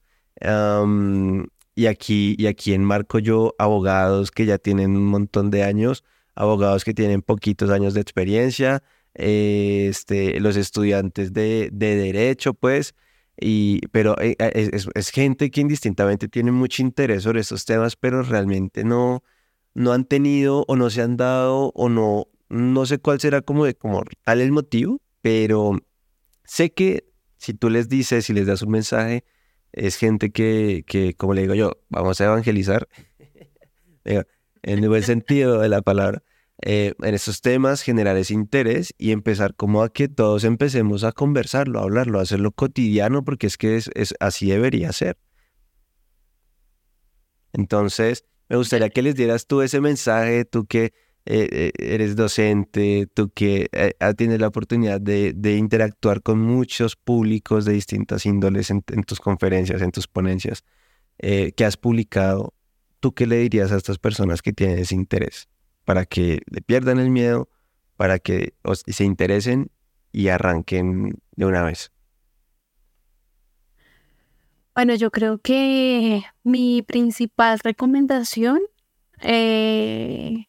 y 1.76 1.86
aquí, 1.86 2.36
y 2.38 2.47
aquí 2.47 2.74
enmarco 2.74 3.20
yo 3.20 3.56
abogados 3.58 4.32
que 4.32 4.45
ya 4.45 4.58
tienen 4.58 4.97
un 4.97 5.06
montón 5.06 5.49
de 5.49 5.64
años 5.64 6.03
abogados 6.36 6.84
que 6.84 6.93
tienen 6.93 7.22
poquitos 7.22 7.70
años 7.70 7.93
de 7.93 8.01
experiencia, 8.01 8.84
eh, 9.16 9.88
este, 9.89 10.39
los 10.39 10.57
estudiantes 10.57 11.34
de, 11.34 11.70
derecho, 11.72 12.53
pues, 12.53 12.95
y, 13.39 13.80
pero 13.88 14.20
eh, 14.22 14.36
eh, 14.39 14.70
es, 14.72 15.09
gente 15.09 15.51
que 15.51 15.61
indistintamente 15.61 16.28
tiene 16.28 16.51
mucho 16.51 16.82
interés 16.82 17.24
sobre 17.24 17.41
estos 17.41 17.66
temas, 17.66 17.95
pero 17.95 18.24
realmente 18.24 18.84
no, 18.84 19.24
no 19.74 19.93
han 19.93 20.05
tenido 20.05 20.66
o 20.68 20.76
no 20.76 20.89
se 20.89 21.01
han 21.01 21.18
dado 21.18 21.72
o 21.76 21.89
no, 21.89 22.28
no 22.49 22.86
sé 22.86 22.99
cuál 22.99 23.20
será 23.20 23.41
como, 23.41 23.66
de, 23.66 23.76
como 23.76 24.03
tal 24.24 24.41
el 24.41 24.51
motivo, 24.51 25.01
pero 25.22 25.80
sé 26.43 26.74
que 26.74 27.05
si 27.38 27.53
tú 27.53 27.70
les 27.70 27.89
dices, 27.89 28.26
si 28.26 28.34
les 28.34 28.47
das 28.47 28.61
un 28.61 28.72
mensaje, 28.72 29.24
es 29.72 29.95
gente 29.97 30.32
que, 30.32 30.84
que 30.88 31.13
como 31.13 31.34
le 31.34 31.41
digo 31.41 31.55
yo, 31.55 31.72
vamos 31.89 32.20
a 32.22 32.26
evangelizar. 32.26 32.88
en 34.66 34.84
el 34.84 34.89
buen 34.89 35.03
sentido 35.03 35.59
de 35.59 35.70
la 35.70 35.82
palabra, 35.82 36.24
eh, 36.62 36.93
en 37.01 37.14
estos 37.14 37.41
temas, 37.41 37.82
generar 37.82 38.18
ese 38.18 38.34
interés 38.34 38.93
y 38.97 39.12
empezar 39.12 39.56
como 39.56 39.84
a 39.84 39.89
que 39.89 40.08
todos 40.08 40.43
empecemos 40.43 41.03
a 41.03 41.12
conversarlo, 41.12 41.80
a 41.80 41.84
hablarlo, 41.84 42.20
a 42.20 42.24
hacerlo 42.24 42.51
cotidiano, 42.51 43.24
porque 43.24 43.47
es 43.47 43.58
que 43.58 43.78
es, 43.78 43.89
así 44.20 44.47
debería 44.47 44.91
ser. 44.93 45.18
Entonces, 47.53 48.26
me 48.49 48.58
gustaría 48.58 48.89
que 48.89 49.01
les 49.01 49.16
dieras 49.16 49.47
tú 49.47 49.62
ese 49.62 49.82
mensaje, 49.82 50.45
tú 50.45 50.66
que 50.66 50.93
eh, 51.26 51.49
eh, 51.51 51.72
eres 51.78 52.16
docente, 52.16 53.08
tú 53.14 53.30
que 53.30 53.70
tienes 54.18 54.39
la 54.39 54.47
oportunidad 54.47 55.01
de, 55.01 55.56
interactuar 55.58 56.22
con 56.22 56.39
muchos 56.39 56.95
públicos 56.95 57.66
de 57.66 57.74
distintas 57.74 58.26
índoles 58.26 58.70
en, 58.70 58.84
en 58.91 59.03
tus 59.03 59.20
conferencias, 59.20 59.82
en 59.82 59.91
tus 59.91 60.08
ponencias, 60.08 60.64
que 61.18 61.66
has 61.66 61.78
publicado 61.78 62.53
¿tú 63.06 63.14
qué 63.14 63.28
le 63.28 63.38
dirías 63.38 63.72
a 63.72 63.78
estas 63.78 63.99
personas 63.99 64.41
que 64.41 64.51
tienen 64.51 64.80
ese 64.80 64.95
interés? 64.95 65.47
Para 65.86 66.05
que 66.05 66.41
le 66.47 66.61
pierdan 66.61 66.99
el 66.99 67.09
miedo, 67.09 67.47
para 67.95 68.19
que 68.19 68.53
se 68.88 69.03
interesen 69.03 69.71
y 70.11 70.27
arranquen 70.27 71.21
de 71.36 71.45
una 71.45 71.63
vez. 71.63 71.91
Bueno, 74.75 74.93
yo 74.95 75.09
creo 75.09 75.38
que 75.38 76.23
mi 76.43 76.81
principal 76.81 77.59
recomendación 77.59 78.59
eh, 79.21 80.47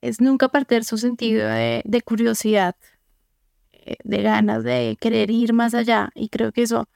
es 0.00 0.20
nunca 0.22 0.48
perder 0.48 0.84
su 0.84 0.96
sentido 0.96 1.46
de, 1.48 2.02
curiosidad, 2.04 2.74
eh, 3.72 3.96
de 4.02 4.22
ganas 4.22 4.64
de 4.64 4.96
querer 4.98 5.30
ir 5.30 5.52
más 5.52 5.74
allá. 5.74 6.10
Y 6.14 6.30
creo 6.30 6.52
que 6.52 6.62
eso 6.62 6.88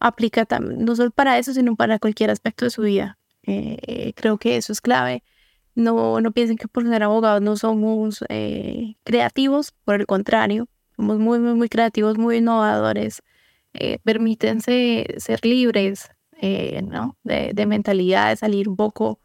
aplica 0.00 0.46
no 0.60 0.96
solo 0.96 1.12
para 1.12 1.38
eso, 1.38 1.52
sino 1.54 1.76
para 1.76 2.00
cualquier 2.00 2.30
aspecto 2.30 2.64
de 2.64 2.70
su 2.70 2.82
vida. 2.82 3.18
Eh, 3.44 4.12
creo 4.16 4.38
que 4.38 4.56
eso 4.56 4.72
es 4.72 4.80
clave. 4.80 5.22
No, 5.74 6.20
no 6.20 6.32
piensen 6.32 6.56
que 6.56 6.68
por 6.68 6.84
ser 6.88 7.02
abogados 7.02 7.42
no 7.42 7.56
somos 7.56 8.24
eh, 8.28 8.96
creativos, 9.04 9.72
por 9.84 9.96
el 10.00 10.06
contrario, 10.06 10.68
somos 10.96 11.18
muy, 11.18 11.40
muy, 11.40 11.54
muy 11.54 11.68
creativos, 11.68 12.16
muy 12.18 12.36
innovadores. 12.36 13.22
Eh, 13.72 13.98
permítense 14.04 15.14
ser 15.18 15.44
libres 15.44 16.10
¿no? 16.84 17.16
de, 17.24 17.66
mentalidad, 17.66 18.30
de 18.30 18.36
salir 18.36 18.68
un 18.68 18.76
poco 18.76 19.20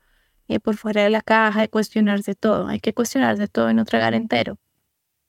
por 0.63 0.77
fuera 0.77 1.03
de 1.03 1.11
la 1.11 1.21
caja, 1.21 1.61
de 1.61 1.69
cuestionarse 1.69 2.33
todo. 2.33 2.67
Hay 2.67 2.79
que 2.79 2.93
cuestionarse 2.93 3.47
todo 3.47 3.69
y 3.69 3.75
no 3.75 3.85
tragar 3.85 4.15
entero. 4.15 4.57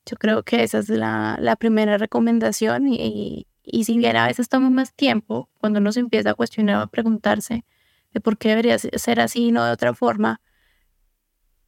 Yo 0.06 0.16
creo 0.16 0.42
que 0.42 0.62
esa 0.62 0.78
es 0.78 0.88
la, 0.88 1.36
la 1.40 1.56
primera 1.56 1.98
recomendación 1.98 2.88
y, 2.88 3.46
y, 3.62 3.84
si 3.84 3.98
bien 3.98 4.16
a 4.16 4.26
veces 4.26 4.48
toma 4.48 4.70
más 4.70 4.94
tiempo, 4.94 5.48
cuando 5.58 5.78
uno 5.80 5.92
se 5.92 6.00
empieza 6.00 6.30
a 6.30 6.34
cuestionar, 6.34 6.82
a 6.82 6.86
preguntarse, 6.86 7.64
de 8.12 8.20
por 8.20 8.38
qué 8.38 8.50
debería 8.50 8.78
ser 8.78 9.20
así 9.20 9.46
y 9.48 9.52
no 9.52 9.64
de 9.64 9.72
otra 9.72 9.94
forma, 9.94 10.40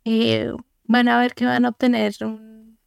eh, 0.05 0.53
van 0.85 1.09
a 1.09 1.19
ver 1.21 1.35
que 1.35 1.45
van 1.45 1.65
a 1.65 1.71
obtener, 1.71 2.15
un, 2.21 2.79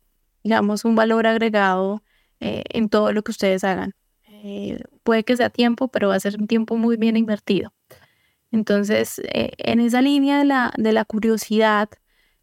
digamos, 0.43 0.85
un 0.85 0.95
valor 0.95 1.27
agregado 1.27 2.03
eh, 2.39 2.63
en 2.69 2.89
todo 2.89 3.11
lo 3.11 3.23
que 3.23 3.31
ustedes 3.31 3.63
hagan. 3.63 3.93
eh, 4.27 4.79
puede 5.03 5.23
que 5.23 5.37
sea 5.37 5.49
tiempo, 5.49 5.87
pero 5.87 6.09
va 6.09 6.15
a 6.15 6.19
ser 6.19 6.37
un 6.39 6.47
tiempo 6.47 6.77
muy 6.77 6.97
bien 6.97 7.17
invertido. 7.17 7.73
Entonces, 8.51 9.19
eh, 9.33 9.51
en 9.57 9.79
esa 9.79 10.01
línea 10.01 10.39
de 10.39 10.45
la, 10.45 10.73
de 10.77 10.93
la 10.93 11.05
curiosidad, 11.05 11.89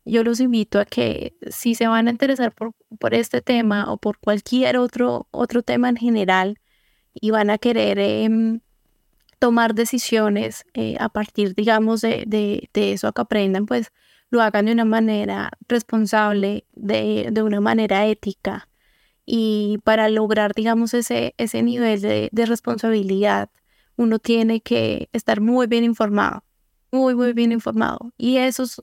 yo 0.04 0.24
los 0.24 0.40
invito 0.40 0.80
a 0.80 0.84
que 0.84 1.36
si 1.50 1.74
se 1.76 1.86
van 1.86 2.08
a 2.08 2.10
interesar 2.10 2.52
por, 2.52 2.72
por 2.98 3.14
este 3.14 3.40
tema 3.40 3.92
o 3.92 3.98
por 3.98 4.18
cualquier 4.18 4.78
otro, 4.78 5.28
otro 5.30 5.62
tema 5.62 5.88
en 5.88 5.96
general 5.96 6.58
y 7.14 7.30
van 7.30 7.50
a 7.50 7.58
querer 7.58 7.98
em, 8.00 8.60
tomar 9.38 9.74
decisiones 9.74 10.64
a 10.98 11.08
partir, 11.08 11.54
digamos, 11.54 12.00
de, 12.00 12.24
de, 12.26 12.68
de, 12.74 12.92
eso 12.92 13.12
que 13.12 13.22
aprendan, 13.22 13.66
pues 13.66 13.92
lo 14.32 14.40
hagan 14.40 14.64
de 14.64 14.72
una 14.72 14.86
manera 14.86 15.50
responsable, 15.68 16.64
de, 16.72 17.28
de 17.30 17.42
una 17.42 17.60
manera 17.60 18.06
ética. 18.06 18.68
Y 19.26 19.78
para 19.84 20.08
lograr, 20.08 20.54
digamos, 20.54 20.94
ese, 20.94 21.34
ese 21.36 21.62
nivel 21.62 22.00
de, 22.00 22.30
de 22.32 22.46
responsabilidad, 22.46 23.50
uno 23.96 24.18
tiene 24.18 24.62
que 24.62 25.10
estar 25.12 25.42
muy 25.42 25.66
bien 25.66 25.84
informado, 25.84 26.44
muy, 26.90 27.14
muy 27.14 27.34
bien 27.34 27.52
informado. 27.52 28.12
Y 28.16 28.38
eso 28.38 28.62
es, 28.62 28.80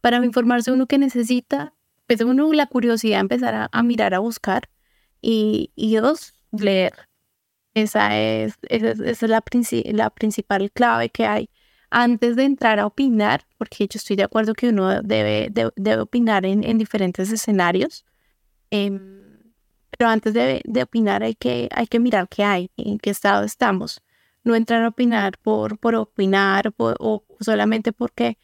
para 0.00 0.24
informarse 0.24 0.72
uno 0.72 0.86
que 0.86 0.96
necesita, 0.96 1.74
pues 2.06 2.22
uno 2.22 2.50
la 2.54 2.66
curiosidad, 2.66 3.20
empezar 3.20 3.68
a, 3.70 3.82
mirar, 3.82 4.14
a 4.14 4.20
buscar 4.20 4.70
y, 5.20 5.72
y 5.76 5.96
dos, 5.96 6.32
leer. 6.52 6.94
Esa 7.74 8.18
es, 8.18 8.54
esa 8.70 8.92
es, 8.92 9.22
la, 9.22 9.44
la 9.92 10.10
principal 10.10 10.72
clave 10.72 11.10
que 11.10 11.26
hay 11.26 11.50
antes 11.90 12.36
de 12.36 12.44
entrar 12.44 12.78
a 12.80 12.86
opinar, 12.86 13.46
porque 13.58 13.86
yo 13.86 13.98
estoy 13.98 14.16
de 14.16 14.24
acuerdo 14.24 14.54
que 14.54 14.68
uno 14.68 15.02
debe, 15.02 15.50
debe, 15.50 16.00
opinar 16.00 16.44
en, 16.46 16.64
en, 16.64 16.78
diferentes 16.78 17.30
escenarios, 17.32 18.04
em, 18.70 19.22
pero 19.96 20.10
antes 20.10 20.34
de, 20.34 20.62
de, 20.64 20.82
opinar 20.82 21.22
hay 21.22 21.34
que, 21.34 21.68
hay 21.72 21.86
que 21.86 22.00
mirar 22.00 22.28
qué 22.28 22.44
hay, 22.44 22.70
en 22.76 22.98
qué 22.98 23.10
estado 23.10 23.44
estamos. 23.44 24.02
No 24.44 24.54
entrar 24.54 24.84
a 24.84 24.88
opinar 24.88 25.38
por, 25.38 25.78
por 25.78 25.94
opinar 25.94 26.72
o 26.78 27.24
solamente 27.40 27.92
porque 27.92 28.38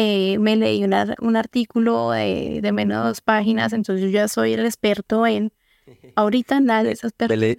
eh, 0.00 0.38
me 0.38 0.54
leí 0.54 0.84
un 0.84 1.36
artículo 1.36 2.12
de, 2.12 2.60
de 2.62 2.72
menos 2.72 3.02
de 3.02 3.08
dos 3.08 3.20
páginas, 3.20 3.72
entonces 3.72 4.04
yo 4.04 4.10
ya 4.10 4.28
soy 4.28 4.52
el 4.52 4.64
experto 4.64 5.26
en 5.26 5.52
Ahorita 6.14 6.60
nada 6.60 6.84
de 6.84 6.92
esas 6.92 7.12
Me, 7.28 7.56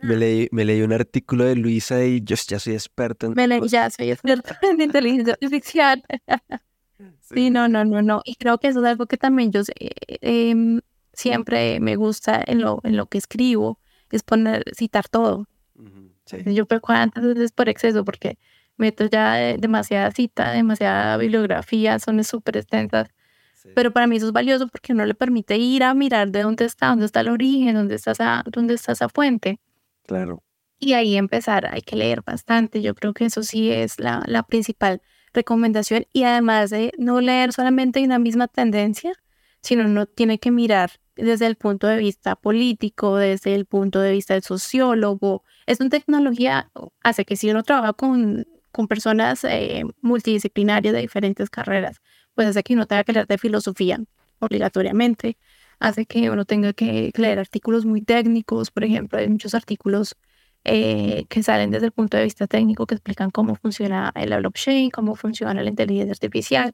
me, 0.51 0.65
leí, 0.65 0.81
un 0.81 0.93
artículo 0.93 1.45
de 1.45 1.55
Luisa 1.55 2.03
y 2.03 2.21
yo 2.23 2.35
ya 2.35 2.59
soy 2.59 2.73
experto 2.73 3.27
en... 3.27 3.33
Me 3.33 3.47
leí, 3.47 3.67
ya 3.67 3.89
soy 3.89 4.11
experto 4.11 4.53
en 4.61 4.81
inteligencia 4.81 5.33
artificial. 5.33 6.03
sí. 7.21 7.49
no, 7.49 7.67
no, 7.67 7.85
no, 7.85 8.01
no. 8.01 8.21
Y 8.25 8.35
creo 8.35 8.57
que 8.57 8.67
eso 8.67 8.79
es 8.79 8.85
algo 8.85 9.05
que 9.05 9.17
también 9.17 9.51
yo 9.51 9.61
em, 10.21 10.81
siempre 11.13 11.79
me 11.79 11.95
gusta 11.95 12.43
en 12.45 12.61
lo, 12.61 12.79
en 12.83 12.97
lo 12.97 13.07
que 13.07 13.17
escribo, 13.17 13.79
es 14.11 14.23
poner, 14.23 14.63
citar 14.75 15.07
todo. 15.07 15.47
Yo 16.45 16.65
peco 16.67 16.91
antes 16.91 17.23
veces 17.23 17.51
por 17.51 17.69
exceso 17.69 18.05
porque 18.05 18.37
meto 18.77 19.05
ya 19.05 19.35
demasiada 19.57 20.11
cita, 20.11 20.51
demasiada 20.51 21.17
bibliografía, 21.17 21.99
son 21.99 22.23
súper 22.23 22.57
extensas 22.57 23.09
pero 23.75 23.91
para 23.91 24.07
mí 24.07 24.17
eso 24.17 24.27
es 24.27 24.31
valioso 24.31 24.67
porque 24.67 24.93
no 24.93 25.05
le 25.05 25.13
permite 25.13 25.57
ir 25.57 25.83
a 25.83 25.93
mirar 25.93 26.31
de 26.31 26.43
dónde 26.43 26.65
está, 26.65 26.87
dónde 26.87 27.05
está 27.05 27.21
el 27.21 27.29
origen, 27.29 27.75
dónde 27.75 27.95
está 27.95 28.11
esa, 28.11 28.43
dónde 28.45 28.73
está 28.73 28.91
esa 28.91 29.09
fuente. 29.09 29.59
Claro. 30.05 30.43
Y 30.79 30.93
ahí 30.93 31.17
empezar, 31.17 31.67
hay 31.71 31.81
que 31.81 31.95
leer 31.95 32.21
bastante. 32.21 32.81
Yo 32.81 32.95
creo 32.95 33.13
que 33.13 33.25
eso 33.25 33.43
sí 33.43 33.69
es 33.71 33.99
la, 33.99 34.23
la 34.27 34.43
principal 34.43 35.01
recomendación. 35.33 36.05
Y 36.13 36.23
además 36.23 36.69
de 36.69 36.91
no 36.97 37.21
leer 37.21 37.53
solamente 37.53 38.03
una 38.03 38.19
misma 38.19 38.47
tendencia, 38.47 39.13
sino 39.61 39.85
uno 39.85 40.05
tiene 40.05 40.39
que 40.39 40.51
mirar 40.51 40.91
desde 41.15 41.47
el 41.47 41.55
punto 41.55 41.87
de 41.87 41.97
vista 41.97 42.35
político, 42.35 43.17
desde 43.17 43.55
el 43.55 43.65
punto 43.65 43.99
de 43.99 44.11
vista 44.11 44.33
del 44.33 44.43
sociólogo. 44.43 45.43
Es 45.65 45.79
una 45.79 45.89
tecnología, 45.89 46.71
hace 47.03 47.25
que 47.25 47.35
si 47.35 47.49
uno 47.51 47.63
trabaja 47.63 47.93
con, 47.93 48.47
con 48.71 48.87
personas 48.87 49.43
eh, 49.43 49.83
multidisciplinarias 50.01 50.93
de 50.93 51.01
diferentes 51.01 51.49
carreras, 51.49 52.01
pues 52.39 52.47
hace 52.47 52.63
que 52.63 52.73
uno 52.73 52.87
tenga 52.87 53.03
que 53.03 53.11
leer 53.11 53.27
de 53.27 53.37
filosofía 53.37 53.99
obligatoriamente, 54.39 55.37
hace 55.77 56.05
que 56.05 56.29
uno 56.29 56.45
tenga 56.45 56.71
que 56.71 57.11
leer 57.17 57.37
artículos 57.37 57.85
muy 57.85 58.01
técnicos, 58.01 58.71
por 58.71 58.85
ejemplo, 58.85 59.19
hay 59.19 59.27
muchos 59.27 59.53
artículos 59.53 60.15
eh, 60.63 61.25
que 61.27 61.43
salen 61.43 61.69
desde 61.69 61.87
el 61.87 61.91
punto 61.91 62.15
de 62.15 62.23
vista 62.23 62.47
técnico 62.47 62.85
que 62.87 62.95
explican 62.95 63.29
cómo 63.29 63.55
funciona 63.55 64.13
el 64.15 64.33
blockchain, 64.37 64.89
cómo 64.89 65.15
funciona 65.15 65.61
la 65.61 65.69
inteligencia 65.69 66.13
artificial, 66.13 66.71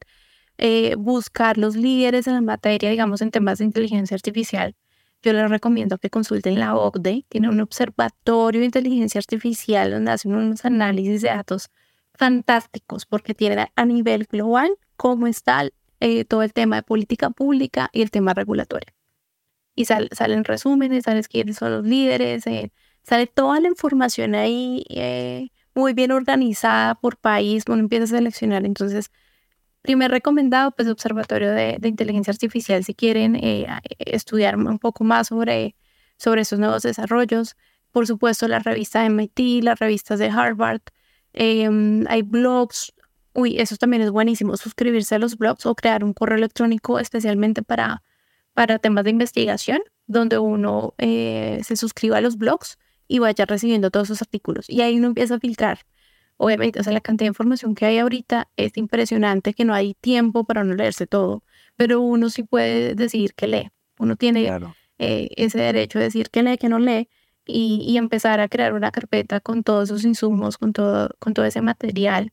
eh, 0.59 0.93
buscar 0.99 1.57
los 1.57 1.75
líderes 1.75 2.27
en 2.27 2.35
la 2.35 2.41
materia, 2.41 2.91
digamos, 2.91 3.23
en 3.23 3.31
temas 3.31 3.57
de 3.57 3.65
inteligencia 3.65 4.13
artificial. 4.13 4.75
Yo 5.23 5.33
les 5.33 5.49
recomiendo 5.49 5.97
que 5.97 6.11
consulten 6.11 6.59
la 6.59 6.75
OCDE, 6.75 7.25
tiene 7.27 7.49
un 7.49 7.59
observatorio 7.59 8.59
de 8.59 8.67
inteligencia 8.67 9.17
artificial 9.17 9.89
donde 9.89 10.11
hacen 10.11 10.35
unos 10.35 10.63
análisis 10.63 11.23
de 11.23 11.29
datos 11.29 11.71
fantásticos 12.15 13.05
porque 13.05 13.33
tiene 13.33 13.71
a 13.75 13.85
nivel 13.85 14.25
global 14.25 14.77
cómo 14.95 15.27
está 15.27 15.69
eh, 15.99 16.25
todo 16.25 16.43
el 16.43 16.53
tema 16.53 16.77
de 16.77 16.83
política 16.83 17.29
pública 17.29 17.89
y 17.93 18.01
el 18.01 18.11
tema 18.11 18.33
regulatorio. 18.33 18.93
Y 19.75 19.85
salen 19.85 20.43
resúmenes, 20.43 21.03
salen 21.03 21.23
quiénes 21.23 21.57
son 21.57 21.71
los 21.71 21.85
líderes, 21.85 22.47
eh, 22.47 22.71
sale 23.03 23.27
toda 23.27 23.59
la 23.59 23.67
información 23.67 24.35
ahí 24.35 24.85
eh, 24.89 25.49
muy 25.73 25.93
bien 25.93 26.11
organizada 26.11 26.95
por 26.95 27.17
país, 27.17 27.65
uno 27.67 27.79
empieza 27.79 28.05
a 28.05 28.07
seleccionar. 28.07 28.65
Entonces, 28.65 29.11
primer 29.81 30.11
recomendado, 30.11 30.71
pues 30.71 30.87
Observatorio 30.87 31.51
de, 31.51 31.77
Inteligencia 31.83 32.31
Artificial, 32.31 32.83
si 32.83 32.93
quieren 32.93 33.39
estudiar 33.99 34.55
un 34.57 34.79
poco 34.79 35.03
más 35.03 35.27
sobre, 35.27 35.75
sobre 36.17 36.41
esos 36.41 36.59
nuevos 36.59 36.83
desarrollos. 36.83 37.55
Por 37.91 38.07
supuesto, 38.07 38.47
la 38.47 38.59
revista 38.59 39.05
MIT, 39.05 39.63
las 39.63 39.79
revistas 39.79 40.19
de 40.19 40.29
Harvard, 40.29 40.81
em, 41.35 42.05
hay 42.07 42.23
blogs 42.23 42.93
Uy, 43.35 43.59
eso 43.59 43.75
también 43.75 44.01
es 44.01 44.11
buenísimo, 44.11 44.55
suscribirse 44.55 45.13
a 45.13 45.19
los 45.19 45.37
blogs 45.37 45.65
o 45.65 45.75
crear 45.75 46.05
un 46.05 46.13
correo 46.13 46.37
electrónico 46.37 46.99
especialmente 46.99 47.63
para, 47.63 48.01
para 48.53 48.79
temas 48.79 49.03
de 49.03 49.09
investigación, 49.09 49.81
donde 50.07 50.37
uno 50.37 50.93
eh, 50.97 51.59
se 51.65 51.75
suscriba 51.75 52.17
a 52.19 52.21
los 52.21 52.37
blogs 52.37 52.79
y 53.09 53.19
vaya 53.19 53.45
recibiendo 53.45 53.91
todos 53.91 54.07
esos 54.09 54.21
artículos. 54.21 54.69
Y 54.69 54.81
ahí 54.81 54.97
uno 54.97 55.07
empieza 55.07 55.35
a 55.35 55.39
filtrar. 55.41 55.79
Obviamente, 56.37 56.79
o 56.79 56.83
sea, 56.83 56.93
la 56.93 57.01
cantidad 57.01 57.25
de 57.25 57.31
información 57.31 57.75
que 57.75 57.85
hay 57.85 57.97
ahorita 57.97 58.47
es 58.55 58.77
impresionante, 58.77 59.53
que 59.53 59.65
no 59.65 59.73
hay 59.73 59.95
tiempo 59.95 60.45
para 60.45 60.63
no 60.63 60.73
leerse 60.73 61.05
todo, 61.05 61.43
pero 61.75 61.99
uno 61.99 62.29
sí 62.29 62.43
puede 62.43 62.95
decir 62.95 63.33
que 63.33 63.47
lee. 63.47 63.69
Uno 63.99 64.15
tiene 64.15 64.49
eh, 64.97 65.27
ese 65.35 65.59
derecho 65.59 65.99
de 65.99 66.05
decir 66.05 66.29
que 66.29 66.41
lee, 66.41 66.57
que 66.57 66.69
no 66.69 66.79
lee, 66.79 67.09
y, 67.45 67.83
y, 67.87 67.97
empezar 67.97 68.39
a 68.39 68.47
crear 68.49 68.73
una 68.73 68.91
carpeta 68.91 69.39
con 69.39 69.63
todos 69.63 69.89
esos 69.89 70.03
insumos, 70.05 70.57
con 70.57 70.73
todo, 70.73 71.09
con 71.19 71.33
todo 71.33 71.45
ese 71.45 71.61
material 71.61 72.31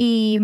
y, 0.00 0.38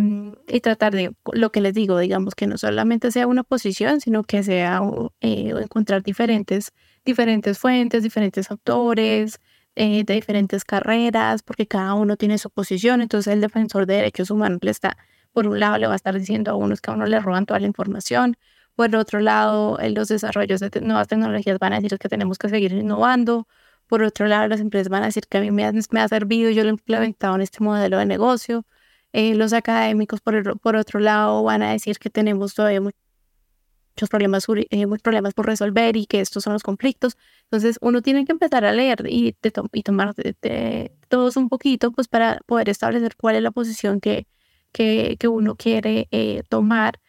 y, 0.48 0.60
tratar 0.60 0.92
de, 0.94 1.14
lo 1.32 1.52
que 1.52 1.60
les 1.60 1.74
digo, 1.74 1.96
digamos, 2.00 2.34
que 2.34 2.48
no 2.48 2.58
solamente 2.58 3.12
sea 3.12 3.28
una 3.28 3.44
posición, 3.44 4.00
sino 4.00 4.24
que 4.24 4.42
sea 4.42 4.80
eh, 5.20 5.54
encontrar 5.62 6.02
diferentes, 6.02 6.72
diferentes 7.04 7.58
fuentes, 7.58 8.02
diferentes 8.02 8.50
autores, 8.50 9.40
eh, 9.76 10.02
de 10.04 10.14
diferentes 10.14 10.64
carreras, 10.64 11.44
porque 11.44 11.68
cada 11.68 11.94
uno 11.94 12.16
tiene 12.16 12.38
su 12.38 12.50
posición. 12.50 13.00
Entonces 13.00 13.32
el 13.32 13.40
defensor 13.40 13.86
de 13.86 13.94
derechos 13.94 14.30
humanos 14.30 14.58
le 14.62 14.72
está, 14.72 14.96
por 15.32 15.46
un 15.46 15.60
lado, 15.60 15.78
le 15.78 15.86
va 15.86 15.92
a 15.92 15.96
estar 15.96 16.18
diciendo 16.18 16.50
a 16.50 16.54
unos 16.56 16.80
que 16.80 16.90
a 16.90 16.94
uno 16.94 17.06
le 17.06 17.20
roban 17.20 17.46
toda 17.46 17.60
la 17.60 17.68
información. 17.68 18.36
Por 18.74 18.94
otro 18.96 19.20
lado, 19.20 19.78
en 19.80 19.94
los 19.94 20.08
desarrollos 20.08 20.58
de 20.60 20.80
nuevas 20.80 21.06
tecnologías 21.06 21.60
van 21.60 21.74
a 21.74 21.76
decir 21.80 21.96
que 21.98 22.08
tenemos 22.08 22.38
que 22.38 22.48
seguir 22.48 22.72
innovando. 22.72 23.46
Por 23.86 24.02
otro 24.02 24.26
lado, 24.26 24.48
las 24.48 24.60
empresas 24.60 24.88
van 24.88 25.02
a 25.02 25.06
decir 25.06 25.24
que 25.28 25.38
a 25.38 25.40
mí 25.40 25.50
me 25.50 25.64
ha, 25.64 25.72
me 25.72 26.00
ha 26.00 26.08
servido, 26.08 26.50
yo 26.50 26.62
lo 26.62 26.70
he 26.70 26.72
implementado 26.72 27.34
en 27.36 27.42
este 27.42 27.62
modelo 27.62 27.98
de 27.98 28.06
negocio. 28.06 28.64
Eh, 29.12 29.34
los 29.34 29.52
académicos, 29.52 30.20
por, 30.20 30.58
por 30.58 30.76
otro 30.76 31.00
lado, 31.00 31.42
van 31.42 31.62
a 31.62 31.70
decir 31.72 31.98
que 31.98 32.10
tenemos 32.10 32.54
todavía 32.54 32.80
muchos 32.80 34.08
problemas, 34.10 34.46
eh, 34.70 34.86
muchos 34.86 35.02
problemas 35.02 35.34
por 35.34 35.46
resolver 35.46 35.96
y 35.96 36.06
que 36.06 36.20
estos 36.20 36.42
son 36.44 36.52
los 36.52 36.62
conflictos. 36.62 37.16
Entonces, 37.44 37.78
uno 37.80 38.02
tiene 38.02 38.24
que 38.24 38.32
empezar 38.32 38.64
a 38.64 38.72
leer 38.72 39.04
y, 39.08 39.36
y 39.72 39.82
tomar 39.82 40.14
de, 40.14 40.92
todos 41.08 41.36
un 41.36 41.48
poquito, 41.48 41.92
pues 41.92 42.08
para 42.08 42.40
poder 42.46 42.68
establecer 42.68 43.14
cuál 43.16 43.36
es 43.36 43.42
la 43.42 43.52
posición 43.52 44.00
que, 44.00 44.26
que, 44.72 45.16
que 45.18 45.28
uno 45.28 45.56
quiere 45.56 46.08
eh, 46.10 46.42
tomar 46.48 47.00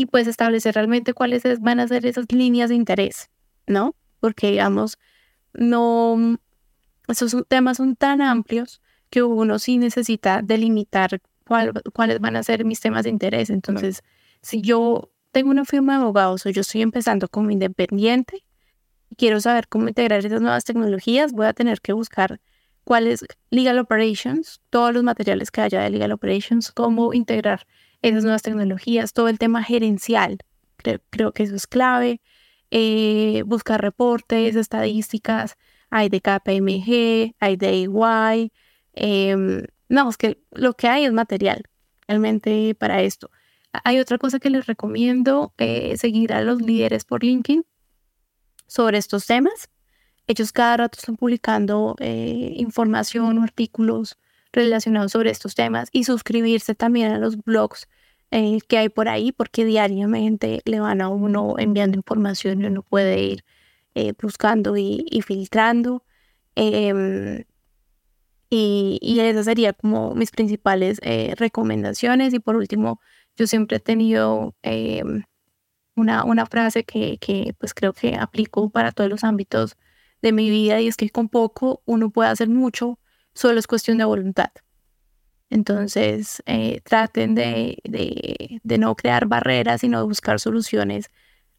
y 0.00 0.06
pues 0.06 0.26
establecer 0.26 0.74
realmente 0.74 1.12
cuáles 1.12 1.42
van 1.60 1.80
a 1.80 1.88
ser 1.88 2.06
esas 2.06 2.24
líneas 2.32 2.70
de 2.70 2.76
interés, 2.76 3.30
¿no? 3.66 3.94
Porque, 4.20 4.50
digamos, 4.50 4.98
no, 5.54 6.38
esos 7.08 7.36
temas 7.48 7.78
son 7.78 7.96
tan 7.96 8.22
amplios 8.22 8.80
que 9.10 9.22
uno 9.22 9.58
sí 9.58 9.78
necesita 9.78 10.40
delimitar 10.42 11.20
cuáles 11.92 12.20
van 12.20 12.36
a 12.36 12.42
ser 12.42 12.64
mis 12.64 12.80
temas 12.80 13.04
de 13.04 13.10
interés. 13.10 13.50
Entonces, 13.50 14.02
si 14.40 14.62
yo 14.62 15.10
tengo 15.32 15.50
una 15.50 15.64
firma 15.64 15.96
de 15.96 16.02
abogados 16.02 16.46
o 16.46 16.50
yo 16.50 16.60
estoy 16.60 16.82
empezando 16.82 17.28
como 17.28 17.50
independiente 17.50 18.44
y 19.08 19.16
quiero 19.16 19.40
saber 19.40 19.68
cómo 19.68 19.88
integrar 19.88 20.24
esas 20.24 20.40
nuevas 20.40 20.64
tecnologías, 20.64 21.32
voy 21.32 21.46
a 21.46 21.52
tener 21.52 21.80
que 21.80 21.92
buscar 21.92 22.40
cuáles 22.84 23.24
legal 23.50 23.78
operations, 23.78 24.60
todos 24.70 24.94
los 24.94 25.02
materiales 25.02 25.50
que 25.50 25.60
haya 25.60 25.82
de 25.82 25.90
legal 25.90 26.12
operations, 26.12 26.72
cómo 26.72 27.12
integrar 27.12 27.66
esas 28.02 28.22
nuevas 28.22 28.42
tecnologías, 28.42 29.12
todo 29.12 29.28
el 29.28 29.38
tema 29.38 29.62
gerencial. 29.62 30.38
Creo, 30.76 31.00
creo 31.10 31.32
que 31.32 31.42
eso 31.42 31.56
es 31.56 31.66
clave. 31.66 32.20
Eh, 32.70 33.42
buscar 33.46 33.80
reportes, 33.80 34.56
estadísticas. 34.56 35.56
hay 35.90 36.08
de 36.08 36.20
KPMG, 36.20 37.34
hay 37.40 37.56
de 37.56 37.82
EY. 37.82 38.52
Em, 38.94 39.66
no, 39.88 40.08
es 40.08 40.16
que 40.16 40.40
lo 40.52 40.74
que 40.74 40.88
hay 40.88 41.04
es 41.04 41.12
material 41.12 41.64
realmente 42.06 42.74
para 42.76 43.02
esto. 43.02 43.30
Hay 43.84 43.98
otra 44.00 44.18
cosa 44.18 44.38
que 44.40 44.50
les 44.50 44.66
recomiendo, 44.66 45.54
eh, 45.58 45.96
seguir 45.96 46.32
a 46.32 46.42
los 46.42 46.60
líderes 46.62 47.04
por 47.04 47.22
LinkedIn 47.24 47.64
sobre 48.66 48.98
estos 48.98 49.26
temas. 49.26 49.68
Ellos 50.26 50.52
cada 50.52 50.76
rato 50.78 50.98
están 50.98 51.16
publicando 51.16 51.96
eh, 51.98 52.52
información 52.56 53.38
o 53.38 53.42
artículos 53.42 54.18
relacionados 54.52 55.12
sobre 55.12 55.30
estos 55.30 55.54
temas 55.54 55.88
y 55.92 56.04
suscribirse 56.04 56.74
también 56.74 57.12
a 57.12 57.18
los 57.18 57.36
blogs 57.38 57.88
eh, 58.30 58.58
que 58.68 58.78
hay 58.78 58.88
por 58.88 59.08
ahí 59.08 59.32
porque 59.32 59.64
diariamente 59.64 60.62
le 60.64 60.80
van 60.80 61.00
a 61.00 61.08
uno 61.08 61.56
enviando 61.58 61.96
información 61.96 62.62
y 62.62 62.66
uno 62.66 62.82
puede 62.82 63.20
ir 63.20 63.44
eh, 63.94 64.12
buscando 64.20 64.76
y, 64.76 65.04
filtrando. 65.26 66.04
Em, 66.54 67.44
y, 68.50 68.98
y 69.00 69.20
esas 69.20 69.44
serían 69.46 69.74
como 69.80 70.14
mis 70.14 70.30
principales 70.30 70.98
eh, 71.02 71.34
recomendaciones. 71.36 72.34
Y 72.34 72.40
por 72.40 72.56
último, 72.56 73.00
yo 73.36 73.46
siempre 73.46 73.78
he 73.78 73.80
tenido 73.80 74.54
em, 74.62 75.24
una, 75.96 76.24
una 76.24 76.46
frase 76.46 76.84
que, 76.84 77.18
que 77.18 77.54
pues 77.58 77.74
creo 77.74 77.92
que 77.92 78.16
aplico 78.16 78.70
para 78.70 78.92
todos 78.92 79.10
los 79.10 79.24
ámbitos 79.24 79.76
de 80.22 80.32
mi 80.32 80.50
vida 80.50 80.80
y 80.80 80.88
es 80.88 80.96
que 80.96 81.10
con 81.10 81.28
poco 81.28 81.82
uno 81.86 82.10
puede 82.10 82.30
hacer 82.30 82.48
mucho, 82.48 82.98
solo 83.34 83.58
es 83.58 83.66
cuestión 83.66 83.98
de 83.98 84.04
voluntad. 84.04 84.50
Entonces, 85.50 86.42
eh, 86.46 86.80
traten 86.84 87.34
de, 87.34 87.78
de, 87.84 88.78
no 88.78 88.94
crear 88.94 89.26
barreras, 89.26 89.80
sino 89.82 89.98
de 89.98 90.04
buscar 90.04 90.38
soluciones 90.40 91.10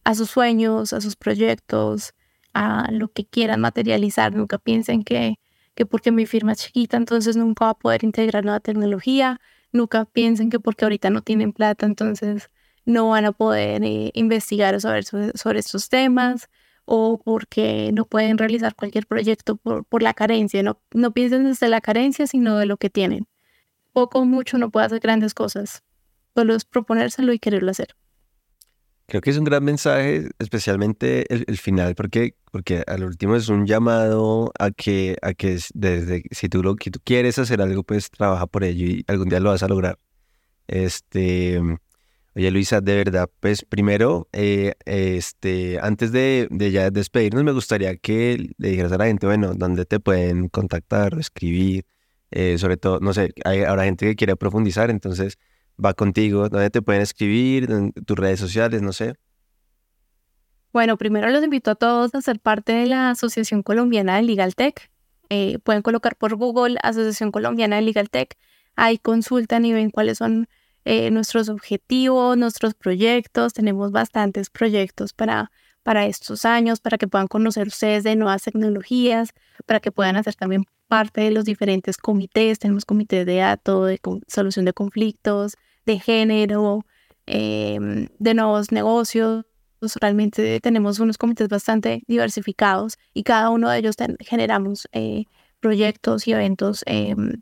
a 0.05 0.15
sus 0.15 0.29
sueños, 0.31 0.93
a 0.93 1.01
sus 1.01 1.15
proyectos, 1.17 2.13
a 2.53 2.89
lo 2.91 3.09
que 3.09 3.25
quieran 3.25 3.61
materializar. 3.61 4.33
Nunca 4.33 4.57
piensen 4.59 5.03
que, 5.03 5.35
que 5.75 5.85
porque 5.85 6.11
mi 6.11 6.25
firma 6.25 6.53
es 6.53 6.59
chiquita, 6.59 6.97
entonces 6.97 7.35
nunca 7.37 7.65
va 7.65 7.71
a 7.71 7.79
poder 7.79 8.03
integrar 8.05 8.45
nueva 8.45 8.61
tecnología. 8.61 9.41
Nunca 9.73 10.05
piensen 10.05 10.49
que 10.49 10.59
porque 10.59 10.85
ahorita 10.85 11.09
no 11.09 11.21
tienen 11.21 11.53
plata, 11.53 11.85
entonces 11.85 12.49
no 12.85 13.09
van 13.09 13.25
a 13.25 13.31
poder 13.33 13.83
eh, 13.83 14.11
investigar 14.13 14.79
sobre, 14.81 15.03
sobre, 15.03 15.31
sobre, 15.37 15.59
estos 15.59 15.89
temas 15.89 16.49
o 16.85 17.21
porque 17.23 17.91
no 17.93 18.05
pueden 18.05 18.37
realizar 18.37 18.75
cualquier 18.75 19.07
proyecto 19.07 19.57
por, 19.57 19.85
por 19.85 20.03
la 20.03 20.13
carencia. 20.13 20.63
No, 20.63 20.79
no 20.93 21.11
piensen 21.11 21.45
desde 21.45 21.69
la 21.69 21.81
carencia, 21.81 22.27
sino 22.27 22.57
de 22.57 22.65
lo 22.65 22.77
que 22.77 22.89
tienen 22.89 23.27
poco 23.91 24.19
o 24.19 24.25
mucho 24.25 24.57
no 24.57 24.69
puede 24.69 24.85
hacer 24.85 24.99
grandes 24.99 25.33
cosas. 25.33 25.83
Solo 26.35 26.55
es 26.55 26.65
proponérselo 26.65 27.33
y 27.33 27.39
quererlo 27.39 27.71
hacer. 27.71 27.95
Creo 29.11 29.19
que 29.19 29.29
es 29.29 29.37
un 29.37 29.43
gran 29.43 29.65
mensaje, 29.65 30.29
especialmente 30.39 31.25
el, 31.33 31.57
final, 31.57 31.95
porque, 31.95 32.35
porque 32.49 32.83
al 32.87 33.03
último 33.03 33.35
es 33.35 33.49
un 33.49 33.65
llamado 33.65 34.53
a 34.57 34.71
que, 34.71 35.17
a 35.21 35.33
que 35.33 35.59
desde, 35.73 36.23
si 36.31 36.47
tú, 36.47 36.63
lo, 36.63 36.77
que 36.77 36.91
tú 36.91 36.99
quieres 37.03 37.37
hacer 37.37 37.61
algo, 37.61 37.83
pues 37.83 38.09
trabaja 38.09 38.47
por 38.47 38.63
ello 38.63 38.85
y 38.85 39.03
algún 39.07 39.27
día 39.27 39.41
lo 39.41 39.49
vas 39.49 39.63
a 39.63 39.67
lograr. 39.67 39.99
Este, 40.67 41.59
oye 42.35 42.51
Luisa, 42.51 42.79
de 42.79 42.95
verdad, 42.95 43.29
pues 43.41 43.65
primero, 43.65 44.29
eh, 44.31 44.75
este, 44.85 45.77
antes 45.81 46.13
de, 46.13 46.47
de, 46.49 46.71
ya 46.71 46.89
despedirnos, 46.89 47.43
me 47.43 47.51
gustaría 47.51 47.97
que 47.97 48.53
le 48.57 48.69
dijeras 48.69 48.93
a 48.93 48.97
la 48.97 49.07
gente, 49.07 49.27
bueno, 49.27 49.55
dónde 49.55 49.83
te 49.83 49.99
pueden 49.99 50.47
contactar 50.47 51.15
o 51.15 51.19
escribir, 51.19 51.85
eh, 52.31 52.57
sobre 52.57 52.77
todo, 52.77 52.99
no 52.99 53.13
sé, 53.13 53.33
hay 53.43 53.63
ahora 53.63 53.83
gente 53.83 54.05
que 54.05 54.15
quiere 54.15 54.35
profundizar, 54.35 54.89
entonces 54.89 55.37
va 55.83 55.93
contigo, 55.93 56.49
¿dónde 56.49 56.69
te 56.69 56.81
pueden 56.81 57.01
escribir? 57.01 57.67
Tus 58.05 58.17
redes 58.17 58.39
sociales, 58.39 58.81
no 58.81 58.93
sé. 58.93 59.15
Bueno, 60.73 60.97
primero 60.97 61.29
los 61.29 61.43
invito 61.43 61.71
a 61.71 61.75
todos 61.75 62.15
a 62.15 62.21
ser 62.21 62.39
parte 62.39 62.71
de 62.71 62.85
la 62.85 63.09
Asociación 63.09 63.61
Colombiana 63.61 64.15
de 64.15 64.21
Legal 64.21 64.55
Tech. 64.55 64.89
Eh, 65.29 65.59
pueden 65.59 65.81
colocar 65.81 66.15
por 66.15 66.35
Google 66.35 66.77
Asociación 66.81 67.31
Colombiana 67.31 67.75
de 67.75 67.81
Legal 67.81 68.09
Tech. 68.09 68.37
Ahí 68.77 68.97
consultan 68.97 69.65
y 69.65 69.73
ven 69.73 69.89
cuáles 69.89 70.17
son 70.17 70.47
eh, 70.85 71.11
nuestros 71.11 71.49
objetivos, 71.49 72.37
nuestros 72.37 72.73
proyectos. 72.73 73.53
Tenemos 73.53 73.91
bastantes 73.91 74.49
proyectos 74.49 75.11
para, 75.11 75.51
para 75.83 76.05
estos 76.05 76.45
años, 76.45 76.79
para 76.79 76.97
que 76.97 77.07
puedan 77.07 77.27
conocer 77.27 77.67
ustedes 77.67 78.05
de 78.05 78.15
nuevas 78.15 78.43
tecnologías, 78.43 79.33
para 79.65 79.81
que 79.81 79.91
puedan 79.91 80.15
hacer 80.15 80.35
también 80.35 80.63
parte 80.91 81.21
de 81.21 81.31
los 81.31 81.45
diferentes 81.45 81.95
comités. 81.95 82.59
Tenemos 82.59 82.83
comités 82.83 83.25
de 83.25 83.37
datos, 83.37 83.87
de 83.87 84.01
solución 84.27 84.65
de 84.65 84.73
conflictos, 84.73 85.55
de 85.85 85.99
género, 85.99 86.85
em, 87.27 88.09
de 88.19 88.33
nuevos 88.33 88.73
negocios. 88.73 89.45
Realmente 90.01 90.59
tenemos 90.59 90.99
unos 90.99 91.17
comités 91.17 91.47
bastante 91.47 92.03
diversificados 92.09 92.97
y 93.13 93.23
cada 93.23 93.49
uno 93.51 93.69
de 93.69 93.77
ellos 93.79 93.95
generamos 94.19 94.89
eh, 94.91 95.23
proyectos 95.61 96.27
y 96.27 96.33
eventos 96.33 96.83
em, 96.85 97.41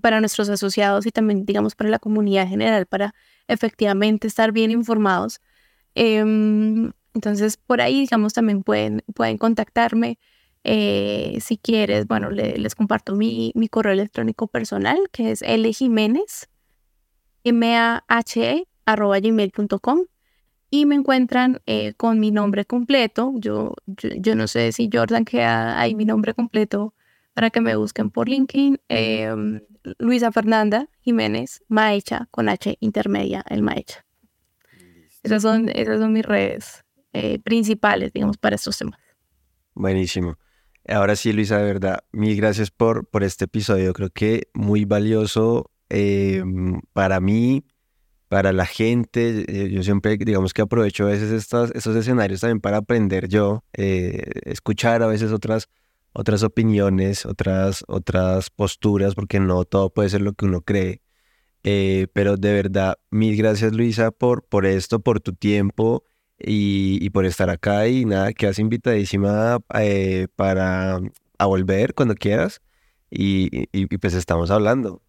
para 0.00 0.20
nuestros 0.20 0.48
asociados 0.48 1.06
y 1.06 1.10
también, 1.10 1.44
digamos, 1.44 1.74
para 1.74 1.90
la 1.90 1.98
comunidad 1.98 2.44
en 2.44 2.50
general, 2.50 2.86
para 2.86 3.14
efectivamente 3.48 4.28
estar 4.28 4.52
bien 4.52 4.70
informados. 4.70 5.40
Em, 5.96 6.92
entonces, 7.14 7.56
por 7.56 7.80
ahí, 7.80 7.98
digamos, 8.02 8.32
también 8.32 8.62
pueden, 8.62 9.02
pueden 9.12 9.38
contactarme. 9.38 10.20
Eh, 10.70 11.38
si 11.40 11.56
quieres, 11.56 12.06
bueno, 12.06 12.28
les 12.28 12.74
comparto 12.74 13.14
mi, 13.14 13.52
mi, 13.54 13.68
correo 13.68 13.94
electrónico 13.94 14.48
personal, 14.48 14.98
que 15.10 15.30
es 15.30 15.40
ljiménez, 15.40 16.50
m-a-h-e, 17.42 18.68
arroba 18.84 19.18
gmail.com 19.18 20.00
y 20.68 20.84
me 20.84 20.94
encuentran 20.94 21.62
eh, 21.64 21.94
con 21.94 22.20
mi 22.20 22.30
nombre 22.30 22.66
completo. 22.66 23.32
Yo, 23.36 23.76
yo, 23.86 24.34
no 24.34 24.46
sé 24.46 24.72
si 24.72 24.90
Jordan 24.92 25.24
queda 25.24 25.80
ahí 25.80 25.94
mi 25.94 26.04
nombre 26.04 26.34
completo 26.34 26.92
para 27.32 27.48
que 27.48 27.62
me 27.62 27.74
busquen 27.74 28.10
por 28.10 28.28
LinkedIn. 28.28 28.78
Em, 28.88 29.62
Luisa 29.96 30.30
Fernanda 30.32 30.90
Jiménez, 31.00 31.64
Maecha, 31.68 32.28
con 32.30 32.50
H 32.50 32.76
intermedia, 32.80 33.42
el 33.48 33.62
Maecha. 33.62 34.04
Esas 35.22 35.40
son, 35.40 35.70
esas 35.70 35.98
son 35.98 36.12
mis 36.12 36.26
redes 36.26 36.84
eh, 37.14 37.38
principales, 37.38 38.12
digamos, 38.12 38.36
para 38.36 38.56
estos 38.56 38.76
temas. 38.76 39.00
Buenísimo. 39.72 40.36
Ahora 40.88 41.16
sí, 41.16 41.32
Luisa, 41.34 41.58
de 41.58 41.64
verdad, 41.64 41.98
mil 42.12 42.34
gracias 42.36 42.70
por, 42.70 43.06
por 43.06 43.22
este 43.22 43.44
episodio. 43.44 43.92
Creo 43.92 44.08
que 44.10 44.48
muy 44.54 44.86
valioso 44.86 45.70
em, 45.90 46.80
para 46.94 47.20
mí, 47.20 47.64
para 48.28 48.52
la 48.52 48.64
gente. 48.64 49.44
Eh, 49.48 49.70
yo 49.70 49.82
siempre, 49.82 50.16
digamos 50.16 50.54
que 50.54 50.62
aprovecho 50.62 51.04
a 51.04 51.10
veces 51.10 51.30
estos, 51.30 51.72
estos 51.74 51.94
escenarios 51.94 52.40
también 52.40 52.60
para 52.60 52.78
aprender 52.78 53.28
yo, 53.28 53.64
eh, 53.74 54.30
escuchar 54.44 55.02
a 55.02 55.06
veces 55.06 55.30
otras, 55.30 55.68
otras 56.14 56.42
opiniones, 56.42 57.26
otras, 57.26 57.84
otras 57.86 58.48
posturas, 58.48 59.14
porque 59.14 59.40
no 59.40 59.64
todo 59.64 59.90
puede 59.90 60.08
ser 60.08 60.22
lo 60.22 60.32
que 60.32 60.46
uno 60.46 60.62
cree. 60.62 61.02
Eh, 61.64 62.06
pero 62.14 62.38
de 62.38 62.54
verdad, 62.54 62.96
mil 63.10 63.36
gracias, 63.36 63.74
Luisa, 63.74 64.10
por, 64.10 64.44
por 64.44 64.64
esto, 64.64 65.00
por 65.00 65.20
tu 65.20 65.34
tiempo 65.34 66.04
y, 66.38 67.10
por 67.10 67.24
estar 67.24 67.50
acá 67.50 67.88
y 67.88 68.04
nada, 68.04 68.32
quedas 68.32 68.58
invitadísima 68.58 69.58
eh, 69.74 70.28
para 70.36 71.00
a 71.38 71.46
volver 71.46 71.94
cuando 71.94 72.14
quieras 72.14 72.60
y, 73.10 73.68
y, 73.72 73.86
pues 73.98 74.14
estamos 74.14 74.50
hablando. 74.50 75.02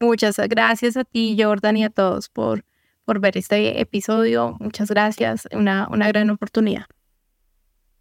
Muchas 0.00 0.36
gracias 0.48 0.96
a 0.96 1.04
ti, 1.04 1.36
Jordan, 1.40 1.76
y 1.76 1.84
a 1.84 1.90
todos 1.90 2.28
por, 2.28 2.64
por 3.04 3.20
ver 3.20 3.36
este 3.36 3.80
episodio. 3.80 4.56
Muchas 4.58 4.90
gracias, 4.90 5.48
una, 5.52 5.88
una 5.90 6.08
gran 6.08 6.30
oportunidad. 6.30 6.86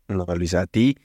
No, 0.07 0.25
Luisa, 0.35 0.61
a 0.61 0.67
ti. 0.67 0.97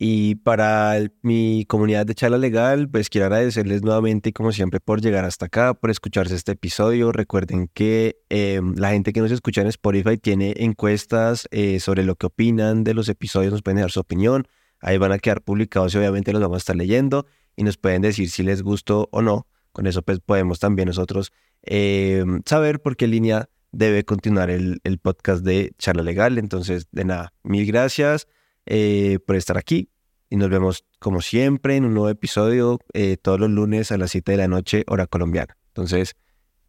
Y 0.00 0.36
para 0.36 0.96
mi 1.22 1.64
comunidad 1.66 2.06
de 2.06 2.14
charla 2.14 2.38
legal, 2.38 2.88
pues 2.88 3.10
quiero 3.10 3.26
agradecerles 3.26 3.82
nuevamente, 3.82 4.32
como 4.32 4.52
siempre, 4.52 4.78
por 4.78 5.00
llegar 5.00 5.24
hasta 5.24 5.46
acá, 5.46 5.74
por 5.74 5.90
escucharse 5.90 6.36
este 6.36 6.52
episodio. 6.52 7.10
Recuerden 7.10 7.68
que 7.74 8.20
em, 8.28 8.76
la 8.76 8.90
gente 8.90 9.12
que 9.12 9.20
nos 9.20 9.32
escucha 9.32 9.60
en 9.60 9.66
Spotify 9.66 10.16
tiene 10.16 10.54
encuestas 10.58 11.48
eh, 11.50 11.80
sobre 11.80 12.04
lo 12.04 12.14
que 12.14 12.26
opinan 12.26 12.84
de 12.84 12.94
los 12.94 13.08
episodios, 13.08 13.50
nos 13.50 13.62
pueden 13.62 13.78
dejar 13.78 13.90
su 13.90 13.98
opinión. 13.98 14.46
Ahí 14.78 14.98
van 14.98 15.10
a 15.10 15.18
quedar 15.18 15.42
publicados 15.42 15.92
y 15.96 15.98
obviamente 15.98 16.32
los 16.32 16.40
vamos 16.40 16.58
a 16.58 16.58
estar 16.58 16.76
leyendo 16.76 17.26
y 17.56 17.64
nos 17.64 17.76
pueden 17.76 18.00
decir 18.00 18.30
si 18.30 18.44
les 18.44 18.62
gustó 18.62 19.08
o 19.10 19.20
no. 19.20 19.48
Con 19.72 19.88
eso 19.88 20.02
pues 20.02 20.20
podemos 20.20 20.60
también 20.60 20.86
nosotros 20.86 21.32
em, 21.62 22.40
saber 22.46 22.80
por 22.80 22.96
qué 22.96 23.08
línea 23.08 23.48
debe 23.72 24.04
continuar 24.04 24.48
el, 24.48 24.80
el 24.84 24.98
podcast 24.98 25.42
de 25.42 25.72
charla 25.76 26.04
legal. 26.04 26.38
Entonces, 26.38 26.86
de 26.92 27.04
nada, 27.04 27.32
mil 27.42 27.66
gracias. 27.66 28.28
Eh, 28.70 29.18
por 29.26 29.36
estar 29.36 29.56
aquí 29.56 29.88
y 30.28 30.36
nos 30.36 30.50
vemos 30.50 30.84
como 30.98 31.22
siempre 31.22 31.76
en 31.76 31.86
un 31.86 31.94
nuevo 31.94 32.10
episodio 32.10 32.78
eh, 32.92 33.16
todos 33.16 33.40
los 33.40 33.48
lunes 33.48 33.92
a 33.92 33.96
las 33.96 34.10
7 34.10 34.32
de 34.32 34.36
la 34.36 34.46
noche 34.46 34.84
hora 34.88 35.06
colombiana. 35.06 35.56
Entonces, 35.68 36.16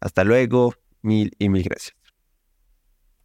hasta 0.00 0.24
luego, 0.24 0.72
mil 1.02 1.32
y 1.38 1.50
mil 1.50 1.62
gracias. 1.62 1.99